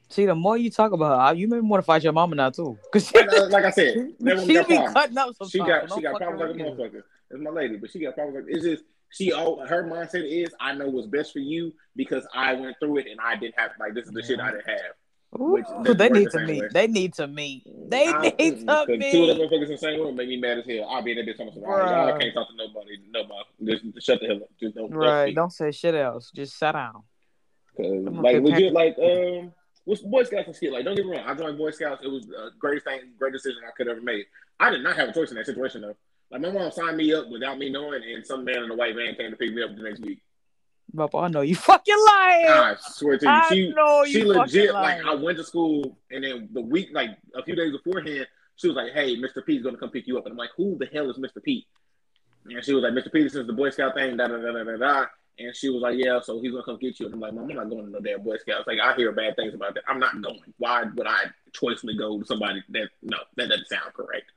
[0.10, 2.50] See, the more you talk about her, you may want to fight your mama now
[2.50, 4.94] too, cause she, Like, like I said, she got be problems.
[4.94, 5.36] cutting up.
[5.50, 7.04] She got she got problems like a motherfucker.
[7.30, 10.54] It's my lady, but she got problems like it's just she all her mindset is
[10.60, 13.72] I know what's best for you because I went through it and I didn't have
[13.80, 14.94] like this is the shit I didn't have.
[15.34, 16.62] Which Ooh, doesn't they need the to meet.
[16.62, 16.70] way.
[16.74, 17.64] They need to meet.
[17.90, 20.38] They I- need to 'cause Two of them motherfuckers in the same room make me
[20.38, 20.90] mad as hell.
[20.90, 22.20] I'll be in there bitch on all right, y'all Bruh.
[22.20, 23.46] can't talk to nobody, nobody.
[23.94, 24.50] Just shut the hell up.
[24.60, 25.28] Just don't, Right.
[25.28, 26.32] don't Don't say shit else.
[26.36, 27.04] Just sit down.
[27.74, 27.86] speak.
[27.86, 29.54] 'Cause, I'm like okay, legit, like um,
[29.86, 30.74] what's Boy Scouts and shit.
[30.74, 32.04] Like don't get me wrong, I joined Boy Scouts.
[32.04, 34.26] It was the greatest thing, great decision I could ever made.
[34.60, 35.96] I did not have a choice in that situation though.
[36.32, 38.96] Like my mom signed me up without me knowing, and some man in a white
[38.96, 40.22] van came to pick me up the next week.
[40.96, 42.48] Papa, I know you fucking lying.
[42.48, 45.04] I swear to you, I she know you she legit lying.
[45.04, 48.68] like I went to school and then the week like a few days beforehand, she
[48.68, 49.46] was like, "Hey, Mr.
[49.46, 51.44] P's gonna come pick you up," and I'm like, "Who the hell is Mr.
[51.44, 51.66] Pete?"
[52.46, 53.12] And she was like, "Mr.
[53.12, 55.06] Peterson's the Boy Scout thing." Da da da da da da.
[55.40, 57.50] And she was like, "Yeah, so he's gonna come get you." And I'm like, "Mom,
[57.50, 58.68] I'm not going to no damn Boy Scouts.
[58.68, 59.84] Like I hear bad things about that.
[59.88, 60.42] I'm not going.
[60.58, 64.32] Why would I choicely go to somebody that no, that doesn't sound correct."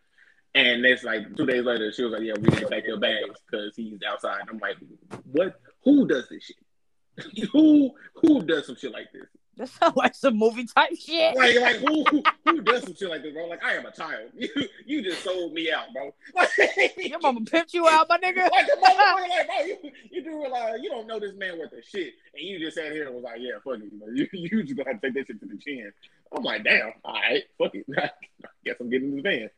[0.55, 2.99] And it's like two days later, she was like, "Yeah, we need to take your
[2.99, 4.77] bags because he's outside." I'm like,
[5.33, 5.61] "What?
[5.83, 7.49] Who does this shit?
[7.53, 9.27] who who does some shit like this?"
[9.57, 11.37] That sounds like some movie type shit.
[11.37, 13.47] Like, like who, who who does some shit like this, bro?
[13.47, 14.31] Like, I am a child.
[14.39, 14.49] You
[14.87, 16.15] you just sold me out, bro.
[16.99, 18.51] Your mama pimped you out, my nigga.
[18.51, 19.29] like, on, bro.
[19.29, 19.77] like, bro, you,
[20.11, 22.93] you do realize you don't know this man worth a shit, and you just sat
[22.93, 25.27] here and was like, yeah, fuck it, you, you, just gonna have to take that
[25.27, 25.93] shit to the chin.
[26.37, 27.87] I'm like, damn, all right, fuck it.
[28.65, 29.51] Guess I'm getting in the van.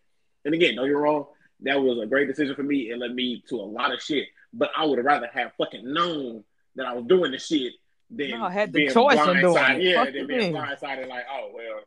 [0.46, 1.26] And again, don't get me wrong,
[1.60, 2.90] that was a great decision for me.
[2.90, 5.92] It led me to a lot of shit, but I would have rather have fucking
[5.92, 6.44] known
[6.76, 7.72] that I was doing the shit
[8.10, 9.82] than No, I had the being choice in doing it.
[9.82, 10.54] Yeah, Fuck than being mean?
[10.54, 11.08] blindsided.
[11.08, 11.80] Like, oh well,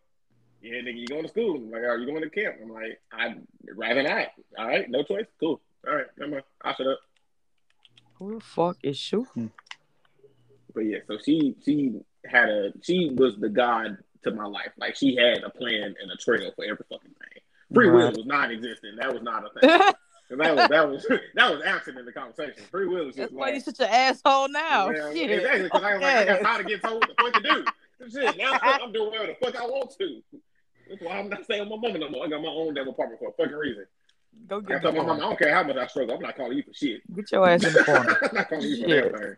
[0.61, 1.55] yeah, nigga, you going to school?
[1.55, 2.55] I'm like, are you going to camp?
[2.61, 3.41] I'm like, I'd
[3.75, 4.27] rather not.
[4.57, 5.25] All right, no choice.
[5.39, 5.61] Cool.
[5.87, 6.43] All right, never mind.
[6.61, 6.99] I'll shut up.
[8.15, 9.27] Who the fuck is shooting?
[9.33, 9.47] Hmm.
[10.75, 14.71] But yeah, so she she had a she was the god to my life.
[14.77, 17.38] Like she had a plan and a trail for every fucking thing.
[17.73, 18.97] Free will was non-existent.
[18.99, 19.93] That was not a thing.
[20.29, 22.63] That was that was that was absent in the conversation.
[22.69, 24.91] Free will was That's just why you such an asshole now.
[24.91, 25.31] Yeah, shit.
[25.31, 27.41] Exactly, because I was like, I got tired of getting told what the fuck to
[27.41, 27.65] do.
[28.11, 30.21] Shit, now I'm doing whatever the fuck I want to.
[30.87, 32.25] That's why I'm not staying with my mama no more.
[32.25, 33.85] I got my own damn apartment for a fucking reason.
[34.47, 36.21] Go I get told the my mama, I don't care how much I struggle, I'm
[36.21, 37.01] not calling you for shit.
[37.15, 38.17] Get your ass in the corner.
[38.29, 39.11] I'm not calling you for Shit.
[39.11, 39.35] that thing.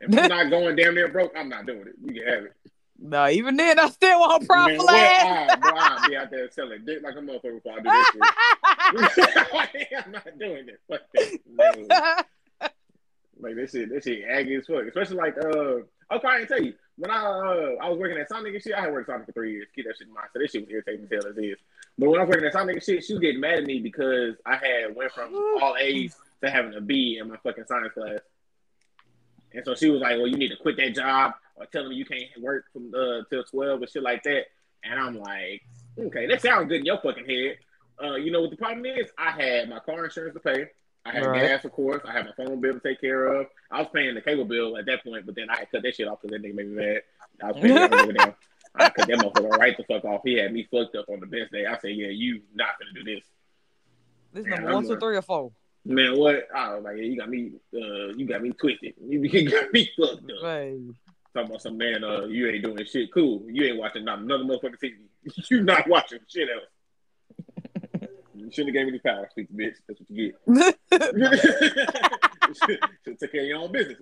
[0.00, 1.94] If I'm not going damn near broke, I'm not doing it.
[2.02, 2.56] You can have it.
[3.02, 4.78] No, even then, I still want Man, profit.
[4.78, 4.94] what?
[4.94, 9.88] I, bro, I'll be out there selling dick like a motherfucker before I do this.
[10.04, 10.68] I'm not doing.
[10.88, 12.26] Fuck that.
[13.40, 14.84] Like this shit, this shit aggy as fuck.
[14.84, 15.80] Especially like uh
[16.14, 16.74] okay, I can tell you.
[16.96, 19.26] When I uh I was working at Sonic and shit, I had worked at Sonic
[19.26, 19.68] for three years.
[19.74, 20.28] Keep that shit in mind.
[20.34, 21.56] So this shit was irritating as hell as is.
[21.98, 23.80] But when I was working at Sonic and shit, she was getting mad at me
[23.80, 27.94] because I had went from all A's to having a B in my fucking science
[27.94, 28.18] class.
[29.52, 31.92] And so she was like, Well, you need to quit that job or tell them
[31.92, 34.44] you can't work from uh till twelve and shit like that.
[34.84, 35.62] And I'm like,
[35.98, 37.58] okay, that sounds good in your fucking head.
[38.02, 39.08] Uh, you know what the problem is?
[39.18, 40.66] I had my car insurance to pay.
[41.04, 41.48] I had Right.
[41.48, 42.02] gas, of course.
[42.06, 43.46] I had my phone bill to take care of.
[43.70, 45.94] I was paying the cable bill at that point, but then I had cut that
[45.94, 47.02] shit off because that nigga made me mad.
[47.42, 48.36] I was paying that over there.
[48.74, 50.20] I cut that motherfucker right the fuck off.
[50.24, 51.66] He had me fucked up on the best day.
[51.66, 53.24] I said, yeah, you not gonna do this.
[54.32, 55.52] This Yeah, number one, two, three, or four.
[55.84, 56.46] Man, what?
[56.54, 58.94] I was like, yeah, you got me, uh, you got me twisted.
[59.08, 60.42] You got me fucked up.
[60.42, 60.78] Hey.
[61.32, 63.12] Talking about some man, uh, you ain't doing shit.
[63.12, 63.44] Cool.
[63.48, 64.94] You ain't watching not another motherfucking TV.
[65.50, 68.10] you not watching shit else.
[68.34, 69.76] you shouldn't have gave me the power, stupid bitch.
[69.86, 72.20] That's what you get.
[73.04, 73.98] Should take care of your own business.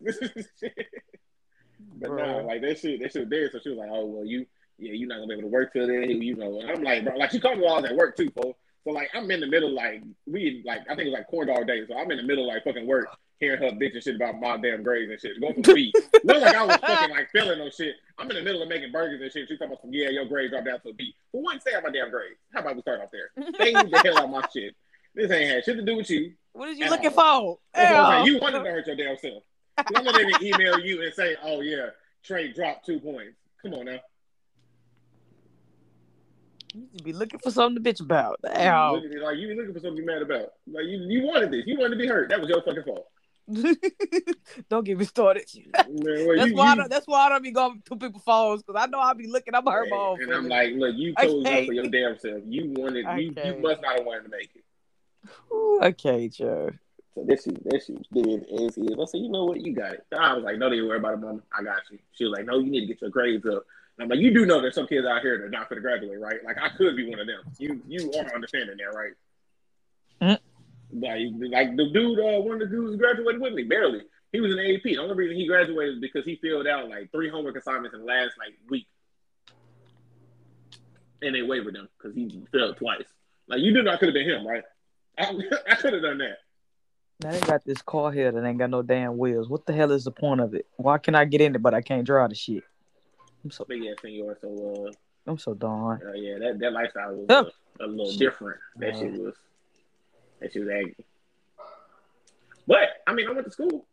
[1.96, 3.50] but nah, like that shit, that shit was there.
[3.50, 4.46] So she was like, "Oh well, you,
[4.78, 7.04] yeah, you're not gonna be able to work till then." You know, and I'm like,
[7.04, 8.56] bro, like she called me while I was at work too, bro.
[8.84, 11.48] So like, I'm in the middle, like we, like I think it was like corn
[11.48, 11.84] dog day.
[11.86, 14.56] So I'm in the middle, like fucking work, hearing her bitch and shit about my
[14.56, 15.40] damn grades and shit.
[15.40, 15.92] Going from B.
[16.24, 17.96] Not like I was fucking like feeling no shit.
[18.18, 19.48] I'm in the middle of making burgers and shit.
[19.48, 21.14] She talking about some, yeah, your grades dropped down to a B.
[21.32, 22.38] For one, stay out my damn grades.
[22.52, 23.30] How about we start off there?
[23.54, 24.74] Stay the hell out my shit.
[25.14, 26.32] This ain't had shit to do with you.
[26.52, 27.58] What are you looking for?
[27.74, 28.26] That's what I'm saying.
[28.26, 28.32] Ew.
[28.34, 29.42] You wanted to hurt your damn self.
[29.78, 31.90] I'm gonna email you and say, oh yeah,
[32.24, 33.36] Trey dropped two points.
[33.62, 33.98] Come on now.
[36.74, 38.38] You be looking for something to bitch about.
[38.44, 40.52] You like you be looking for something to be mad about.
[40.70, 41.64] Like you, you wanted this.
[41.66, 42.28] You wanted to be hurt.
[42.30, 43.06] That was your fucking fault.
[44.68, 45.44] don't get me started.
[45.54, 47.96] Man, well, That's you- why I you- don't, that's why I don't be going to
[47.96, 49.54] people's phones because I know I'll be looking.
[49.54, 52.18] I'm hurt my own And I'm like, look, you I chose this for your damn
[52.18, 52.42] self.
[52.46, 53.06] You wanted.
[53.06, 54.64] I You, you must not have wanted to make it.
[55.52, 56.70] Ooh, okay, Joe.
[57.14, 58.96] So this shit, that shit was dead as is.
[59.00, 60.04] I said, you know what, you got it.
[60.16, 61.40] I was like, no, don't worry about it, mama.
[61.58, 61.98] I got you.
[62.12, 63.64] She was like, no, you need to get your grades up.
[64.00, 65.82] I'm like, you do know there's some kids out here that are not going to
[65.82, 66.42] graduate, right?
[66.44, 67.40] Like I could be one of them.
[67.58, 69.12] You you are understanding that, right?
[70.22, 70.38] Mm.
[70.90, 74.02] Like, like the dude, uh, one of the dudes graduated with me, barely.
[74.32, 74.82] He was an AP.
[74.82, 78.00] The only reason he graduated is because he filled out like three homework assignments in
[78.00, 78.86] the last like week,
[81.22, 83.06] and they wavered him because he failed twice.
[83.48, 84.62] Like you knew that could have been him, right?
[85.18, 85.34] I,
[85.70, 86.38] I could have done that.
[87.20, 89.48] Now they got this car here that ain't got no damn wheels.
[89.48, 90.66] What the hell is the point of it?
[90.76, 92.62] Why can I get in it but I can't drive the shit?
[93.48, 94.36] I'm so Big ass senor.
[94.42, 94.92] So uh,
[95.30, 96.02] I'm so done.
[96.06, 97.44] uh yeah, that, that lifestyle was uh,
[97.80, 98.18] a little Shit.
[98.18, 98.60] different.
[98.76, 99.32] That shit was
[100.40, 100.94] that shit was aggy.
[102.66, 103.86] But I mean, I went to school.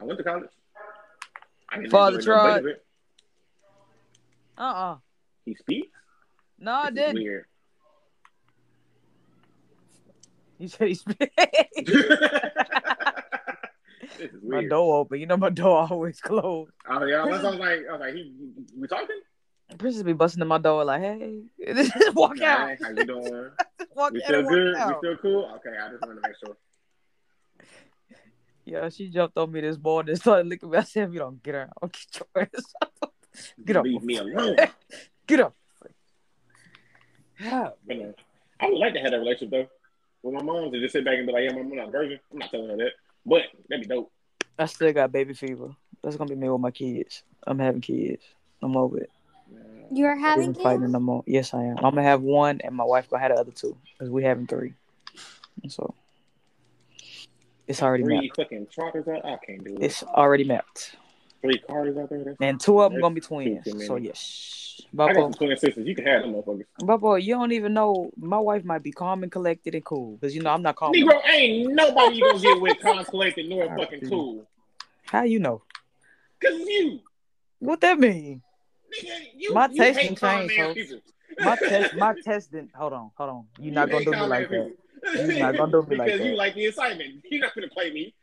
[0.00, 0.50] I went to college.
[1.68, 2.84] I Father enjoy no bit
[4.56, 4.64] tried.
[4.64, 4.96] Uh uh
[5.44, 5.88] He speaks.
[6.60, 7.14] No, I This didn't.
[7.24, 7.46] Weird.
[10.60, 11.28] He said he's this
[11.88, 12.18] is
[14.42, 14.70] my weird.
[14.70, 15.20] door open.
[15.20, 16.72] You know my door always closed.
[16.88, 17.80] Oh yeah, what I was like.
[17.88, 18.32] I was like, he,
[18.76, 19.20] we talking?
[19.78, 21.40] Princess be busting in my door like, hey,
[22.14, 22.68] walk out.
[22.68, 23.50] Hey, how you doing?
[23.94, 24.74] walk We out still good?
[24.74, 24.98] We out.
[24.98, 25.44] still cool?
[25.56, 26.56] Okay, I just wanted to make sure.
[28.66, 30.78] Yeah, she jumped on me this morning and started licking me.
[30.78, 33.14] I said, if you don't get out, I'll get your ass up.
[33.64, 33.84] Get up.
[33.84, 34.56] Leave me alone.
[35.26, 35.54] Get up.
[37.40, 37.70] Yeah.
[37.90, 38.12] Uh,
[38.60, 39.68] I would like to have that relationship though
[40.22, 42.20] with my mom to just sit back and be like, yeah, I'm not a virgin.
[42.32, 42.92] I'm not telling her that,
[43.26, 44.10] but that'd be dope.
[44.58, 45.70] I still got baby fever.
[46.02, 47.22] That's gonna be me with my kids.
[47.46, 48.22] I'm having kids.
[48.62, 49.10] I'm over it.
[49.92, 50.62] You are having kids?
[50.62, 50.92] fighting kids?
[50.92, 51.22] no more.
[51.26, 51.76] Yes, I am.
[51.78, 54.46] I'm gonna have one, and my wife gonna have the other two because we having
[54.46, 54.74] three.
[55.62, 55.94] And so
[57.66, 58.36] it's already Three mapped.
[58.36, 59.24] fucking trotters out.
[59.24, 59.82] I can't do it.
[59.82, 60.96] It's already mapped,
[61.42, 62.36] Three Carters out there.
[62.40, 63.66] And two of them gonna be too twins.
[63.66, 63.86] many.
[63.86, 65.86] So yes, I got some Bubba, twin sisters.
[65.86, 66.64] You can have them motherfuckers.
[66.80, 68.10] Bubba, you don't even know.
[68.16, 70.92] My wife might be calm and collected and cool because you know I'm not calm.
[70.92, 74.08] Negro, ain't nobody you gonna get with calm, collected, nor I fucking see.
[74.08, 74.46] cool.
[75.06, 75.62] How you know?
[76.40, 77.00] Cause it's you.
[77.58, 78.42] What that mean?
[78.92, 80.92] Nigga, you, My you taste hate can change, ass folks.
[81.40, 82.74] My test, my test didn't.
[82.74, 83.44] Hold on, hold on.
[83.58, 84.66] You're not gonna do me like that.
[84.66, 84.83] people.
[85.04, 87.24] You're not gonna do me like because you like the excitement.
[87.30, 88.14] You're not gonna play me.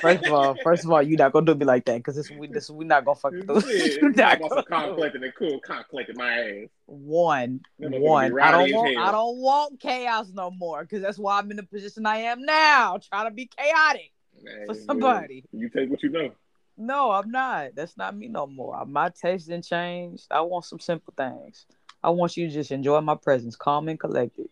[0.00, 2.30] First of all, first of all, you're not gonna do me like that because this
[2.30, 3.60] we this we not gonna fuck through.
[3.62, 5.14] Shit, You're you not gonna do it.
[5.14, 5.60] and cool.
[5.60, 6.68] Calm, collected my ass.
[6.84, 8.40] One, Them motherfuckers be one.
[8.40, 8.98] I don't want.
[8.98, 12.42] I don't want chaos no more because that's why I'm in the position I am
[12.42, 14.12] now, trying to be chaotic
[14.42, 15.44] Man, for somebody.
[15.52, 16.30] You take what you know.
[16.76, 17.74] No, I'm not.
[17.74, 18.84] That's not me no more.
[18.84, 20.24] My taste didn't change.
[20.30, 21.64] I want some simple things.
[22.02, 24.48] I want you to just enjoy my presence, calm and collected.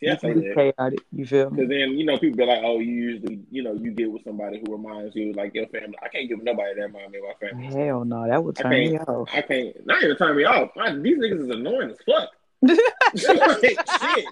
[0.00, 0.74] See, I you say can be that.
[0.76, 1.00] chaotic.
[1.12, 1.50] You feel?
[1.50, 4.22] Because then, you know, people be like, oh, you usually, you know, you get with
[4.22, 5.96] somebody who reminds you like your family.
[6.02, 7.66] I can't give nobody that remind me of my family.
[7.66, 9.28] Hell no, that would turn me off.
[9.32, 10.70] I can't, not even turn me off.
[10.78, 12.30] I, these niggas is annoying as fuck.
[12.62, 12.78] like,
[14.14, 14.26] shit.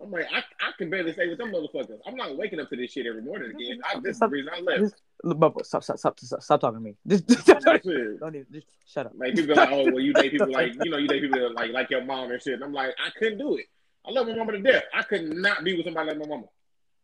[0.00, 1.98] I'm like, I, I can barely stay with them motherfuckers.
[2.06, 3.80] I'm not waking up to this shit every morning again.
[3.84, 4.94] I, this is the reason I left.
[5.24, 6.94] Bubba, stop, stop, stop, stop, stop talking to me.
[7.06, 7.84] Just, just don't,
[8.20, 9.12] don't even, just shut up.
[9.16, 11.40] Like people be like, oh, well, you date people like, you know, you date people
[11.40, 12.54] that like like your mom and shit.
[12.54, 13.66] And I'm like, I couldn't do it.
[14.06, 14.84] I love my mama to death.
[14.94, 16.44] I could not be with somebody like my mama.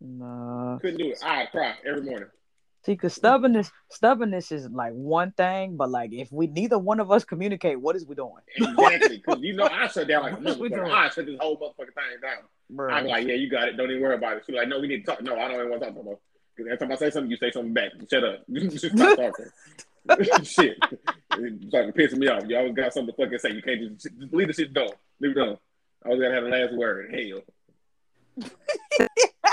[0.01, 0.79] Nah.
[0.79, 1.19] Couldn't do it.
[1.25, 2.29] I'd cry every morning.
[2.85, 7.13] See, cause stubbornness, stubbornness is like one thing, but like if we neither one of
[7.13, 9.19] us communicate, what is we doing, Exactly.
[9.19, 10.75] Because you know, I shut down like a What we motherfucker.
[10.77, 10.91] doing?
[10.91, 12.39] I shut this whole motherfucking thing down.
[12.71, 12.93] bro?
[12.93, 13.77] I'm like, yeah, you got it.
[13.77, 14.43] Don't even worry about it.
[14.47, 15.23] She's like, no, we need to talk.
[15.23, 16.19] No, I don't even want to talk no more.
[16.57, 17.93] Because every time I say something, you say something back.
[18.11, 18.45] Shut up.
[18.53, 19.47] Just stop talking.
[20.45, 20.77] shit.
[21.39, 22.43] It's starting pissing me off.
[22.49, 23.53] You always got something to fucking say.
[23.53, 24.89] You can't just, just leave the shit done.
[25.21, 25.57] Leave it done.
[26.05, 27.15] I was gonna have the last word.
[27.15, 27.43] Hell.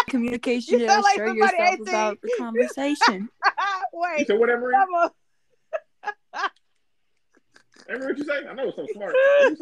[0.09, 3.29] Communication You to sound like assure somebody yourself about the conversation.
[3.91, 4.71] You Wait, said whatever.
[4.71, 5.09] Bubba.
[7.87, 8.47] Remember what you say?
[8.47, 9.15] I know it's so smart.
[9.39, 9.55] What you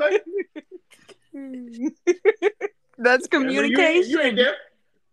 [1.33, 1.33] say?
[2.97, 4.09] That's Remember, you communication.
[4.09, 4.55] You, ain't there.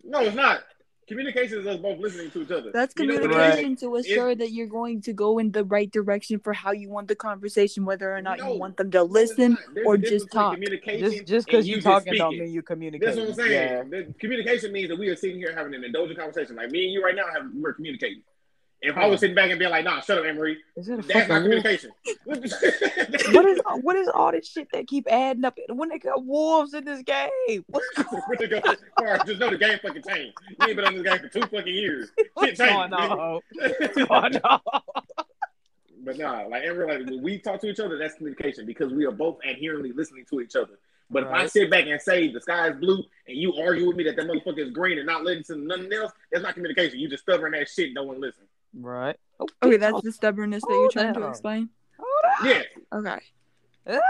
[0.02, 0.64] No, it's not.
[1.06, 2.70] Communication is us both listening to each other.
[2.72, 3.36] That's You know what it is?
[3.36, 6.89] communication to assure that you're going to go in the right direction for how you
[6.89, 8.52] want the conversation, whether or not No.
[8.52, 10.55] you want them to listen or just talk.
[10.55, 13.06] Communication Just just because you're talking don't mean you communicate.
[13.06, 13.90] That's what I'm saying.
[13.90, 16.56] The communication means that we are sitting here having an indulgent conversation.
[16.56, 18.22] Like me and you right now, have, we're communicating.
[18.86, 20.98] If I was sitting back and being like, "Nah, shut up, Anne Marie," Is it
[20.98, 21.90] a that's not fucking communication.
[23.32, 25.59] What is what is all this shit that keep adding up?
[25.70, 27.31] When they got wolves in this game,
[27.69, 27.86] what's,
[28.27, 28.61] Where they go?
[29.24, 30.36] Just know the game fucking changed.
[30.61, 32.11] You ain't been on this game for two fucking years.
[32.35, 33.19] what's changed, going nigga.
[33.19, 33.40] on?
[33.78, 34.61] What's going on?
[36.05, 38.93] But nah, like in real life, when we talk to each other, that's communication because
[38.93, 40.78] we are both adherently listening to each other.
[41.11, 43.97] But if I sit back and say the sky is blue and you argue with
[43.97, 46.98] me that that motherfucker is green and not listening to nothing else, that's not communication.
[46.98, 47.93] You just stubborn ass shit.
[47.93, 48.44] No one listen.
[48.74, 49.16] Right.
[49.40, 51.70] Oh, Okay, that's the stubbornness that you're trying to explain.
[51.98, 53.18] Hold Yeah, Okay.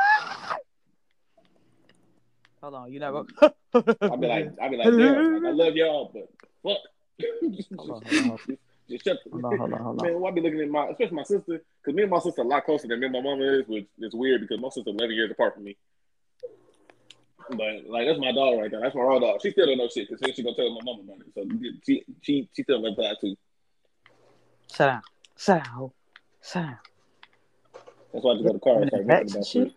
[2.63, 3.25] Hold on, you never.
[3.43, 6.31] I'll be like, I'll be like, damn, like, I love y'all, but
[6.63, 6.79] fuck.
[7.53, 8.39] just, Hold on, hold on.
[8.49, 8.59] just,
[8.89, 10.07] just shut Hold on, hold on, hold on.
[10.07, 12.45] Man, why be looking at my, especially my sister, because me and my sister are
[12.45, 14.89] a lot closer than me and my mama is, which is weird because my sister
[14.91, 15.77] 11 years apart from me.
[17.51, 18.81] But like that's my dog right there.
[18.81, 19.41] That's my raw dog.
[19.43, 21.35] She still don't know shit because she gonna tell my mama about it.
[21.35, 21.45] So
[21.85, 23.37] she she she still like that too.
[24.69, 25.03] Sit down.
[25.37, 25.91] Sit down.
[26.41, 26.79] Sit down.
[28.13, 29.69] That's why I just go to the car and start bending about shit.
[29.69, 29.77] shit.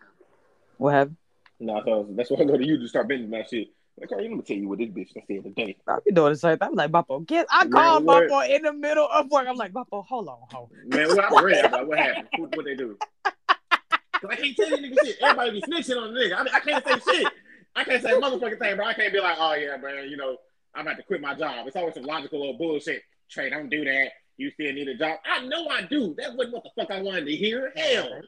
[0.77, 1.17] What happened?
[1.59, 3.69] Nah, so that's why I go to you to start bending my shit.
[3.99, 5.75] Like, let me tell you what this bitch done said today.
[5.87, 6.57] I be doing the same.
[6.61, 7.47] I'm like, Bapo, get.
[7.49, 8.29] I called what?
[8.29, 9.47] Bapo in the middle of work.
[9.47, 10.69] I'm like, Bapo, hold on, hold.
[10.85, 12.95] Man, what I read about what happened, what, what they do.
[13.25, 15.17] I can't tell you nigga shit.
[15.21, 16.37] Everybody be snitching on the nigga.
[16.37, 17.33] I, mean, I can't say shit.
[17.75, 18.85] I can't say motherfucking thing, bro.
[18.85, 20.37] I can't be like, oh yeah, man, you know,
[20.75, 21.65] I'm about to quit my job.
[21.67, 23.01] It's always some logical little bullshit.
[23.29, 24.11] Trey, don't do that.
[24.37, 25.19] You still need a job.
[25.25, 26.15] I know I do.
[26.17, 27.73] That wasn't what the fuck I wanted to hear.
[27.75, 28.21] Hell.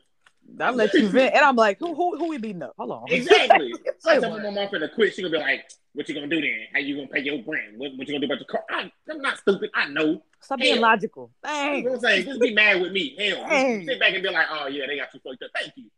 [0.60, 2.74] I let you vent, and I'm like, who, who, who we beating up?
[2.78, 3.06] Hold on.
[3.10, 3.74] Exactly.
[4.08, 5.14] I tell my mom finna quit.
[5.14, 6.62] She gonna be like, "What you gonna do then?
[6.74, 7.78] How you gonna pay your rent?
[7.78, 9.70] What, what you gonna do about your car?" I, I'm not stupid.
[9.76, 10.24] I know.
[10.42, 10.82] Stop being Hell.
[10.82, 11.32] logical.
[11.46, 12.26] You know what I'm saying?
[12.26, 13.16] Just be mad with me.
[13.20, 13.48] Hell,
[13.86, 15.92] sit back and be like, "Oh yeah, they got you fucked up." Thank you.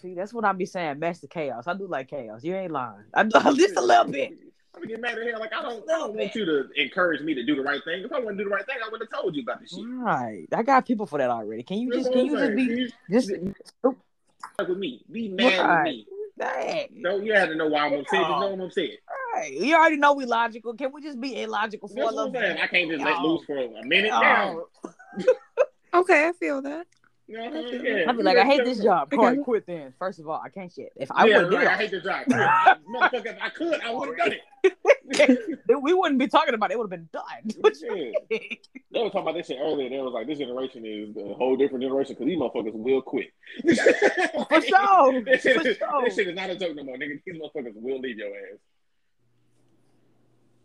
[0.00, 1.00] See, that's what I be saying.
[1.00, 1.66] The chaos.
[1.66, 2.44] I do like chaos.
[2.44, 3.04] You ain't lying.
[3.12, 4.32] I do just a little bit.
[4.74, 5.40] I'm gonna get mad at hell.
[5.40, 8.02] Like I don't, I don't want you to encourage me to do the right thing.
[8.04, 9.70] If I want to do the right thing, I would have told you about this
[9.70, 9.84] shit.
[9.86, 10.46] Right.
[10.52, 11.62] I got people for that already.
[11.62, 12.56] Can you That's just can I'm you just saying.
[12.56, 12.88] be You-
[13.20, 13.30] just
[13.82, 13.94] fuck
[14.58, 14.64] oh.
[14.68, 15.04] with me.
[15.10, 15.84] Be mad Right.
[15.84, 16.06] with me.
[16.38, 16.88] dang.
[16.96, 18.20] No, you had to know why I'm upset.
[18.20, 18.90] Just know I'm upset.
[19.34, 19.52] Right.
[19.52, 20.74] You already know we logical.
[20.74, 22.60] Can we just be illogical for That's a what little I'm bit?
[22.62, 23.26] I can't just let Yo.
[23.26, 24.08] loose for a minute.
[24.08, 24.20] Yo.
[24.20, 24.64] Now,
[25.94, 26.86] Okay, I feel that.
[27.26, 28.04] You know, I feel yeah.
[28.08, 29.12] I be like, I hate this job.
[29.12, 29.40] Okay.
[29.42, 29.94] Quit then.
[29.98, 30.92] First of all, I can't shit.
[30.96, 31.66] If I yeah, would right.
[31.66, 32.26] I hate this job.
[32.26, 34.40] Motherfucker, if I could, I would have done it.
[35.68, 36.74] it, we wouldn't be talking about it.
[36.74, 37.24] It would have been done.
[37.60, 38.12] What Yeah.
[38.30, 39.88] They were talking about this shit earlier.
[39.88, 43.32] They was like, this generation is a whole different generation because these motherfuckers will quit.
[43.62, 45.22] For sure.
[45.24, 46.02] This shit, For is, sure.
[46.04, 47.20] this shit is not a joke no more, nigga.
[47.24, 48.58] These motherfuckers will leave your ass.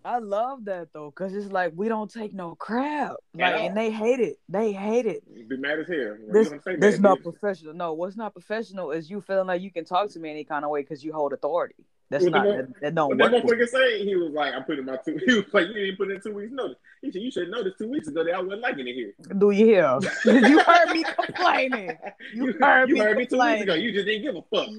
[0.06, 3.16] I love that though, cause it's like we don't take no crap.
[3.34, 4.40] Like, and they hate it.
[4.48, 5.24] They hate it.
[5.50, 6.16] Be mad as hell.
[6.32, 7.24] This you this not bitch?
[7.24, 7.74] professional.
[7.74, 10.64] No, what's not professional is you feeling like you can talk to me any kind
[10.64, 11.76] of way because you hold authority.
[12.12, 13.44] That's What not mo- that, that don't What that work.
[13.44, 13.66] with me.
[13.66, 14.04] motherfucker say?
[14.06, 15.20] He was like, I'm putting my two.
[15.26, 16.78] He was like, you didn't put in two weeks notice.
[17.04, 19.14] He said, you should have noticed two weeks ago that I wasn't liking it here.
[19.38, 20.00] Do you hear?
[20.26, 21.98] you heard me complaining.
[22.34, 23.64] You heard you me heard me two weeks complaining.
[23.64, 23.74] ago.
[23.76, 24.70] You just didn't give a fuck.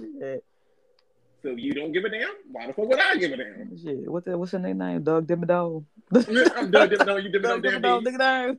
[1.42, 2.28] So you don't give a damn.
[2.52, 3.76] Why the fuck would I give a damn?
[3.76, 4.10] Shit.
[4.10, 4.78] What the, what's her name?
[4.78, 5.02] name?
[5.02, 5.84] Doug Dimmadome.
[6.14, 8.18] I'm done dipping you, damn Dimmadome.
[8.18, 8.58] name.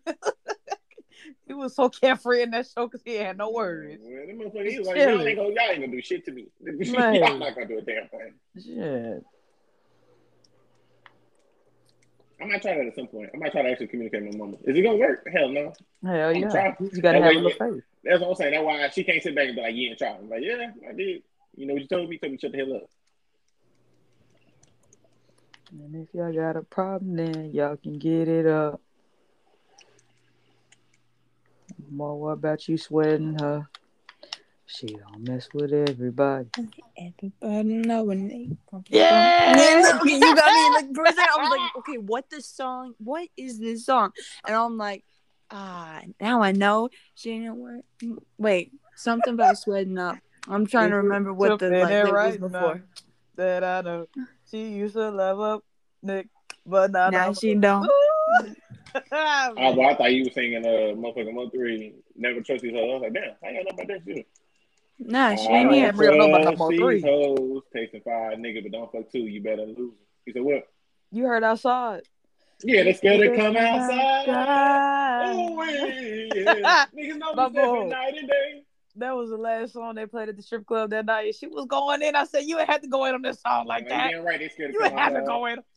[1.48, 4.00] he was so carefree in that show because he had no words.
[4.04, 6.32] Man, that motherfucker, he was like, y'all ain't, gonna, y'all ain't gonna do shit to
[6.32, 6.48] me.
[6.62, 7.16] Man.
[7.16, 8.34] y'all not gonna do a damn thing.
[8.60, 9.26] Shit.
[12.42, 13.30] I might try that at some point.
[13.34, 14.58] I might try to actually communicate with my mama.
[14.64, 15.28] Is it gonna work?
[15.32, 15.74] Hell no.
[16.04, 16.74] Hell yeah.
[16.80, 17.84] You gotta That have a little faith.
[18.04, 18.54] That's what I'm saying.
[18.54, 20.16] That's why she can't sit back and be like, yeah, trying.
[20.22, 21.22] I'm like, yeah, I did.
[21.56, 22.16] You know what you told me?
[22.16, 22.90] You told me to shut the hell up.
[25.72, 28.82] And if y'all got a problem, then y'all can get it up.
[31.90, 33.68] More what about you sweating her?
[34.66, 36.48] She don't mess with everybody.
[36.98, 38.50] Everybody know when they
[38.90, 39.52] Yeah!
[39.52, 42.46] And then, you got me like for a second, I was like, okay, what this
[42.48, 42.94] song?
[42.98, 44.12] What is this song?
[44.46, 45.04] And I'm like,
[45.50, 46.90] ah, now I know.
[47.16, 47.84] She didn't work.
[48.38, 50.18] Wait, something about sweating up.
[50.48, 52.76] I'm trying to remember what the Something like, ain't lyric was before.
[52.76, 52.82] now
[53.36, 54.08] That I know.
[54.50, 55.64] She used to love up
[56.02, 56.28] Nick,
[56.66, 57.90] but now, Now she don't.
[58.94, 62.90] Oh, but I thought you were singing uh motherfucking Month Three, Never Trust These Hoes.
[62.90, 64.28] I was like, damn, I got know about that shit.
[65.00, 65.94] Nah, she ain't don't here.
[65.96, 67.02] real know about trust Month these Three.
[67.02, 69.20] hoes, tasting five nigga, but don't fuck two.
[69.20, 69.94] You better lose.
[70.26, 70.68] He said, what?
[71.12, 72.02] You heard outside.
[72.64, 74.28] Yeah, they scared to come outside.
[74.30, 75.34] outside.
[75.34, 76.86] Oh, yeah.
[76.94, 78.64] Niggas know My this every night and day.
[78.96, 81.36] That was the last song they played at the strip club that night.
[81.36, 82.16] She was going in.
[82.16, 84.12] I said, You ain't had to go in on this song like that.
[84.24, 85.60] right, scared to You ain't had to go in.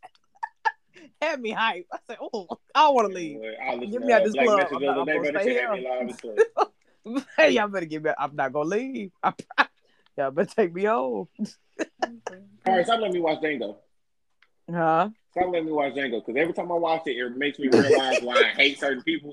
[1.21, 1.87] Had me hype.
[1.93, 3.41] I said, Oh, I don't want to leave.
[3.63, 4.69] I listened Get me out this Black club.
[4.73, 5.71] I'm not- I'm gonna stay here.
[5.71, 6.21] live as
[7.17, 7.25] fuck.
[7.37, 8.11] hey, y'all better get me.
[8.17, 9.11] I'm not gonna leave.
[10.17, 11.29] y'all better take me home.
[11.41, 12.07] All
[12.67, 13.77] right, stop letting me watch Django.
[14.71, 15.11] Huh?
[15.33, 18.23] Stop letting me watch Django because every time I watch it, it makes me realize
[18.23, 19.33] why I hate certain people.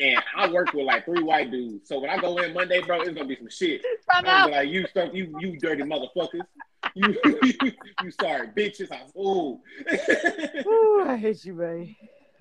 [0.00, 3.00] And I work with like three white dudes, so when I go in Monday, bro,
[3.00, 3.82] it's gonna be some shit.
[4.10, 6.42] I'm gonna be like, you stuff, you you dirty motherfuckers,
[6.94, 7.52] you you,
[8.02, 8.92] you sorry bitches.
[8.92, 9.58] I ooh.
[10.66, 11.96] Ooh, I hate you, man.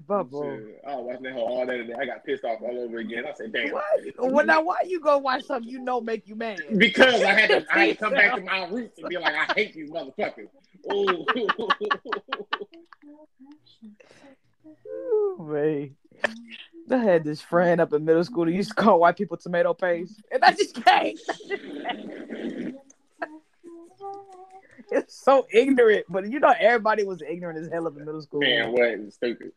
[0.08, 0.62] Bubble.
[0.88, 1.94] I was watching that whole all that today.
[2.00, 3.26] I got pissed off all over again.
[3.26, 3.72] I said, damn.
[3.72, 3.82] Why?
[4.18, 6.62] Well, now why you go watch something you know make you mad?
[6.78, 9.36] Because I had to, I had to come back to my roots and be like,
[9.36, 10.48] I hate these motherfuckers.
[10.94, 11.26] Ooh.
[14.88, 15.96] Ooh, man.
[16.90, 19.74] I had this friend up in middle school that used to call white people tomato
[19.74, 21.20] paste, and I just can't.
[24.92, 28.40] it's so ignorant, but you know everybody was ignorant as hell up in middle school.
[28.40, 29.14] Man, what?
[29.14, 29.52] Stupid.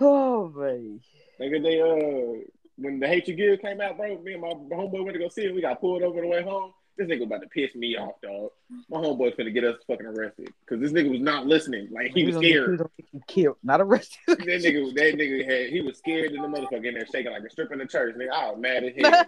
[0.00, 1.00] Oh man.
[1.40, 2.44] Nigga, they uh,
[2.76, 5.28] when the Hate You Give came out, bro, me and my homeboy went to go
[5.28, 5.54] see it.
[5.54, 6.72] We got pulled over the way home.
[6.98, 8.50] This nigga about to piss me off, dog.
[8.90, 11.88] My homeboy's gonna get us fucking arrested because this nigga was not listening.
[11.92, 12.78] Like he was scared.
[12.78, 14.18] get you killed, not arrested.
[14.26, 17.44] that nigga, that nigga had he was scared in the motherfucker in there shaking like
[17.44, 18.16] a strip in the church.
[18.16, 19.24] Nigga, I was mad at hell.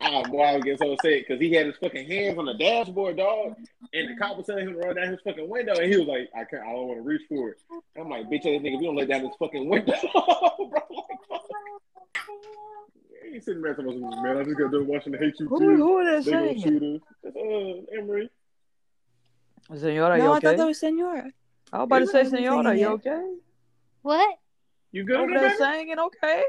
[0.00, 2.54] Oh boy, I was getting so sick because he had his fucking hands on the
[2.54, 3.54] dashboard, dog,
[3.92, 6.06] and the cop was telling him to roll down his fucking window, and he was
[6.08, 7.58] like, "I can't, I don't want to reach for it."
[7.98, 11.18] I'm like, "Bitch, ass nigga, if you don't let down this fucking window, bro." Like,
[11.28, 11.42] fuck.
[13.32, 15.48] He sitting there talking about, man, I just got done watching the hate you.
[15.48, 15.76] who, Give.
[15.78, 16.62] who are They they gonna saying?
[16.62, 17.02] shoot.
[17.22, 18.30] That's, uh, Emery.
[19.76, 21.30] Senora, you no, I thought that was Senora.
[21.72, 23.22] I was about to say, Senora, you okay?
[24.00, 24.38] What?
[24.92, 25.58] You good Over on there that?
[25.58, 26.44] singing, okay?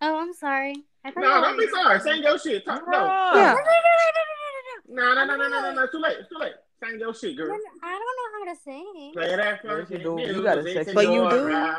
[0.00, 0.76] Oh, I'm sorry.
[1.04, 2.00] I thought No, you don't be sorry.
[2.00, 2.64] Sing your shit.
[2.64, 3.04] Talk, no.
[3.34, 3.54] Yeah.
[4.88, 5.86] No, no, no, no, no, no, no.
[5.86, 6.16] Too late.
[6.30, 6.52] Too late.
[6.82, 7.56] Sing your shit, girl.
[7.82, 9.10] I don't know how to sing.
[9.14, 10.16] Play that Yes, you do.
[10.20, 11.74] You got a sexy But you do.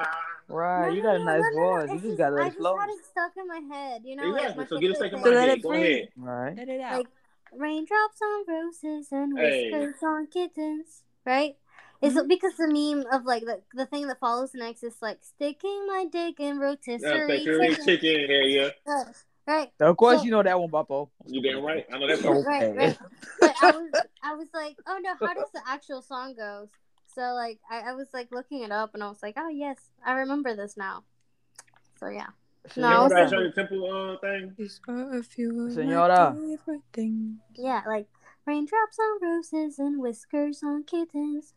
[0.47, 1.89] Right, you got a nice no, no, voice.
[1.91, 2.77] You just gotta let I just flow.
[2.77, 4.02] had it stuck in my head.
[4.06, 4.57] You know, Exactly.
[4.60, 5.34] like So my get it favorite stuck in thing.
[5.34, 5.57] my let head.
[5.57, 6.07] it Go ahead.
[6.18, 6.57] Right.
[6.57, 6.97] Let it out.
[6.97, 7.07] Like
[7.52, 9.72] raindrops on roses and Hey.
[9.72, 11.56] whiskers on kittens, right?
[12.02, 12.28] It's Mm-hmm.
[12.28, 16.06] because the meme of like the, the thing that follows next is like sticking my
[16.12, 17.86] dick in Now, rotisserie picture chicken.
[17.86, 18.30] chicken.
[18.30, 18.70] Hell yeah.
[18.86, 19.04] Uh,
[19.48, 19.90] right, Oh.
[19.92, 21.10] Of course, So- you know that one, Boppo.
[21.26, 21.86] You damn right.
[21.92, 22.44] I know that's Okay.
[22.48, 22.98] right, right.
[23.40, 23.92] But I was
[24.24, 26.70] I was like, oh no, how does the actual song go?
[27.16, 29.78] So like I, I was like looking it up and I was like, oh yes,
[30.06, 31.04] I remember this now.
[32.00, 32.28] So yeah.
[32.76, 34.54] No, I You was want to thinking- show the temple uh, thing?
[34.58, 36.34] These are a few of Senora.
[36.34, 37.38] my favorite things.
[37.56, 38.08] Yeah, like
[38.46, 41.54] raindrops on roses and whiskers on kittens,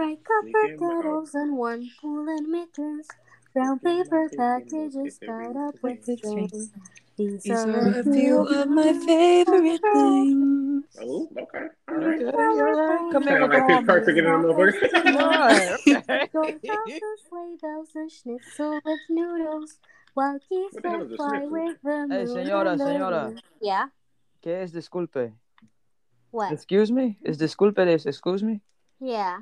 [0.00, 3.06] bright copper Thinking kettles and warm woolen mittens,
[3.52, 6.48] brown paper packages tied up with string.
[7.16, 10.84] These These are are a few of my favorite things.
[11.02, 11.66] Oh, okay.
[11.88, 12.34] All Okay, right.
[12.34, 13.12] all right.
[13.12, 14.54] Come in Sound with like the Pitch Perfect in harmony.
[14.54, 16.08] the motherfucker.
[16.08, 16.58] Right, Door okay.
[16.64, 19.78] bells and sleigh bells and schnitzel with noodles,
[20.14, 21.50] while geese What the hell that is a fly schnitzel?
[21.50, 23.26] with the Hey, moon señora, and the señora.
[23.26, 23.42] wind.
[23.60, 23.86] Yeah.
[24.42, 25.32] ¿Qué es disculpe?
[26.30, 26.52] What?
[26.52, 27.18] Excuse me?
[27.22, 28.62] Is disculpe is excuse me?
[28.98, 29.40] Yeah.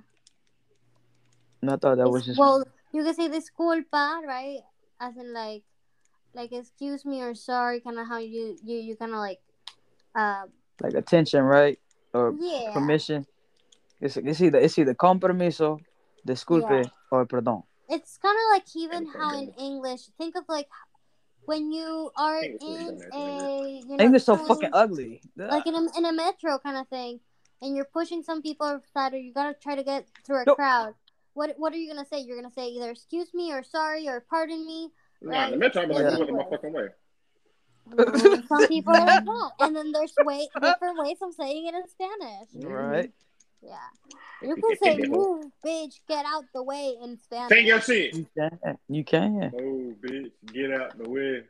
[1.62, 4.60] No, I thought that was just Well, you can say disculpa, right?
[5.01, 5.62] As in like,
[6.35, 9.40] like excuse me or sorry, kind of how you you you kind of like,
[10.14, 10.44] uh,
[10.80, 11.78] like attention, right?
[12.14, 13.26] Or yeah, permission.
[14.01, 15.78] It's, it's either it's either con permiso,
[16.26, 16.90] disculpe, Yeah.
[17.10, 17.64] or perdón.
[17.89, 20.68] it's kind of like even how in English, think of like
[21.47, 25.20] when you are English is in a you know English so train, fucking ugly.
[25.36, 27.18] like in a in a metro kind of thing,
[27.62, 30.56] and you're pushing some people aside, or you gotta try to get through a Nope.
[30.56, 30.94] crowd.
[31.39, 32.19] What what are you gonna say?
[32.19, 34.90] You're gonna say either excuse me or sorry or pardon me.
[35.23, 36.10] Nah, in the metro, I'm like, Yeah.
[36.10, 38.43] you went the motherfucking way.
[38.48, 41.89] Some people are like that, and then there's way different ways of saying it in
[41.89, 42.48] Spanish.
[42.69, 43.12] Right?
[43.62, 43.77] Yeah,
[44.43, 47.66] you can say "move, bitch, get out the way" in Take Spanish.
[47.66, 48.15] your shit.
[48.15, 48.78] You can.
[48.89, 49.52] You can.
[49.55, 51.44] Oh, bitch, get out the way.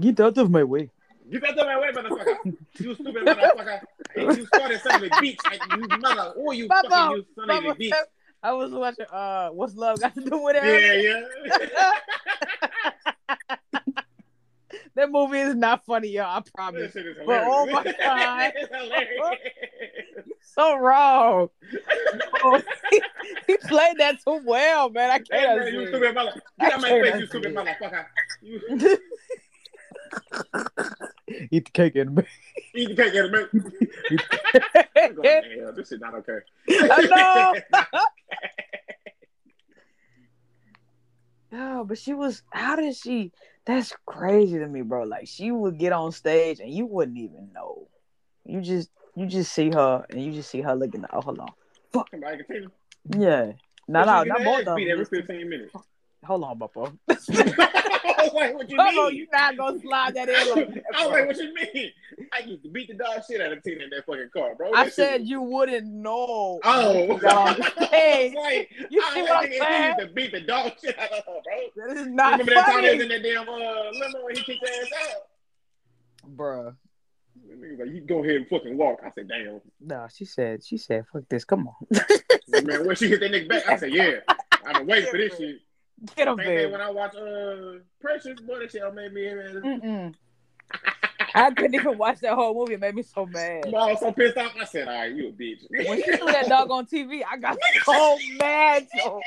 [0.00, 0.90] Get out of my way.
[1.30, 2.56] Get out of my way, motherfucker.
[2.80, 3.80] You stupid motherfucker.
[4.12, 5.38] Hey, you started son of a bitch.
[5.44, 6.34] Like, you mother.
[6.36, 7.92] Oh, you Bubba, fucking you son of a Bubba, bitch.
[8.46, 11.04] I was watching uh what's love got to do with Yeah, it?
[11.04, 11.90] yeah.
[13.74, 13.80] Yeah.
[14.94, 16.26] that movie is not funny, y'all.
[16.26, 16.92] I That promise.
[16.92, 18.52] shit is But, oh my God.
[18.56, 19.36] it's.
[20.58, 21.50] So wrong.
[22.44, 23.02] Oh, he,
[23.48, 25.10] he played that too well, man.
[25.10, 25.58] I can't.
[25.64, 26.40] man, you stupid mother.
[26.60, 28.06] Get out my face, you stupid motherfucker.
[28.40, 28.60] You
[31.50, 33.50] Eat the cake and eat the cake and milk.
[34.96, 36.38] I'm going, "Hell, This is not okay.
[36.68, 38.00] I know.
[41.52, 42.42] Oh, but she was.
[42.50, 43.32] How did she?
[43.64, 45.04] That's crazy to me, bro.
[45.04, 47.88] Like she would get on stage and you wouldn't even know.
[48.44, 51.04] You just, you just see her and you just see her looking.
[51.12, 52.04] Oh, hold on.
[52.10, 52.70] Continue.
[53.16, 53.52] Yeah.
[53.88, 54.78] No, no, not of them.
[54.90, 55.74] every 15 minutes.
[56.26, 56.96] Hold on, Bubba.
[57.08, 59.14] I was like, what you mean?
[59.16, 61.92] you not gonna slide that in like that, I was like, what you mean?
[62.32, 64.72] I used to beat the dog shit out of Tina in that fucking car, bro.
[64.74, 66.60] I said shit- you wouldn't know.
[66.64, 69.94] Oh, on I like, You I see was what I'm saying?
[69.98, 71.40] used to beat the dog shit out of her,
[71.74, 71.86] bro.
[71.88, 74.44] That is not remember that time he was in that damn uh, limo and he
[74.44, 76.36] kicked ass out?
[76.36, 76.74] Bruh.
[77.48, 79.00] The nigga was like, you go ahead and fucking walk.
[79.04, 79.60] I said, damn.
[79.80, 80.64] No, she said.
[80.64, 81.44] She said, "Fuck this.
[81.44, 81.74] Come on."
[82.64, 84.14] Man, when she hit that nigga back, I said, yeah.
[84.66, 85.60] I've been waiting for this shit.
[86.14, 86.70] Get him, baby.
[86.70, 89.22] when I watch uh Precious, boy, that shit made me.
[89.22, 90.14] Mm-mm.
[91.34, 92.74] I couldn't even watch that whole movie.
[92.74, 93.66] It made me so mad.
[93.66, 94.52] I was so pissed off.
[94.58, 97.36] I said, "All right, you a bitch." When she threw that dog on TV, I
[97.36, 98.86] got so mad.
[98.98, 99.20] So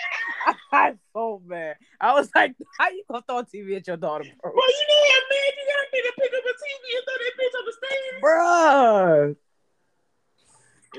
[0.46, 1.76] I got so mad.
[2.02, 4.86] I was like, "How you gonna throw a TV at your daughter, bro?" Well, you
[4.90, 7.66] know how mad you gotta to pick up a TV and throw that bitch on
[7.66, 8.24] the stage.
[8.24, 9.36] Bruh.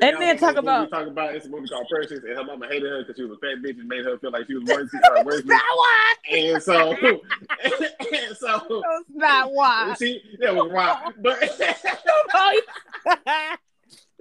[0.00, 2.44] And y'all then talk about- we talk about it's a movie called Precious, and her
[2.44, 4.54] mama hated her because she was a fat bitch and made her feel like she
[4.54, 4.88] was worthy.
[5.10, 5.44] Or worthless.
[5.46, 6.14] Not why.
[6.30, 9.94] and so, and so That's not why.
[9.98, 11.12] she that was wrong.
[11.20, 11.40] But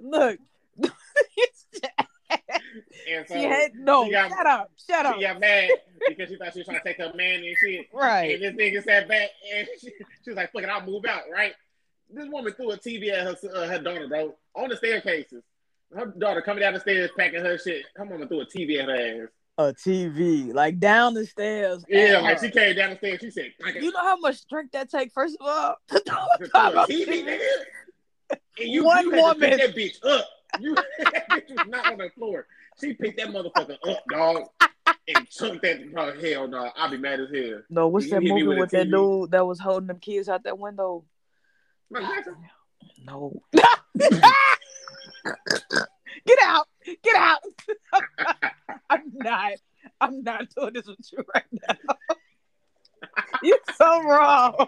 [0.00, 0.38] Look.
[3.08, 4.04] and so she had no.
[4.06, 4.70] she got- shut up.
[4.88, 5.14] Shut up.
[5.16, 5.70] she got mad
[6.08, 7.86] because she thought she was trying to take her man and shit.
[7.92, 8.34] Right.
[8.34, 9.88] And this nigga sat back and she,
[10.24, 11.54] she was like, "Fuck it, I'll move out." Right?
[12.12, 15.42] This woman threw a TV at her uh, her daughter, bro, on the staircases.
[15.94, 17.84] Her daughter coming down the stairs packing her shit.
[17.96, 19.28] Her mama threw a TV at her ass.
[19.58, 21.84] A TV, like down the stairs.
[21.88, 22.46] Yeah, like her.
[22.46, 23.18] she came down the stairs.
[23.20, 23.74] She said, "Fuck.
[23.74, 25.76] You know how much strength that take, first of all?
[25.88, 27.38] to throw a to throw a dog on TV, nigga.
[28.58, 29.40] And you, One you woman.
[29.50, 30.26] pick that bitch up.
[30.60, 32.46] You that bitch was not on the floor.
[32.80, 34.42] She picked that motherfucker up, dog,
[35.08, 35.80] and chunked that.
[35.96, 37.60] Oh, hell no, I'll be mad as hell.
[37.68, 38.90] No, what's You that movie with with, that TV.
[39.22, 41.04] dude that was holding them kids out that window?
[43.04, 43.42] No.
[46.26, 46.66] Get out.
[47.02, 47.38] Get out.
[48.90, 49.52] I'm not.
[50.00, 52.16] I'm not doing this with you right now.
[53.42, 54.66] You're so wrong.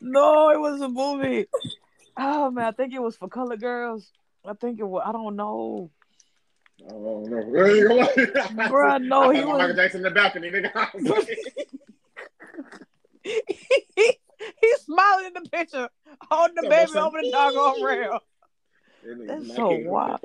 [0.00, 1.46] No, it was a movie.
[2.16, 4.10] Oh man, I think it was for color girls.
[4.44, 5.02] I think it was.
[5.06, 5.90] I don't know.
[6.90, 8.16] Oh no, Bruh,
[8.70, 10.70] Bruh, no, he was- Michael Jackson in the balcony, nigga.
[10.74, 11.28] I was like,
[13.22, 15.88] He's smiling in the picture,
[16.30, 18.20] holding the baby over the doggone rail.
[19.04, 20.20] That That's so wild.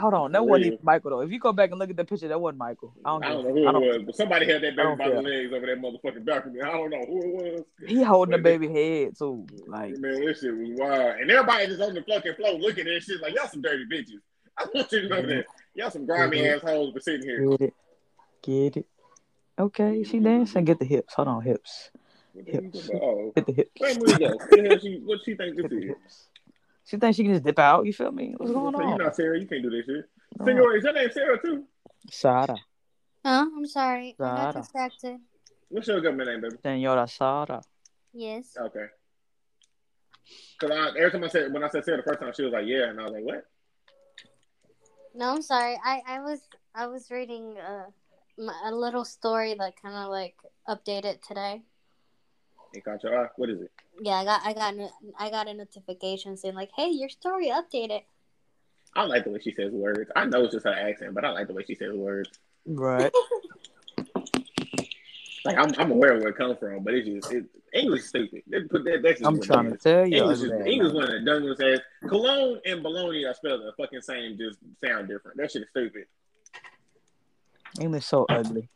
[0.00, 1.20] Hold on, that wasn't even Michael though.
[1.20, 2.92] If you go back and look at the picture, that wasn't Michael.
[3.04, 5.08] I don't, I don't know who I it was, but somebody held that baby by
[5.10, 6.62] the legs over that motherfucking balcony.
[6.62, 7.64] I don't know who it was.
[7.86, 9.46] He holding the But- baby head too.
[9.66, 11.16] Like Man, this shit was wild.
[11.20, 13.84] And everybody just on the fucking floor looking at that shit like, y'all some dirty
[13.84, 14.20] bitches.
[14.58, 15.44] I want you to know that.
[15.74, 16.56] Y'all some grimy Mhm.
[16.56, 17.46] assholes for sitting here.
[17.50, 17.74] get it,
[18.42, 18.86] get it.
[19.58, 20.64] Okay, she dancing.
[20.64, 21.14] Get the hips.
[21.14, 21.90] Hold on, hips.
[22.34, 22.90] The you Hips.
[22.94, 23.70] Oh, Get the hips.
[23.78, 24.28] where we go?
[24.36, 25.94] What the hell she, what she think this is?
[26.86, 26.90] Hips.
[26.90, 27.86] She thinks she can just dip out.
[27.86, 28.34] You feel me?
[28.36, 28.98] What's going You're on?
[28.98, 29.38] not Sarah.
[29.38, 30.08] You can't do this shit.
[30.38, 30.44] No.
[30.44, 31.64] Senor, is your name Sarah too?
[32.10, 32.56] Sarah.
[33.24, 33.46] Huh?
[33.56, 34.16] I'm sorry.
[34.20, 34.52] I got Zara.
[34.52, 35.20] distracted.
[35.68, 36.56] What's your government name, baby?
[36.62, 37.62] Senora Sara.
[38.12, 38.56] Yes.
[38.58, 38.86] Okay.
[40.60, 42.52] Cause I, every time I said when I said Sarah the first time, she was
[42.52, 43.46] like, "Yeah," and I was like, "What?"
[45.14, 45.78] No, I'm sorry.
[45.84, 46.40] I, I was
[46.74, 47.84] I was reading uh,
[48.38, 50.36] my, a little story that kind of like
[50.68, 51.62] updated today.
[52.72, 53.28] It caught your eye.
[53.36, 53.70] What is it?
[54.00, 54.74] Yeah, I got I got
[55.18, 58.02] I got a notification saying like, "Hey, your story updated."
[58.94, 60.10] I like the way she says words.
[60.16, 62.30] I know it's just her accent, but I like the way she says words.
[62.66, 63.12] Right.
[65.46, 68.08] Like I'm, I'm aware of where it comes from, but it's just it, English is
[68.08, 68.42] stupid.
[68.48, 69.00] They put that.
[69.02, 70.16] That's just I'm trying to tell you.
[70.16, 70.94] English is ugly English man.
[70.94, 72.08] one of the dumbest ass.
[72.08, 75.36] Cologne and bologna are spelled the fucking same, just sound different.
[75.36, 76.06] That shit is stupid.
[77.80, 78.68] English so ugly.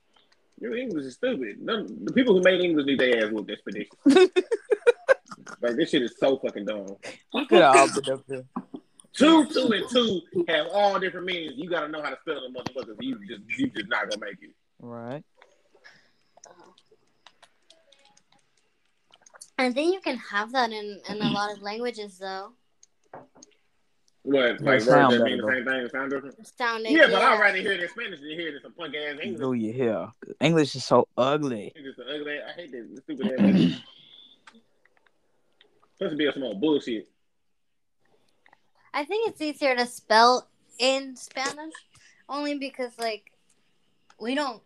[0.61, 1.61] Your English is stupid.
[1.61, 3.91] None, the people who made English need their ass whooped expedition.
[5.63, 6.97] like this shit is so fucking dumb.
[7.33, 8.45] We could have all been up there.
[9.13, 11.55] Two, two, and two have all different meanings.
[11.57, 12.97] You gotta know how to spell them motherfuckers.
[13.01, 14.55] You just you just not gonna make it.
[14.79, 15.25] Right.
[19.59, 22.53] I think you can have that in in a lot of languages though.
[24.31, 26.47] What They like words sound that mean the same thing sound different?
[26.57, 28.95] Sounding Yeah, but I'd rather hear it in Spanish than hear it in some punk
[28.95, 29.43] ass English.
[29.43, 30.09] Oh, Do you hear?
[30.41, 31.73] English is so ugly.
[31.75, 32.39] It's just ugly.
[32.39, 33.39] I hate that stupid ass.
[33.41, 33.83] language.
[35.99, 37.09] Supposed to be some old bullshit.
[38.95, 40.49] I think it's easier to spell
[40.79, 41.75] in Spanish,
[42.29, 43.33] only because like
[44.21, 44.63] we don't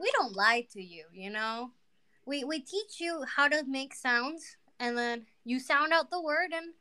[0.00, 1.70] we don't lie to you, you know.
[2.26, 6.50] We we teach you how to make sounds, and then you sound out the word,
[6.52, 6.72] and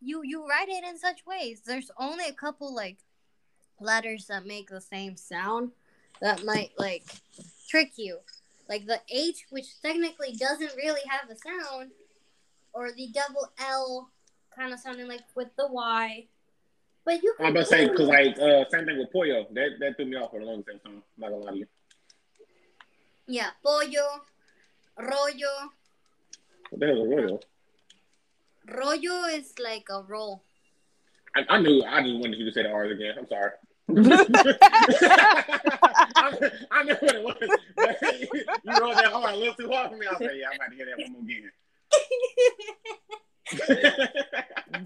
[0.00, 1.62] you you write it in such ways.
[1.64, 2.98] There's only a couple like
[3.80, 5.72] letters that make the same sound
[6.20, 7.04] that might like
[7.68, 8.18] trick you,
[8.68, 11.90] like the H, which technically doesn't really have a sound,
[12.72, 14.10] or the double L
[14.56, 16.26] kind of sounding like with the Y.
[17.04, 19.46] But you I'm about to say because like uh, same thing with pollo.
[19.52, 20.78] That that threw me off for the longest time.
[20.84, 21.66] So I'm not gonna lie to you.
[23.26, 24.22] yeah, pollo,
[24.98, 25.72] rollo.
[26.70, 27.42] What the hell is a royal?
[28.76, 30.42] Rollo is like a roll.
[31.34, 31.82] I, I knew.
[31.84, 33.14] I just wanted you to say the R's again.
[33.18, 33.50] I'm sorry.
[36.16, 37.36] I, I knew what it was.
[38.20, 38.28] You
[38.64, 40.06] you rolled that hard a little too hard for me.
[40.06, 41.50] I was like, yeah, I'm about to hear that one more again.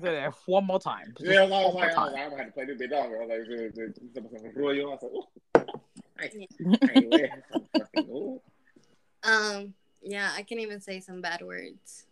[0.01, 1.15] That one more time.
[1.19, 2.91] Just yeah, I was like, I was like, I'm gonna have to play this bit
[2.91, 3.23] longer.
[3.23, 4.91] I was like, the Royal.
[4.91, 5.27] I was like, ooh.
[6.19, 6.31] I
[6.95, 7.33] ain't
[7.95, 8.41] fucking.
[9.25, 12.07] Um, yeah, I can't even say some bad words.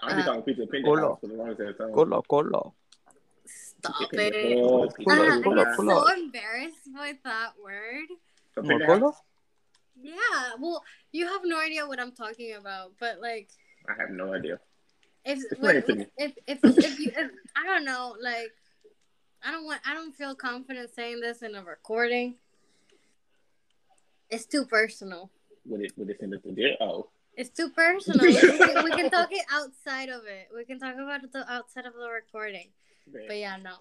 [0.00, 1.92] I'm just Uh, talking pizza pizza house for the longest time.
[1.92, 2.74] Colo, colo.
[3.46, 4.60] Stop it.
[4.60, 5.42] Hut, Pizza Ah, I'm Hut.
[5.44, 8.08] pull up, so embarrassed with that word.
[8.54, 9.16] So No, Pizza Hut, colo?
[10.02, 10.82] Yeah, well,
[11.12, 13.48] you have no idea what I'm talking about, but like,
[13.88, 14.58] I have no idea.
[15.24, 16.06] if Explain if it to me.
[16.18, 18.52] if, if, if you, if, I don't know, like,
[19.44, 22.34] I don't want, I don't feel confident saying this in a recording.
[24.28, 25.30] It's too personal.
[25.66, 26.76] Would it would it send it to there?
[26.80, 27.08] Oh.
[27.36, 28.26] It's too personal.
[28.26, 30.48] we, can, we can talk it outside of it.
[30.54, 32.68] We can talk about it the- outside of the recording.
[33.12, 33.76] But yeah, no.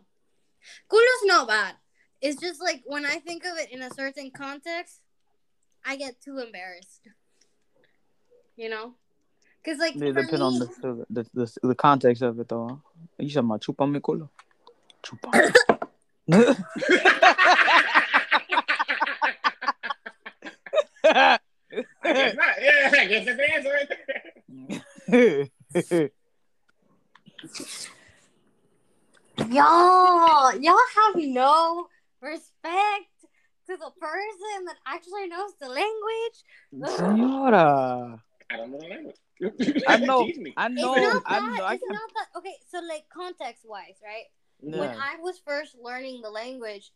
[0.89, 1.75] Culo's not bad.
[2.21, 4.99] It's just like when I think of it in a certain context,
[5.85, 7.07] I get too embarrassed.
[8.57, 8.93] You know?
[9.63, 12.81] Because, like, It for depends on me, the, the, the, the context of it, though.
[13.17, 14.29] You talking about chupa mi culo?
[15.01, 15.53] Chupa.
[22.15, 22.55] I guess not.
[22.61, 23.89] Yeah, I guess that's the answer right
[25.07, 26.09] there.
[29.47, 31.87] y'all, y'all have no
[32.21, 33.11] respect
[33.67, 36.97] to the person that actually knows the language.
[36.97, 38.21] Senora.
[38.49, 39.15] I don't know the language.
[39.87, 40.25] I know.
[40.25, 40.53] Teach me.
[40.55, 40.95] I It's know.
[40.95, 41.57] not I that.
[41.57, 41.67] know.
[41.67, 42.37] It's can, not that.
[42.37, 44.25] Okay, so, like, context wise, right?
[44.59, 44.89] when.
[44.89, 46.91] I was first learning the language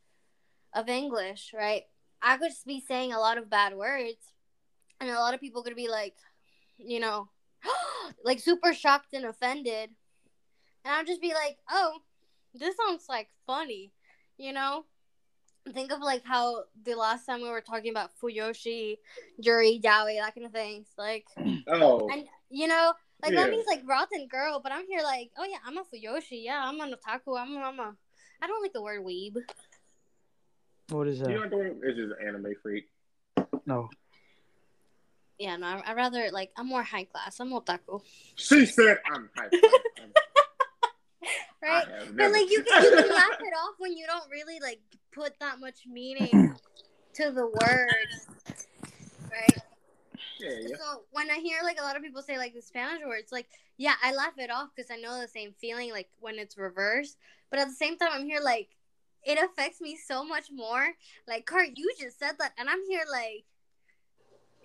[0.74, 1.84] of English, right,
[2.22, 4.34] I could be saying a lot of bad words,
[5.00, 6.16] and a lot of people could be like,
[6.78, 7.30] you know,
[8.24, 9.90] like super shocked and offended,
[10.86, 12.00] and I'll just be like, oh,
[12.54, 13.92] this sounds like funny,
[14.38, 14.86] you know.
[15.74, 18.98] Think of like how the last time we were talking about Fujoshi,
[19.38, 20.88] Yuri, Yaoi, that kind of things.
[20.98, 21.26] Like,
[21.68, 23.42] Oh, and you know, like Yeah.
[23.42, 26.44] that means like rotten girl, but I'm here like, oh yeah, I'm a Fujoshi.
[26.44, 27.40] Yeah, I'm an otaku.
[27.40, 27.96] I'm a, I'm a
[28.42, 29.36] I don't like the word weeb.
[30.90, 31.30] What is that?
[31.30, 31.52] you know that?
[31.52, 31.82] what I'm doing?
[31.84, 32.86] It's just an anime freak.
[33.66, 33.90] No.
[35.40, 37.40] Yeah, no, I, I rather like I'm more high class.
[37.40, 38.02] I'm otaku,
[38.36, 39.54] She said I'm hype.
[41.64, 41.88] right?
[41.88, 44.60] I have But like you can you can laugh it off when you don't really
[44.60, 44.82] like
[45.14, 46.54] put that much meaning
[47.14, 48.08] to the word,
[49.32, 49.58] right?
[50.40, 50.76] Yeah, yeah.
[50.78, 53.48] So when I hear like a lot of people say like the Spanish words, like
[53.78, 57.18] yeah, I laugh it off because I know the same feeling like when it's reversed.
[57.50, 58.76] But at the same time, I'm here like
[59.24, 60.90] it affects me so much more.
[61.28, 63.46] Like Cart, you just said that, and I'm here like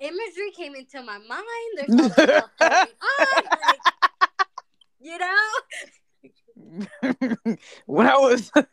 [0.01, 1.45] imagery came into my mind.
[1.77, 2.89] There's all this stuff going on,
[3.69, 3.81] like,
[5.01, 5.37] you know.
[7.87, 8.65] when I was, I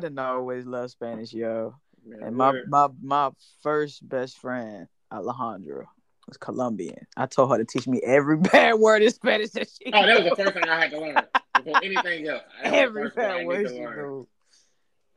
[0.00, 1.74] didn't always love Spanish, yo.
[2.04, 2.68] Man, And my, what?
[2.68, 3.30] my my
[3.62, 5.86] first best friend, Alejandra,
[6.26, 7.06] was Colombian.
[7.16, 10.22] I told her to teach me every bad word in Spanish that she Oh, that
[10.22, 11.16] was the first thing I had to learn
[11.54, 12.42] before anything else.
[12.62, 14.28] That was the every first thing I bad word to she knew.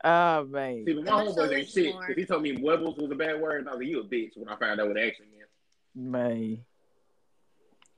[0.02, 0.84] Oh man.
[0.86, 1.92] See, but my I'm homeboys ain't shit.
[1.94, 2.06] more.
[2.06, 4.04] Because he told me webbles was a bad word, and I was like, you a
[4.04, 6.12] bitch when I found out what it actually meant.
[6.12, 6.64] Man.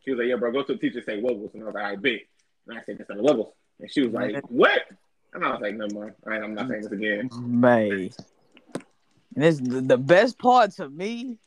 [0.05, 1.55] She was like, yeah, bro, go to the teacher and say webbles.
[1.55, 2.21] And I was like, I bet.
[2.67, 3.53] And I said, that's not a webbles.
[3.79, 4.43] And she was like, Man.
[4.49, 4.83] what?
[5.35, 6.15] And I was like, "No more.
[6.27, 7.31] All right, I'm not saying this again.
[7.41, 8.11] Man.
[9.35, 11.39] And it's the, the best part to me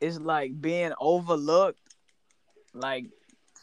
[0.00, 1.78] is like being overlooked.
[2.74, 3.06] Like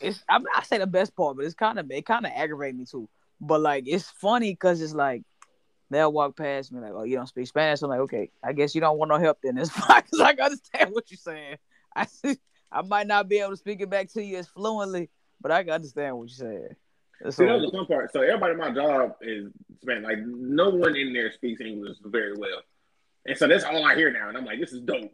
[0.01, 2.77] it's I, I say the best part, but it's kind of it kind of aggravates
[2.77, 3.07] me too.
[3.39, 5.23] But like it's funny because it's like
[5.89, 7.81] they'll walk past me like, oh, you don't speak Spanish.
[7.81, 9.57] I'm like, okay, I guess you don't want no help then.
[9.57, 11.57] It's fine because I understand what you're saying.
[11.95, 12.07] I
[12.71, 15.09] I might not be able to speak it back to you as fluently,
[15.39, 16.75] but I can understand what you're saying.
[17.31, 18.13] See, that was So, the fun part.
[18.13, 19.51] So everybody in my job is
[19.81, 20.03] Spanish.
[20.03, 22.61] Like no one in there speaks English very well,
[23.25, 24.29] and so that's all I hear now.
[24.29, 25.11] And I'm like, this is dope.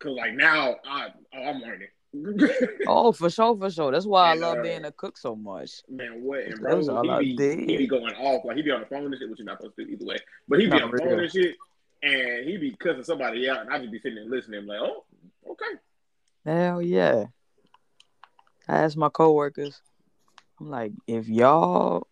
[0.00, 1.88] Cause like now I oh, I'm learning.
[2.86, 3.92] oh, for sure, for sure.
[3.92, 5.82] That's why And, I love uh, being a cook so much.
[5.88, 6.40] Man, what?
[6.40, 7.58] And bro, was all I he be, did.
[7.70, 8.44] he be going off.
[8.44, 10.04] Like he be on the phone and shit, which you're not supposed to do either
[10.04, 10.16] way.
[10.48, 11.56] But he be Not on the phone and shit,
[12.02, 15.04] and he be cussing somebody out, and I just be sitting there listening, like, oh,
[15.50, 15.64] okay.
[16.44, 17.26] Hell yeah.
[18.68, 19.80] I asked my coworkers,
[20.58, 22.06] I'm like, if y'all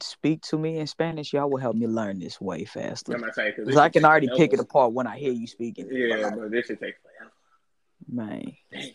[0.00, 3.14] speak to me in Spanish, y'all will help me learn this way faster.
[3.14, 5.88] I'm not saying because I can already pick it apart when I hear you speaking.
[5.90, 7.32] Yeah, But, but this shit takes forever.
[8.08, 8.90] man, Damn.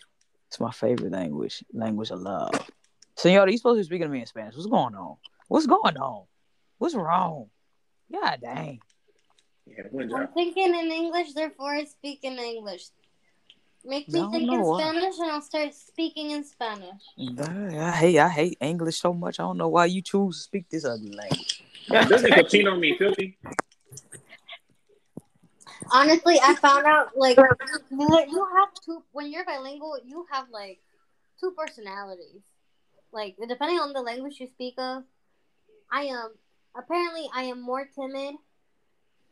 [0.48, 2.70] It's my favorite language, language of love.
[3.16, 4.56] Senor, you supposed to be speaking to me in Spanish.
[4.56, 5.18] What's going on?
[5.48, 6.26] What's going on?
[6.78, 7.48] What's wrong?
[8.12, 8.80] God dang.
[9.66, 10.34] Yeah, I'm job.
[10.34, 12.86] thinking in English, therefore I speak in English.
[13.84, 17.02] Make me No, think no, in Spanish, and I'll start speaking in Spanish.
[17.40, 19.40] I hate I hate English so much.
[19.40, 21.64] I don't know why you choose to speak this ugly language.
[21.90, 23.38] Doesn't cochino mean filthy?
[25.92, 30.80] Honestly, I found out like you have two when you're bilingual, you have like
[31.40, 32.42] two personalities.
[33.12, 35.04] Like depending on the language you speak of,
[35.92, 36.32] I am
[36.78, 38.36] apparently I am more timid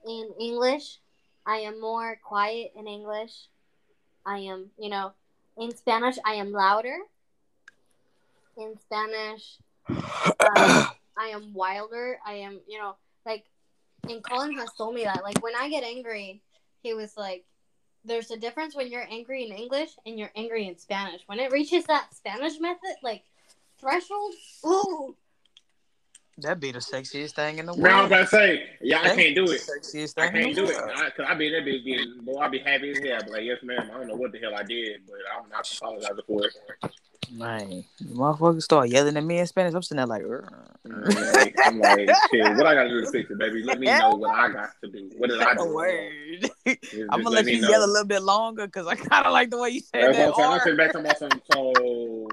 [0.08, 1.00] in English
[1.46, 3.48] I am more quiet in English.
[4.26, 5.14] I am, you know,
[5.58, 6.98] in Spanish, I am louder.
[8.58, 9.58] In Spanish,
[9.88, 10.88] um,
[11.18, 12.18] I am wilder.
[12.26, 12.96] I am, you know,
[13.26, 13.46] like,
[14.10, 15.24] and Colin has told me that.
[15.24, 16.42] Like, when I get angry,
[16.86, 17.44] he was like,
[18.04, 21.22] there's a difference when you're angry in English and you're angry in Spanish.
[21.26, 23.24] When it reaches that Spanish method, like,
[23.80, 24.34] threshold,
[24.66, 25.16] ooh,
[26.38, 28.10] That'd be the sexiest thing in the Man, I world.
[28.12, 29.62] was about to say, yeah, I That'd can't do it.
[29.62, 30.76] Sexiest I thing in can't do it.
[30.76, 30.92] world.
[30.94, 33.20] I, Cause I be that bitch being, boy, I be happy as hell.
[33.22, 33.90] I be like, yes, ma'am.
[33.90, 36.58] I don't know what the hell I did, but I'm not apologizing for it.
[37.36, 39.74] Man, motherfuckers start yelling at me in Spanish.
[39.74, 40.50] I'm sitting there like, "Ugh."
[40.86, 43.62] I'm like, I'm like, shit, what I gotta do to fix it, baby?
[43.64, 45.10] Let me know what I got to do.
[45.18, 45.66] What did I do?
[45.74, 46.50] Word.
[47.10, 47.70] I'm gonna let me you know.
[47.70, 50.18] yell a little bit longer because I kind of like the way you said That's
[50.18, 50.38] that.
[50.38, 50.52] what I'm saying.
[50.52, 51.42] I'm sitting back talking about some.
[51.52, 52.28] So,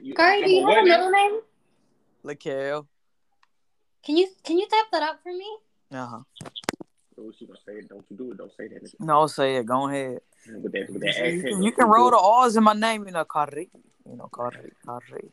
[0.00, 1.40] you, Kari, do you what have a middle name?
[2.24, 2.86] Lakel.
[4.04, 5.56] Can you can you type that out for me?
[5.90, 6.20] Uh huh.
[7.38, 7.88] She gonna say it.
[7.88, 8.38] Don't you do it.
[8.38, 8.92] Don't say that.
[9.00, 9.66] No, say it.
[9.66, 10.20] Go ahead.
[10.46, 11.46] With that, with that You accent.
[11.46, 13.70] can, you can roll the R's in my name, you know, Kari.
[14.08, 15.30] You know, Kari, Kari.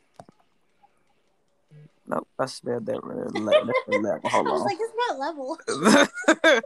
[2.06, 4.66] Nope, I spelled that really le- le- le- Hold I was on.
[4.66, 5.58] like, it's not level.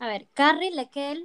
[0.00, 1.18] A ver, Carrie, Lekel,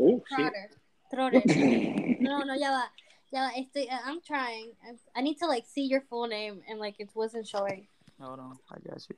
[0.00, 0.52] Oh shit.
[0.52, 0.70] Trotter.
[1.12, 1.42] Trotter.
[2.20, 2.84] No, no, ya va.
[3.30, 3.50] Ya va.
[3.56, 4.72] Estoy, uh, I'm trying.
[4.84, 7.86] I'm- I need to like see your full name and like it wasn't showing.
[8.20, 9.16] Hold on, I got you.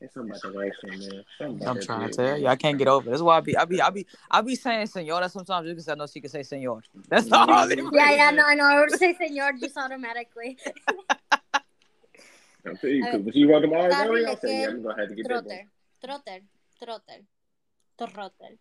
[0.00, 1.24] It's something about the accent, man.
[1.38, 3.08] Something I'm that trying to shit, tell you, I can't get over.
[3.08, 3.10] it.
[3.10, 5.88] That's why I be, I be, I be, I be saying senora sometimes just because
[5.88, 6.82] I know she can say senor.
[7.08, 7.90] That's the only reason.
[7.92, 8.64] Yeah, yeah, no, I know.
[8.64, 10.56] I would say senor just automatically.
[12.66, 13.24] I'm telling you, A 'cause ver.
[13.24, 15.44] when she welcome all Carrie I'll say, yeah, I'm gonna have to get that.
[15.44, 15.64] Trotter.
[16.04, 16.40] Trotter.
[16.78, 18.12] Trotter.
[18.12, 18.54] Trotter.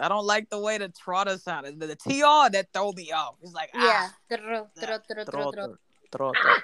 [0.00, 1.80] I don't like the way the trotter sounded.
[1.80, 2.10] The, the tr
[2.52, 3.34] that throw me off.
[3.42, 4.10] It's like Yeah.
[4.10, 5.24] ah, Tro, tro, tro, tro, tro.
[5.24, 5.78] trotter,
[6.12, 6.62] trotter.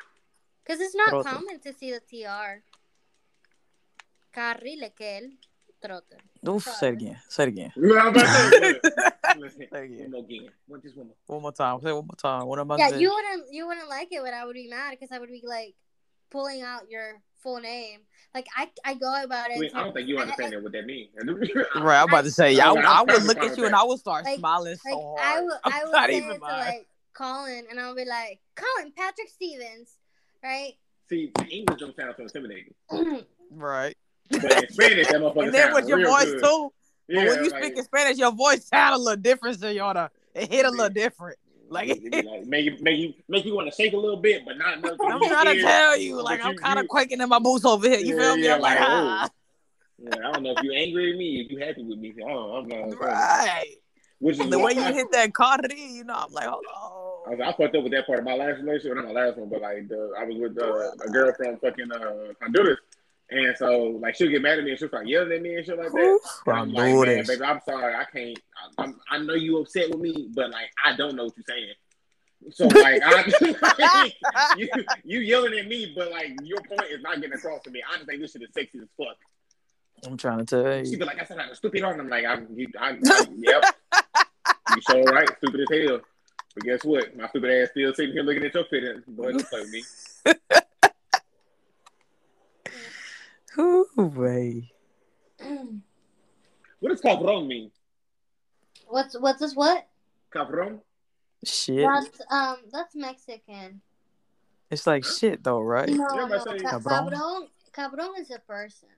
[0.65, 1.29] Because it's not Trotter.
[1.31, 2.63] common to see the TR.
[4.35, 5.31] Carrie, Lekel,
[5.85, 6.19] Trotter.
[6.49, 7.19] Oof, say it again.
[7.29, 7.73] Say it again.
[7.77, 9.99] No, I'm about to say, it again.
[10.01, 10.49] One more again.
[10.67, 11.17] One, just one more.
[11.27, 11.81] One more time.
[11.81, 12.47] Say it one more time.
[12.47, 13.01] What am I Yeah, saying?
[13.01, 15.43] you wouldn't you wouldn't like it, but I would be mad because I would be
[15.47, 15.75] like
[16.31, 18.01] pulling out your full name.
[18.35, 19.59] Like I I go about it.
[19.59, 21.11] Wait, I don't think you understand I- that what that means.
[21.77, 23.99] Right, I'm about to say, I- I, I would look at you and I would
[24.01, 25.45] start Like- smiling Like so I hard.
[25.45, 26.87] would I'm I would not say even it to like
[27.17, 29.99] Colin, and I'll be like Colin Patrick Stevens,
[30.43, 30.73] right?
[31.09, 32.75] See, the English don't sound so intimidating,
[33.51, 33.97] Right.
[34.31, 36.43] But in Spanish, that motherfucker And then with your voice good.
[36.43, 36.73] too.
[37.09, 40.11] Yeah, when you like, speak in Spanish, your voice sound a little different, Senora.
[40.35, 41.39] It hit a little different.
[41.69, 44.43] Like it like, make you make you make you want to shake a little bit,
[44.47, 44.99] but not enough.
[45.01, 47.99] I'm trying to tell you, like I'm kind of quaking in my boots over here.
[47.99, 48.45] You Yeah, feel me?
[48.45, 49.31] yeah, I'm like, like, ah.
[49.99, 52.15] Yeah, I don't know if you angry at me, if you happy with me.
[52.17, 53.01] I don't, I'm not.
[53.01, 53.77] Right.
[54.19, 57.39] Which is The way you hit that Cardi, you know, I'm like, hold I, on.
[57.39, 59.49] was, I fucked up with that part of my last relationship, not my last one,
[59.49, 62.79] but like the, I was with uh, a girl from fucking uh, Honduras,
[63.31, 65.65] and so like she'll get mad at me and she'll start yelling at me and
[65.65, 66.19] shit like that.
[66.47, 67.29] And I'm I'm like, doing man, this.
[67.29, 68.39] baby, I'm sorry, I can't.
[68.79, 71.45] I, I'm, I know you upset with me, but like I don't know what you're
[71.49, 71.75] saying.
[72.51, 74.13] So like, I,
[74.57, 74.69] you
[75.05, 77.83] you yelling at me, but like your point is not getting across to me.
[77.89, 79.17] I just think this shit is sexy as fuck.
[80.07, 80.85] I'm trying to tell you.
[80.85, 80.99] She you.
[80.99, 81.99] be like, I said I'm a stupid on.
[81.99, 83.65] I'm like, I'm, you, I, I, yep.
[84.75, 86.01] You so right, stupid as hell.
[86.55, 87.17] But guess what?
[87.17, 89.07] My stupid ass still sitting here looking at your fit.
[89.07, 89.85] Boy, don't play with me.
[93.59, 93.87] Ooh,
[94.17, 94.65] babe.
[96.81, 97.71] What does cabron mean?
[98.89, 99.55] what's what's this?
[99.55, 99.87] What?
[100.33, 100.81] Cabron?
[101.45, 101.87] Shit.
[101.87, 103.81] That's um that's Mexican.
[104.71, 105.89] It's like shit though, right?
[105.89, 107.11] No, Yeah, no, say- ca- Cabrón.
[107.11, 107.49] cabron.
[107.73, 108.89] Cabron is a person.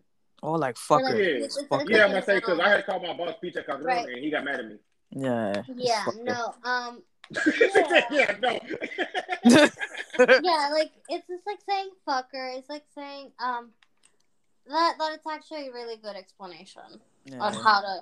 [0.42, 1.02] Oh, like Or, fucker.
[1.04, 1.24] like, Yeah.
[1.24, 1.88] it's- it's Fucker.
[1.90, 4.06] Yeah, I'm gonna say because I had to call my boss Peter Cabron Right.
[4.08, 4.78] and he got mad at me.
[5.10, 5.62] Yeah.
[5.74, 6.24] Yeah, fucker.
[6.24, 7.02] no, um,
[8.10, 8.58] yeah, no.
[10.42, 12.56] yeah, like it's just like saying fucker.
[12.58, 13.70] It's like saying um,
[14.68, 16.82] that that it's actually a really good explanation
[17.38, 18.00] on how to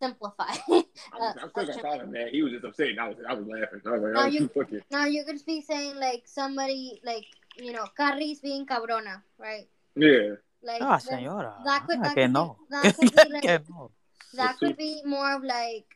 [0.00, 0.44] simplify.
[0.68, 0.84] I'm,
[1.20, 2.28] I'm still gonna call him that.
[2.30, 2.88] He was just upset.
[2.88, 3.80] And I was, I was laughing.
[3.86, 4.80] I was like, No, oh, you- you fucking.
[4.90, 7.24] now you could be saying like somebody like
[7.56, 9.66] you know Carrie's being cabrona, right?
[9.94, 10.34] Yeah.
[10.62, 11.54] Like Ah, that- senora.
[11.64, 12.56] that could- Ah, that que could be- no.
[12.70, 13.90] that could be like- no.
[14.34, 15.86] that could be more of like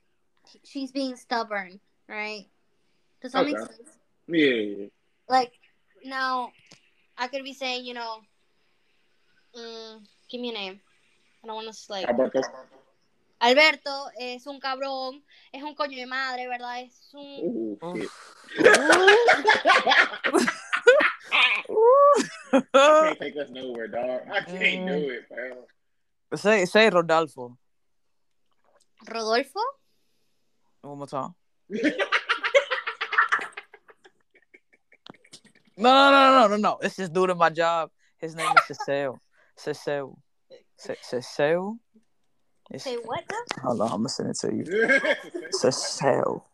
[0.65, 2.47] she's being stubborn, right?
[3.23, 3.99] Does that make sense?
[4.29, 4.87] Yeah.
[5.29, 5.53] Like
[6.05, 6.53] now,
[7.19, 8.21] I could be saying, you know,
[9.57, 10.81] mm, give me a name.
[11.43, 12.07] I don't want to like.
[12.09, 12.41] Alberto.
[13.43, 15.23] Alberto es un cabrón,
[15.53, 16.81] es un coño de madre, ¿verdad?
[16.81, 17.79] Es un.
[17.81, 18.11] Ooh, shit.
[22.53, 24.23] I can't take us nowhere, dog.
[24.31, 26.37] I can't do it, bro.
[26.37, 27.57] say say Rodolfo.
[29.09, 29.61] Rodolfo?
[30.83, 31.35] One more time.
[35.81, 36.79] No, no, no, no, no, no.
[36.83, 37.91] It's just due to my job.
[38.19, 39.19] His name is Cecile.
[39.61, 40.17] Cecile.
[40.79, 41.79] Ce- Cecile.
[42.71, 43.63] It's, Say what now?
[43.63, 45.01] hold on, I'm gonna send it to you.
[45.51, 46.47] Cecile.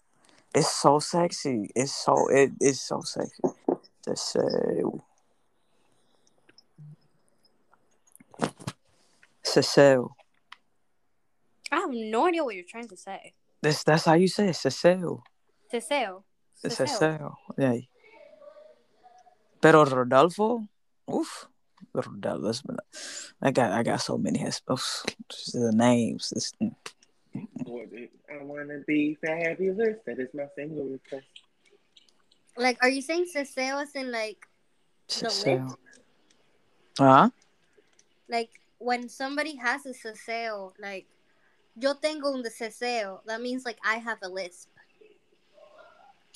[0.52, 1.70] It's so sexy.
[1.76, 3.42] It's so it is so sexy.
[4.04, 5.04] Cecile.
[9.44, 10.16] Cecile.
[11.70, 13.34] I have no idea what you're trying to say.
[13.62, 14.56] That's that's how you say it.
[14.56, 15.22] Cecile.
[15.70, 16.24] Cecile.
[16.54, 17.36] Cecile.
[17.56, 17.78] Yeah.
[19.60, 20.66] Pero Rodolfo,
[21.08, 21.48] oof,
[21.92, 22.46] Rodolfo.
[22.46, 22.62] that's
[23.42, 26.30] I got I got so many his- oof, oh, just the names.
[26.30, 29.96] This, I wanna be fabulous.
[30.06, 31.26] That is my single request.
[32.56, 34.46] Like, are you saying Cecile is in like,
[35.08, 35.78] The Cecile.
[36.98, 37.30] Huh?
[38.28, 41.06] like when somebody has a Cecile, like,
[41.76, 44.68] yo tengo un Cecile, that means like I have a lisp.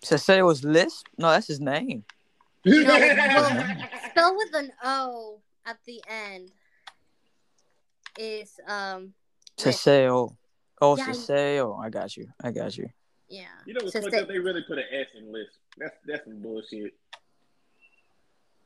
[0.02, 1.06] Cecile was Lisp?
[1.18, 2.04] No, that's his name.
[2.64, 3.76] No, well,
[4.10, 6.50] spell with an O at the end
[8.18, 9.14] is um
[9.58, 9.78] lisp.
[9.82, 10.36] Cecile.
[10.82, 11.78] Oh, Yeah, I- Cecile.
[11.82, 12.26] I got you.
[12.42, 12.88] I got you.
[13.28, 13.44] yeah.
[13.66, 14.20] You know what's fucked Cecile.
[14.22, 14.28] up?
[14.28, 15.52] They really put an S in list.
[15.78, 16.94] That's that's some bullshit.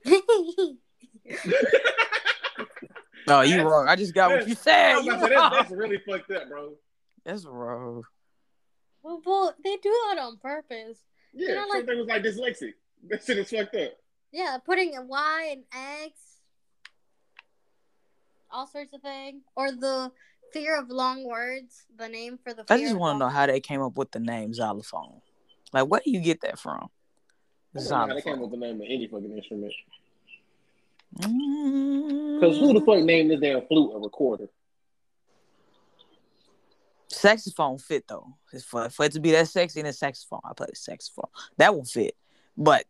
[3.26, 3.88] No, you wrong.
[3.88, 4.96] I just got what you said.
[4.96, 6.74] was You about to say, that's, that's really fucked up, bro.
[7.24, 8.02] That's wrong.
[9.02, 10.98] well, well, they do that on purpose.
[11.32, 12.74] Yeah, You know, like- they was like dyslexic.
[13.08, 13.92] That shit is fucked up.
[14.32, 16.12] Yeah, putting a Y and X,
[18.50, 20.10] all sorts of things, or the
[20.52, 21.84] fear of long words.
[21.96, 22.64] The name for the.
[22.68, 25.20] I just want to know how they came up with the name xylophone.
[25.72, 26.88] Like, where do you get that from?
[27.76, 29.72] I how they came up with the name of any fucking instrument.
[31.18, 32.40] Mm.
[32.40, 34.48] Because who the fuck named this damn flute a recorder?
[37.08, 38.34] Saxophone fit though.
[38.52, 40.40] It's for, for it to be that sexy in a saxophone.
[40.44, 41.30] I play the saxophone.
[41.56, 42.16] That will fit.
[42.56, 42.84] But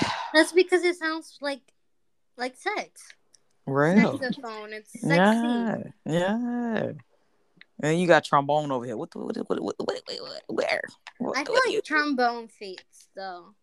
[0.34, 1.60] That's because it sounds like
[2.36, 3.02] like sex.
[3.66, 4.18] real.
[4.18, 4.72] Saxophone.
[4.72, 5.14] It's sexy.
[5.14, 5.78] Yeah.
[6.06, 6.92] Yeah.
[7.82, 8.96] And you got trombone over here.
[8.96, 10.82] What the what what what, what, what, what where?
[11.18, 13.54] What, I feel what do you, trombone fits though.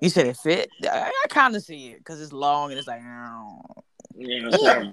[0.00, 0.70] you said it fit?
[0.84, 3.02] I, I kind of see it because it's long and it's like.
[3.02, 3.84] "Ow."
[4.14, 4.92] Yeah.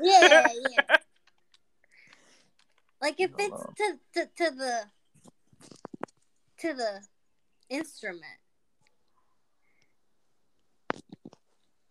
[0.00, 0.96] Yeah, yeah.
[3.00, 4.82] Like it fits to, to to the
[6.60, 7.02] to the
[7.70, 8.24] instrument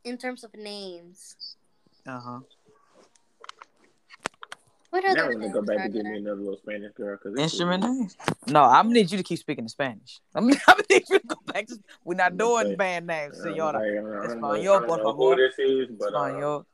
[0.04, 1.36] in terms of names.
[2.06, 2.40] Uh huh.
[4.90, 7.18] What now I'm gonna go back are to give me another little Spanish girl.
[7.18, 8.16] Cause Instrument names?
[8.48, 10.22] No, I'm gonna need you to keep speaking in Spanish.
[10.34, 11.78] I'm, I'm gonna need you to go back to.
[12.06, 13.74] We're not doing band names, I senora.
[13.74, 14.28] don't know, I
[14.60, 15.12] Español, don't por favor.
[15.14, 16.66] who this is, but uh, Español.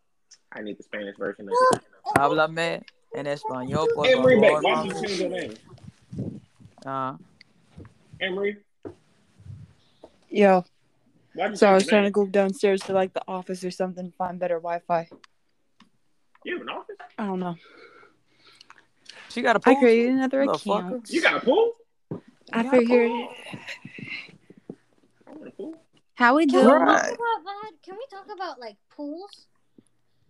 [0.51, 1.81] I need the Spanish version of it.
[2.15, 2.83] Háblame
[3.15, 4.61] en español, por Emery, favor.
[4.61, 5.53] why did you change your name?
[6.85, 7.15] Uh,
[8.21, 8.57] Emery,
[10.35, 10.65] Yo,
[11.35, 13.69] why did you so I was trying to go downstairs to like the office or
[13.69, 15.07] something, find better Wi-Fi.
[16.43, 16.95] You have an office?
[17.19, 17.55] I don't know.
[19.29, 19.79] she got a I pool.
[19.79, 21.07] created another account.
[21.11, 21.73] You got a pool?
[22.51, 23.29] I You got a figured pool?
[25.27, 25.75] I want a pool.
[26.15, 26.87] how we Can we Right.
[26.87, 27.83] talk about?
[27.83, 29.45] Can we talk about like pools?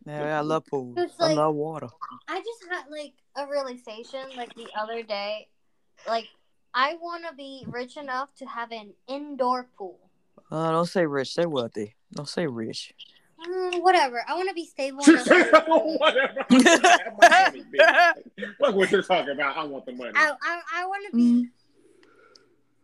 [0.06, 0.98] Yeah, I love pools.
[0.98, 1.88] It's I love water.
[2.28, 5.48] I just had like a realization like the other day.
[6.06, 6.28] Like
[6.74, 10.00] I want to be rich enough to have an indoor pool.
[10.52, 11.34] Uh, don't say rich.
[11.34, 11.96] Say wealthy.
[12.14, 12.94] Don't say rich.
[13.46, 14.24] Mm, whatever.
[14.28, 15.28] I want to be stable enough.
[15.28, 16.46] Whatever.
[16.50, 18.14] Money, bitch.
[18.60, 19.58] Look what you're talking about.
[19.58, 20.12] I want the money.
[20.16, 21.50] I I, I want to be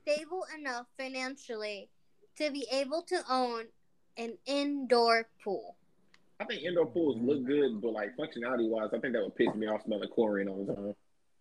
[0.04, 1.90] stable enough financially
[2.38, 3.66] to be able to own
[4.18, 5.76] an indoor pool.
[6.40, 9.54] I think indoor pools look good, but like functionality wise, I think that would piss
[9.56, 10.96] me off smelling chlorine all the time.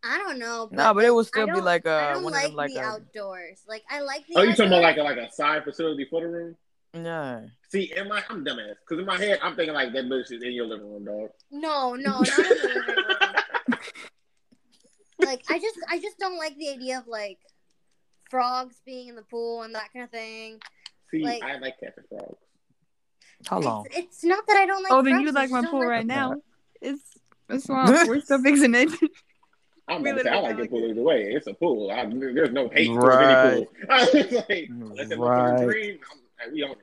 [0.05, 0.69] I don't know.
[0.71, 2.73] No, but it would still be like I uh don't one like, of them like
[2.73, 3.63] the a outdoors.
[3.69, 4.35] Like I like the.
[4.39, 6.57] Oh, you talking about like a like a side facility for the room?
[6.95, 7.43] yeah.
[7.71, 10.43] See, in my I'm dumbass because in my head I'm thinking like that bitch is
[10.43, 11.31] in your living room, dog.
[11.51, 13.79] No, no, not in the living room.
[15.21, 17.39] like I just I just don't like the idea of like
[18.31, 20.61] frogs being in the pool and that kind of thing.
[21.11, 22.37] See, Like- I like catfish frogs.
[23.47, 23.87] How long?
[23.91, 24.93] It's, it's not that I don't like.
[24.93, 26.37] Oh, then you I like my pool like- right now.
[26.81, 27.03] It's
[27.49, 28.09] it's swamp.
[28.09, 28.91] We're still fixing it.
[29.89, 31.23] I'm We about to say I literally like like the pool either way.
[31.33, 31.91] It's a pool.
[31.91, 33.31] I, there's no hate towards Right.
[33.31, 33.73] any pool.
[33.91, 34.05] I
[34.49, 35.19] like, unless Right.
[35.19, 36.01] motherfucker
[36.39, 36.79] like, we on it.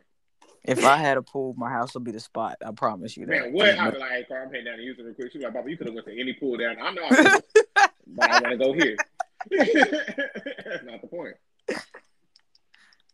[0.63, 2.57] If I had a pool, my house would be the spot.
[2.65, 3.31] I promise you that.
[3.43, 3.67] Man, what?
[3.67, 5.31] I'd be like, hey, Carl, I'm heading down to Houston real quick.
[5.31, 6.77] She's like, Papa, you could have went to any pool down.
[6.81, 7.43] I know, I could've,
[8.07, 8.97] but I want to go here.
[9.51, 11.35] That's not the point.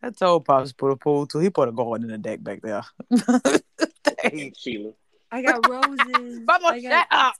[0.02, 1.38] I told Pops to put a pool too.
[1.40, 2.82] He put a garden in the deck back there.
[4.22, 4.52] Dang.
[4.56, 4.92] Sheila.
[5.30, 6.40] I got roses.
[6.46, 7.34] Mama, I shut up.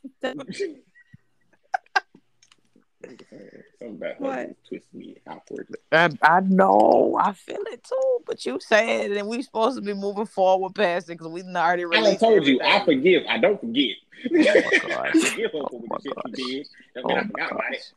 [3.02, 4.56] Something about her What?
[4.68, 5.78] twist me outwardly.
[5.90, 7.18] I, I know.
[7.20, 11.08] I feel it too, but you said, and we supposed to be moving forward past
[11.08, 12.20] it because we done already I done released.
[12.20, 13.22] told you, I forgive.
[13.28, 13.96] I don't forget.
[14.24, 15.12] Oh gosh.
[15.14, 16.66] Forgive her Oh for my what shit she did.
[16.94, 17.92] Don't Oh I forgot about it.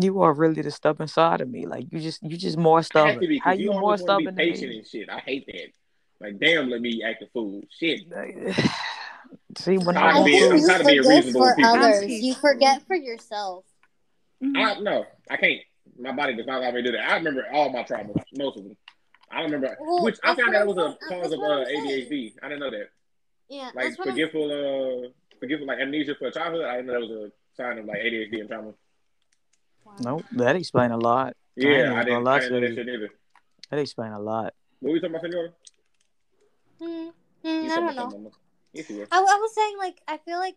[0.00, 1.66] You are really the stubborn side of me.
[1.66, 3.18] Like you just, you just more I stubborn.
[3.18, 4.78] be How you you more always want stubborn be than patient me?
[4.78, 5.10] and shit.
[5.10, 5.66] I hate that.
[6.20, 7.62] Like, damn, let me act a fool.
[7.78, 8.00] Shit.
[9.58, 11.70] See, when I'm you trying to be a forget reasonable for people.
[11.70, 12.08] others.
[12.08, 13.64] You forget for yourself.
[14.42, 15.60] I no, I can't.
[15.98, 17.10] My body does not allow me to do that.
[17.10, 18.76] I remember all my traumas, most of them.
[19.30, 21.66] I don't remember, Well, which I found what out was a cause of uh, I'm
[21.66, 22.08] saying.
[22.10, 22.32] ADHD.
[22.42, 22.88] I didn't know that.
[23.48, 24.44] Yeah, Like that's I'm forgetful,
[25.04, 25.08] uh,
[25.38, 26.64] forgetful, like amnesia for childhood.
[26.64, 28.72] I didn't know that was a sign of like ADHD and trauma.
[30.00, 31.36] Nope, that explain a lot.
[31.56, 32.24] Yeah, even I didn't.
[32.24, 32.74] lie I didn't know that you.
[32.76, 33.10] shit either.
[33.70, 34.54] That explain a lot.
[34.80, 35.48] What were you talking about, Senora?
[36.78, 37.10] Hmm,
[37.44, 38.32] You I don't know.
[38.72, 38.86] Yes.
[39.10, 40.54] I, I was saying like I feel like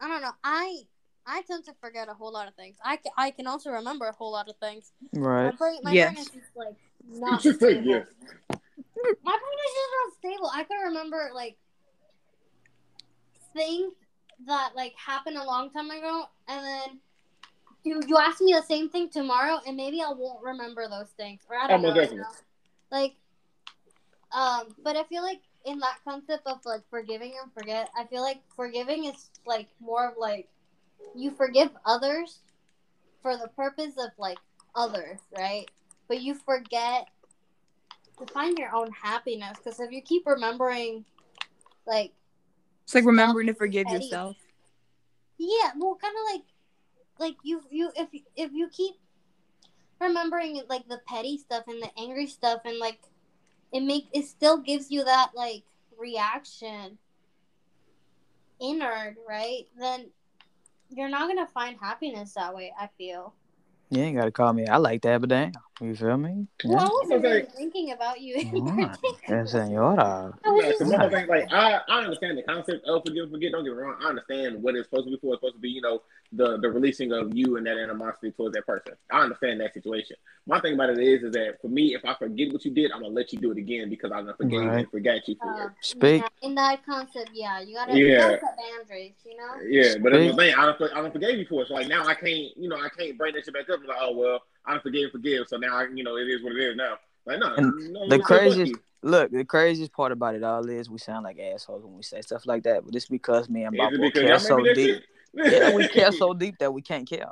[0.00, 0.32] I don't know.
[0.42, 0.78] I
[1.26, 2.76] I tend to forget a whole lot of things.
[2.84, 4.92] I, ca- I can also remember a whole lot of things.
[5.12, 5.58] My Right.
[5.58, 6.12] brain my Yes.
[6.12, 6.76] brain is just like
[7.08, 7.82] not say stable.
[7.84, 8.06] yes.
[9.24, 10.50] My brain is just not stable.
[10.52, 11.56] I can remember like
[13.54, 13.92] things
[14.46, 17.00] that like happened a long time ago, and then
[17.84, 21.40] you you ask me the same thing tomorrow, and maybe I won't remember those things,
[21.48, 22.00] or I don't Oh, know.
[22.00, 22.24] You know?
[22.90, 23.14] Like,
[24.32, 28.22] um, but I feel like in that concept of like forgiving and forget, I feel
[28.22, 30.48] like forgiving is like more of like
[31.14, 32.38] you forgive others
[33.22, 34.38] for the purpose of like
[34.74, 35.70] others, right?
[36.08, 37.08] But you forget
[38.18, 41.04] to find your own happiness because if you keep remembering,
[41.86, 42.12] like,
[42.84, 44.04] It's like remembering to forgive Petty.
[44.06, 44.36] yourself.
[45.38, 46.44] yeah, well, kind of like,
[47.18, 48.94] like you, you, if if you keep
[50.00, 52.98] remembering like the petty stuff and the angry stuff and like
[53.72, 55.62] it make it still gives you that like
[55.98, 56.96] reaction
[58.60, 59.66] inward, right?
[59.78, 60.06] Then
[60.90, 62.72] you're not gonna find happiness that way.
[62.78, 63.34] I feel.
[63.90, 64.66] You ain't gotta call me.
[64.66, 66.46] I like that, but damn, you feel me?
[66.64, 66.88] Well, I Yeah.
[66.92, 69.38] wasn't I'm really say- thinking about you in Mm, particular.
[69.40, 70.38] yeah, senora.
[70.44, 71.28] I Yeah, just the Right.
[71.28, 73.52] like I, I understand the concept of forgive and forget.
[73.52, 73.96] Don't get me wrong.
[74.00, 75.34] I understand what it's supposed to be for.
[75.34, 76.02] It's supposed to be, you know,
[76.32, 78.94] the the releasing of you and that animosity towards that person.
[79.10, 80.16] I understand that situation.
[80.46, 82.92] My thing about it is, is that for me, if I forget what you did,
[82.92, 84.78] I'm gonna let you do it again because I done forgave you Right.
[84.80, 85.72] and forgot you for Uh, it.
[85.80, 86.22] Speak.
[86.22, 87.98] yeah, in that concept, yeah, you gotta, Yeah.
[88.06, 89.60] you gotta set boundaries, you know.
[89.66, 90.36] Yeah, but that's Speak.
[90.36, 90.54] my thing.
[90.54, 91.68] I don't, I don't forgave you for it.
[91.68, 93.78] So like now I can't, you know, I can't bring that shit back up.
[93.80, 95.48] and like, oh well, I don't forgive, forgive.
[95.48, 96.98] So now I, you know, it is what it is now.
[97.26, 101.24] Like no, no the craziest- Look, the craziest part about it all is we sound
[101.24, 104.12] like assholes when we say stuff like that, but it's because me and Bob it
[104.12, 105.02] care so made me that deep.
[105.32, 107.30] Yeah, we care so deep that we can't care.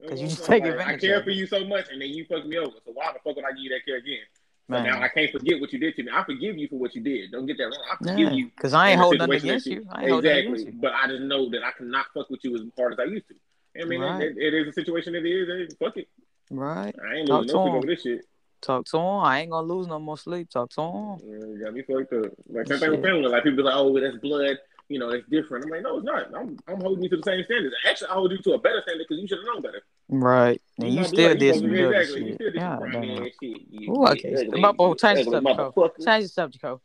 [0.00, 2.58] Because you just take I care for you so much, and then you fuck me
[2.58, 2.72] over.
[2.84, 4.24] So why the fuck would I give you that care again?
[4.68, 6.10] So now I can't forget what you did to me.
[6.12, 7.30] I forgive you for what you did.
[7.30, 7.84] Don't get that wrong.
[7.92, 8.46] I forgive you.
[8.46, 9.86] because I ain't holding nothing against you.
[9.96, 10.64] Ain't exactly.
[10.64, 10.72] you.
[10.80, 13.28] But I just know that I cannot fuck with you as hard as I used
[13.28, 13.34] to.
[13.80, 14.22] I mean, Right.
[14.22, 15.48] it, it is a situation that it is.
[15.70, 16.08] Hey, fuck it.
[16.50, 16.94] Right.
[17.10, 17.76] I ain't Talk losing to no sleep him.
[17.78, 18.24] over this shit.
[18.60, 19.24] Talk to him.
[19.24, 20.48] I ain't gonna lose no more sleep.
[20.50, 21.18] Talk to him.
[21.22, 22.32] Yeah, you got me fucked up.
[22.48, 23.26] Like same thing with family.
[23.28, 24.56] Like people be like, oh, that's blood.
[24.88, 25.64] You know, it's different.
[25.64, 26.34] I'm like, no, it's not.
[26.34, 27.74] I'm, I'm holding you to the same standards.
[27.88, 29.82] Actually, I hold you to a better standard because you should have known better.
[30.10, 30.60] Right.
[30.78, 31.38] And you my still blood.
[31.38, 32.20] did supposed some to be- dirty exactly.
[32.20, 32.34] You shit.
[32.34, 33.24] still did Yeah, some grimy damn.
[33.24, 33.62] shit.
[33.70, 34.34] You, Ooh, I you can't.
[34.34, 35.90] ugly, you change the subject, Cole.
[36.04, 36.80] Change the subject, Cole.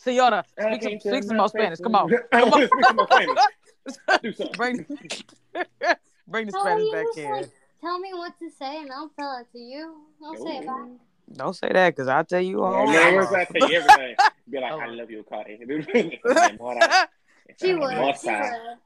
[0.00, 1.78] Senora, I speak some, speak some more Spanish.
[1.80, 2.12] Come on.
[2.32, 2.68] I Come want on.
[2.68, 3.38] speak some more Spanish.
[4.56, 4.84] Bring,
[6.26, 7.50] bring the Spanish back in.
[7.82, 9.94] Like, Tell me what to say, and I'll tell it to you.
[10.24, 10.88] I'll say it back.
[11.34, 12.72] Don't say that, because I'll tell you all.
[12.72, 13.30] Yeah, whole man, lot.
[13.30, 13.48] what's that?
[13.68, 14.16] Say everything.
[14.50, 14.80] Be like, Oh.
[14.80, 15.58] I love you, Cardi.
[15.58, 17.06] Enamora.
[17.60, 18.16] She would.
[18.20, 18.78] She would.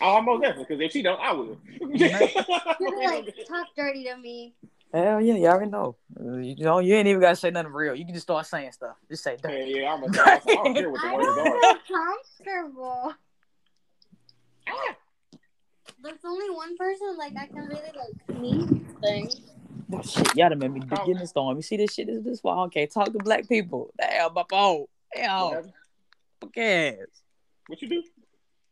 [0.00, 0.64] Oh, I'm most definitely.
[0.68, 1.58] Because if she don't, I will.
[1.80, 4.54] She'd be like, talk dirty to me.
[4.94, 5.96] Hell yeah, y'all already know.
[6.18, 7.94] You know, you ain't even gotta say nothing real.
[7.94, 8.96] You can just start saying stuff.
[9.10, 9.70] Just say yeah, dirty.
[9.72, 11.60] yeah, I'm a, I don't care what the I words don't are.
[11.60, 11.96] feel
[12.44, 13.14] comfortable.
[14.68, 14.96] Ah.
[16.02, 19.40] There's only one person like I can really like mean things.
[19.92, 21.56] Oh, shit, y'all done made me Come- get in the storm.
[21.56, 22.06] You see this shit?
[22.06, 22.86] This this why okay.
[22.86, 23.90] Talk to black people.
[23.98, 24.80] Damn, my phone.
[24.80, 25.72] What Damn, happened?
[26.42, 27.08] who cares?
[27.66, 28.02] What you do?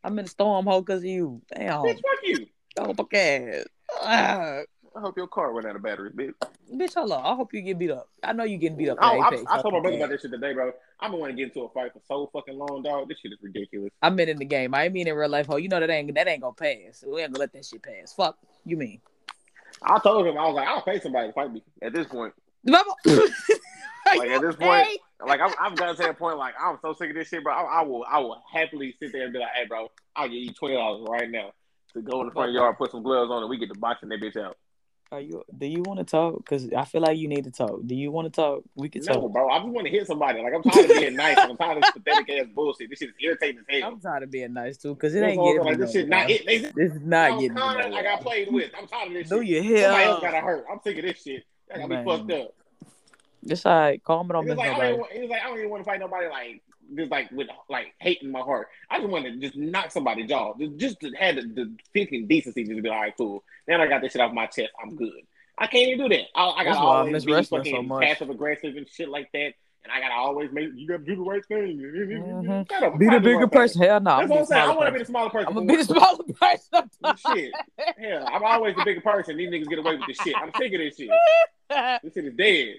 [0.04, 1.42] I'm in the storm hole because of you.
[1.52, 2.46] Damn, Bitch, fuck you.
[2.78, 3.66] oh, who cares?
[4.02, 4.60] Ah,
[4.96, 6.32] I hope your car run out of battery, bitch.
[6.72, 7.22] bitch, hold on.
[7.22, 8.08] I hope you get beat up.
[8.22, 8.98] I know you getting beat up.
[9.00, 9.42] Oh, in I, Apex.
[9.46, 10.72] I told my brother about this shit today, bro.
[11.00, 13.08] I've been wanting to get into a fight for so fucking long, dog.
[13.08, 13.90] This shit is ridiculous.
[14.00, 14.74] I've been in the game.
[14.74, 15.46] I ain't mean in real life.
[15.50, 17.04] Oh, you know that ain't that ain't gonna pass.
[17.06, 18.14] We ain't gonna let that shit pass.
[18.14, 19.00] Fuck you mean?
[19.82, 21.62] I told him I was like, I'll pay somebody to fight me.
[21.82, 22.32] At this point,
[22.64, 22.86] like
[24.06, 24.86] Like, at this point,
[25.26, 27.52] like I've, I've gotten to that point, like I'm so sick of this shit, bro.
[27.52, 30.38] I, I will, I will happily sit there and be like, hey, bro, I'll give
[30.38, 31.52] you twenty dollars right now
[31.92, 34.08] to go in the front yard, put some gloves on, and we get to boxing
[34.10, 34.56] that bitch out.
[35.12, 35.44] Are you?
[35.56, 36.38] Do you want to talk?
[36.38, 37.80] Because I feel like you need to talk.
[37.86, 38.64] Do you want to talk?
[38.74, 39.32] We can No, talk.
[39.32, 40.42] bro, I just want to hit somebody.
[40.42, 41.38] Like I'm tired of being nice.
[41.40, 42.90] I'm tired of this pathetic ass bullshit.
[42.90, 43.88] This shit is irritating as hell.
[43.92, 45.64] I'm tired of being nice too, because it You ain't getting saying?
[45.64, 46.44] me like this shit not it.
[46.44, 47.92] They, This is not I'm getting me tired.
[47.94, 48.72] I got played with.
[48.76, 49.46] I'm tired of this Do shit.
[49.46, 49.82] you hear?
[49.82, 50.64] Somebody else gotta hurt.
[50.70, 51.44] I'm sick of this shit.
[51.68, 52.04] That got me Man.
[52.04, 52.54] fucked up.
[53.46, 55.58] Just like calm it don't It's miss like, I don't, even, it's like I don't
[55.58, 56.62] even want to fight nobody like
[56.94, 58.68] just like with like hate in my heart.
[58.90, 60.54] I just want to just knock somebody's jaw.
[60.58, 63.44] Just, just to have the, the thinking decency just to be like, all right, cool.
[63.66, 64.70] Now I got this shit off my chest.
[64.82, 65.12] I'm good.
[65.58, 66.26] I can't even do that.
[66.34, 68.02] I, I gotta why I always be so fucking much.
[68.02, 69.52] passive aggressive and shit like that.
[69.84, 71.78] And I gotta always make you gotta do the right thing.
[72.06, 72.82] Mhm.
[72.82, 73.82] Up, Be the bigger right person.
[73.82, 74.18] Hell no.
[74.18, 74.62] That's what I'm saying.
[74.70, 75.46] I want to be the smaller person.
[75.48, 76.90] I'm gonna be the smaller person.
[77.34, 77.52] Shit.
[77.98, 79.36] Hell, I'm always the bigger person.
[79.36, 80.34] These niggas get away with this shit.
[80.36, 81.08] I'm sick of this shit.
[82.02, 82.74] This shit is dead.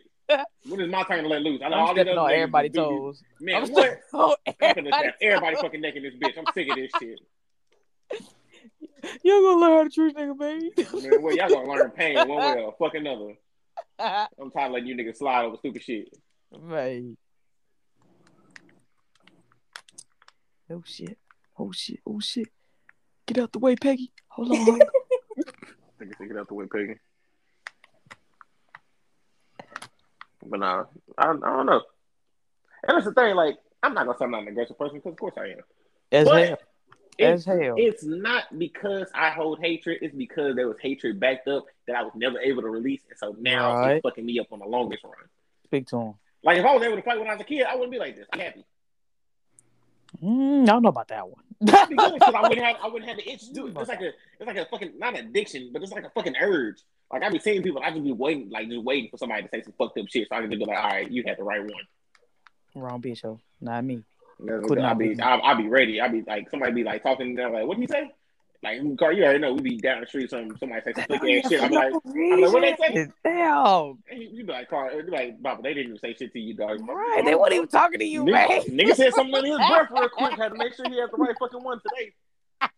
[0.68, 1.62] When is my turn to let loose?
[1.64, 3.24] I know all I'm these stepping on everybody's toes.
[3.40, 3.84] Man, I'm what?
[3.84, 6.38] stepping on I'm finna everybody's snap everybody fucking neck in this bitch.
[6.38, 7.20] I'm sick of this shit.
[9.24, 10.72] Y'all gonna learn how to treat nigga, baby.
[11.02, 13.36] Man, well, y'all gonna learn pain one way or fuck another.
[14.00, 16.10] I'm tired of letting you niggas slide over stupid shit.
[16.60, 17.16] Man.
[20.70, 21.18] Oh shit.
[21.58, 22.00] Oh shit.
[22.06, 22.48] Oh shit.
[23.26, 24.12] Get out the way, Peggy.
[24.30, 24.80] Hold on.
[26.00, 26.96] Take it out the way, Peggy.
[30.50, 30.86] But nah,
[31.18, 31.82] I, I don't know.
[32.88, 35.14] And that's the thing, like, I'm not gonna say I'm not an aggressive person because
[35.14, 35.60] of course I am.
[36.12, 36.58] As But hell.
[37.20, 37.76] It's, As hell.
[37.78, 40.00] it's not because I hold hatred.
[40.04, 43.18] It's because there was hatred backed up that I was never able to release, and
[43.18, 43.94] so now Right.
[43.96, 45.14] it's fucking me up on the longest run.
[45.66, 46.14] Speak to him.
[46.44, 47.98] Like if I was able to fight when I was a kid, I wouldn't be
[47.98, 48.28] like this.
[48.32, 48.64] I'm happy.
[50.24, 51.44] Mm, I don't know about that one.
[51.68, 53.76] I'd be good because I wouldn't have I wouldn't have the itch to do it.
[53.78, 54.08] It's like a
[54.40, 56.78] it's like a fucking not addiction, but it's like a fucking urge.
[57.12, 59.50] Like I be seeing people, I just be waiting, like just waiting for somebody to
[59.50, 61.38] say some fucked up shit, so I can just be like, all right, you had
[61.38, 61.72] the right one.
[62.76, 63.40] Wrong bitch, yo.
[63.62, 64.04] Not me.
[64.42, 65.20] I'll Could not be.
[65.20, 66.00] I'll, I'll be ready.
[66.00, 68.12] I'll be like somebody be like talking, to them, like, what did he say?
[68.64, 71.18] Like car, you already know we be down the street, some somebody say some oh,
[71.18, 71.62] slick ass shit.
[71.62, 73.08] I'm like, I'm like, what they say?
[73.24, 74.00] Damn.
[74.12, 76.56] You, you be like, car, you like, Papa, they didn't even say shit to you,
[76.56, 76.80] dog.
[76.88, 77.22] Right.
[77.24, 78.62] They weren't even talking to you, nigga, man.
[78.64, 80.34] nigga said something in his breath real quick.
[80.40, 82.14] Had to make sure he had the right fucking one today.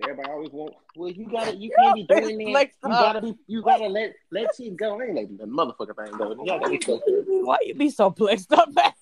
[0.00, 0.74] Everybody always want.
[0.96, 2.50] Well, you gotta, you can't be doing that.
[2.50, 4.98] Flex You gotta be, you gotta let let shit go.
[5.00, 6.32] I ain't letting the motherfucker thing go.
[6.44, 7.02] Y'all gotta be fucked.
[7.06, 8.92] Why you be so flexed up, man?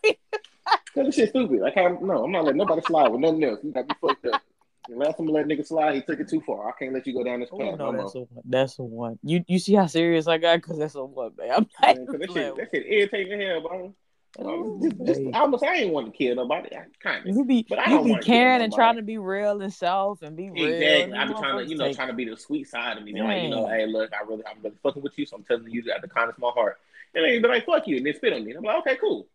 [0.94, 1.60] Cause this shit stupid.
[1.60, 3.60] Like, I'm, no, I'm not letting nobody slide with nothing else.
[3.62, 4.40] You gotta be fucked up.
[4.88, 6.68] The last time I let nigga slide, he took it too far.
[6.68, 7.78] I can't let you go down this Oh, path.
[7.78, 8.22] no, no that's more.
[8.24, 8.42] a one.
[8.44, 9.18] That's a one.
[9.22, 10.56] You you see how serious I got?
[10.56, 11.50] Because that's a one, man.
[11.52, 13.94] I'm not Man, 'cause that shit, that shit irritating hell, bro.
[14.38, 15.20] Just, just.
[15.34, 16.74] I almost, I ain't want to kill nobody.
[16.74, 17.36] I kind of.
[17.36, 20.36] You be But I you be caring and trying to be real and self and
[20.36, 20.66] be real.
[20.66, 21.14] Exactly.
[21.14, 23.12] I be trying to, you know, trying to be the sweet side of me.
[23.12, 25.42] They're like, you know, hey, look, I really, I'm really fucking with you, so I'm
[25.42, 26.78] telling you at the kindness of my heart.
[27.14, 28.52] And they be like, fuck you, and they spit on me.
[28.52, 29.26] I'm like, okay, cool,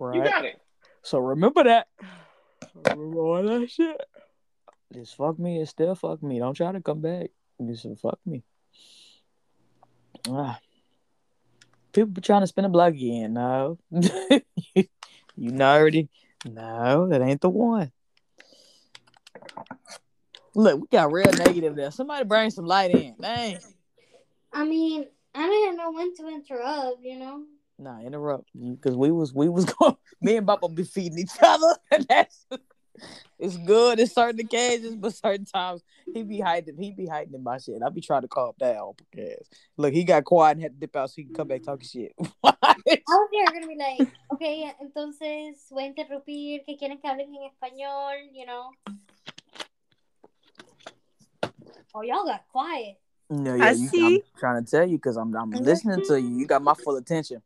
[0.00, 0.60] take- you got it.
[1.02, 1.86] So remember that.
[2.74, 4.00] Remember all that shit.
[4.92, 6.40] Just fuck me and still fuck me.
[6.40, 7.30] Don't try to come back.
[7.64, 8.42] Just fuck me.
[10.28, 10.58] Ah.
[11.96, 13.32] People be trying to spin a block again.
[13.32, 13.78] No.
[13.90, 14.84] you
[15.34, 16.10] know already.
[16.44, 17.90] No, that ain't the one.
[20.54, 21.90] Look, we got real negative there.
[21.90, 23.14] Somebody bring some light in.
[23.18, 23.56] Dang.
[24.52, 27.44] I mean, I didn't know when to interrupt, you know?
[27.78, 29.96] Nah, interrupt because we was we was going.
[30.20, 32.46] Me and Papa be feeding each other, and that's
[33.38, 35.82] it's good in certain occasions, but certain times
[36.12, 36.76] he be hiding.
[36.78, 37.82] He be hiding in my shit.
[37.84, 40.96] I be trying to calm down because look, he got quiet and had to dip
[40.96, 42.12] out so he can come back talking shit.
[42.44, 47.34] I was there gonna be like, okay, entonces voy a interrumpir, que quieren que hablen
[47.34, 48.70] en español, you know?
[51.94, 52.96] Oh, y'all got quiet.
[53.30, 54.16] no, I you, see.
[54.16, 55.64] I'm trying to tell you because I'm I'm mm-hmm.
[55.64, 56.38] listening to you.
[56.38, 57.42] You got my full attention.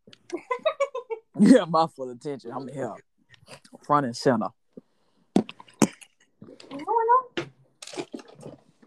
[1.38, 2.50] you got my full attention.
[2.52, 2.92] I'm here,
[3.84, 4.48] front and center.
[6.70, 6.78] No,
[7.10, 7.44] no.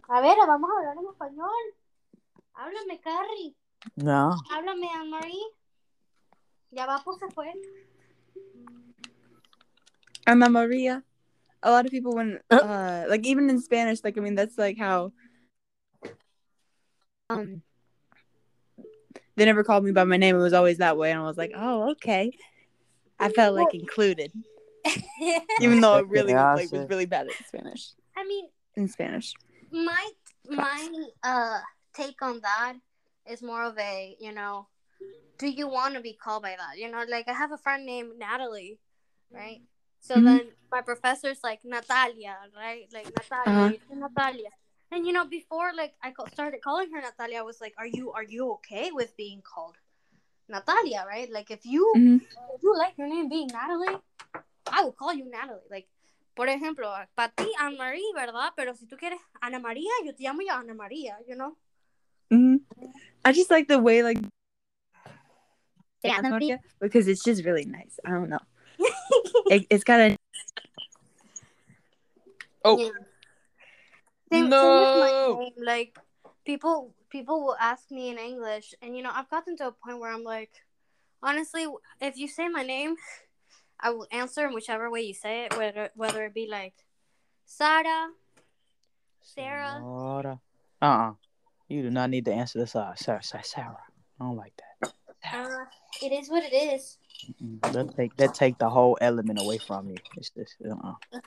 [0.09, 1.63] A ver, vamos a hablar en español.
[2.53, 3.55] Háblame, Carrie.
[3.95, 5.47] No, Háblame, Anne-Marie.
[6.71, 7.53] Ya va, pues se fue.
[10.25, 11.03] Ana Maria.
[11.61, 14.77] A lot of people when uh like even in Spanish, like I mean that's like
[14.77, 15.11] how
[17.29, 17.61] um
[19.35, 20.35] they never called me by my name.
[20.35, 22.31] It was always that way, and I was like, oh okay.
[23.19, 24.31] I felt like included,
[25.59, 27.91] even though it really like was really bad at Spanish.
[28.15, 29.33] I mean, In Spanish,
[29.71, 30.11] my
[30.49, 30.89] my
[31.23, 31.59] uh
[31.93, 32.73] take on that
[33.29, 34.67] is more of a you know
[35.37, 36.77] do you want to be called by that?
[36.77, 38.79] You know like i have a friend named natalie
[39.31, 39.61] right?
[39.99, 40.25] So Mhm.
[40.25, 42.87] then my professor's like natalia right?
[42.93, 43.97] Like natalia Uh-huh.
[44.07, 44.49] natalia.
[44.91, 48.11] And you know before like i started calling her natalia i was like are you
[48.11, 49.75] are you okay with being called
[50.49, 51.05] natalia?
[51.07, 51.31] Right?
[51.31, 52.21] Like if you Mhm.
[52.55, 53.97] if you like your name being natalie
[54.71, 55.87] i will call you natalie like
[56.35, 58.53] por ejemplo, para ti, Anne Marie, ¿verdad?
[58.55, 61.55] Pero si tú quieres Ana María, yo te llamo ya Ana María, you know?
[62.31, 62.55] hmm
[63.23, 64.17] I just like the way like
[66.03, 67.99] Yeah, Ana Maria, because it's just really nice.
[68.03, 68.41] I don't know.
[69.51, 70.17] It, it's got a
[72.65, 72.77] Oh.
[72.79, 72.89] Yeah.
[74.31, 74.59] Same, No.
[74.59, 75.53] same my name.
[75.57, 75.99] Like
[76.45, 79.99] people, people will ask me in English, and you know, I've gotten to a point
[79.99, 80.63] where I'm like,
[81.21, 81.67] Honestly,
[82.01, 82.95] if you say my name,
[83.79, 86.73] I will answer in whichever way you say it, whether whether it be like
[87.45, 88.09] Sarah,
[89.21, 89.73] Sarah.
[89.73, 90.39] Senora.
[90.81, 91.13] Uh-uh.
[91.67, 92.75] You do not need to answer this.
[92.75, 93.77] Uh, Sarah, Sarah, Sarah.
[94.19, 94.93] I don't like that.
[95.33, 95.65] Uh,
[96.01, 96.97] it is what it is.
[97.61, 99.95] That take that take the whole element away from you.
[100.17, 100.55] It's this.
[100.65, 101.19] Uh-uh.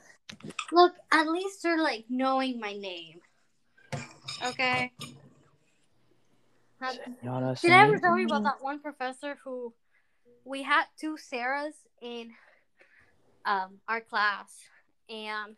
[0.73, 3.20] Look, at least they're like knowing my name.
[4.44, 4.93] Okay.
[6.81, 9.73] Have- Senora, Did I ever tell you about that one professor who
[10.47, 12.31] we had two Sarahs in
[13.44, 14.60] um, our class,
[15.10, 15.56] and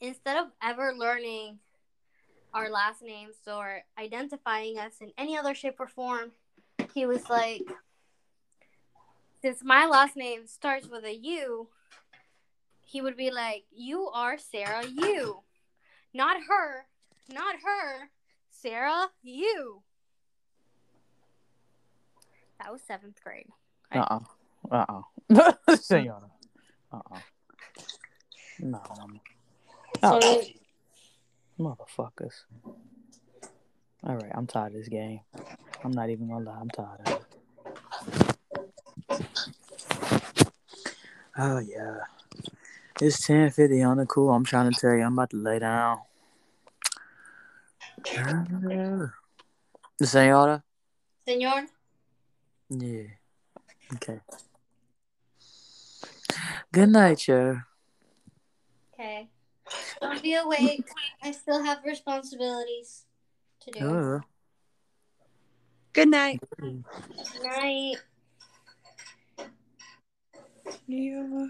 [0.00, 1.60] instead of ever learning
[2.52, 6.32] our last names or identifying us in any other shape or form,
[6.92, 7.62] he was like,
[9.42, 11.68] since my last name starts with a U,
[12.84, 15.40] he would be like, You are Sarah U.
[16.12, 16.86] Not her,
[17.32, 18.10] not her,
[18.50, 19.82] Sarah U.
[22.58, 23.46] That was seventh grade.
[23.92, 24.20] Uh-uh.
[24.70, 25.02] Uh-uh.
[25.76, 26.30] Senora.
[26.92, 27.18] Uh-uh.
[28.60, 28.80] No.
[30.00, 30.42] So Oh,
[31.58, 32.44] motherfuckers.
[34.06, 35.20] All right, I'm tired of this game.
[35.84, 37.24] I'm not even gonna lie, I'm tired of it.
[41.38, 41.98] Oh yeah.
[43.00, 44.30] It's ten fifty on the cool.
[44.30, 45.98] I'm trying to tell you, I'm about to lay down.
[50.02, 50.62] Senora?
[51.26, 51.66] Senor,
[52.70, 53.02] Yeah.
[53.94, 54.20] Okay.
[56.72, 57.58] Good night, yo.
[58.94, 59.28] okay.
[60.00, 60.86] Don't be awake.
[61.22, 63.04] I still have responsibilities
[63.62, 63.80] to do.
[63.80, 64.20] Uh,
[65.92, 66.40] Good night.
[66.60, 66.84] Good
[67.42, 67.96] Night.
[70.86, 71.46] Yeah.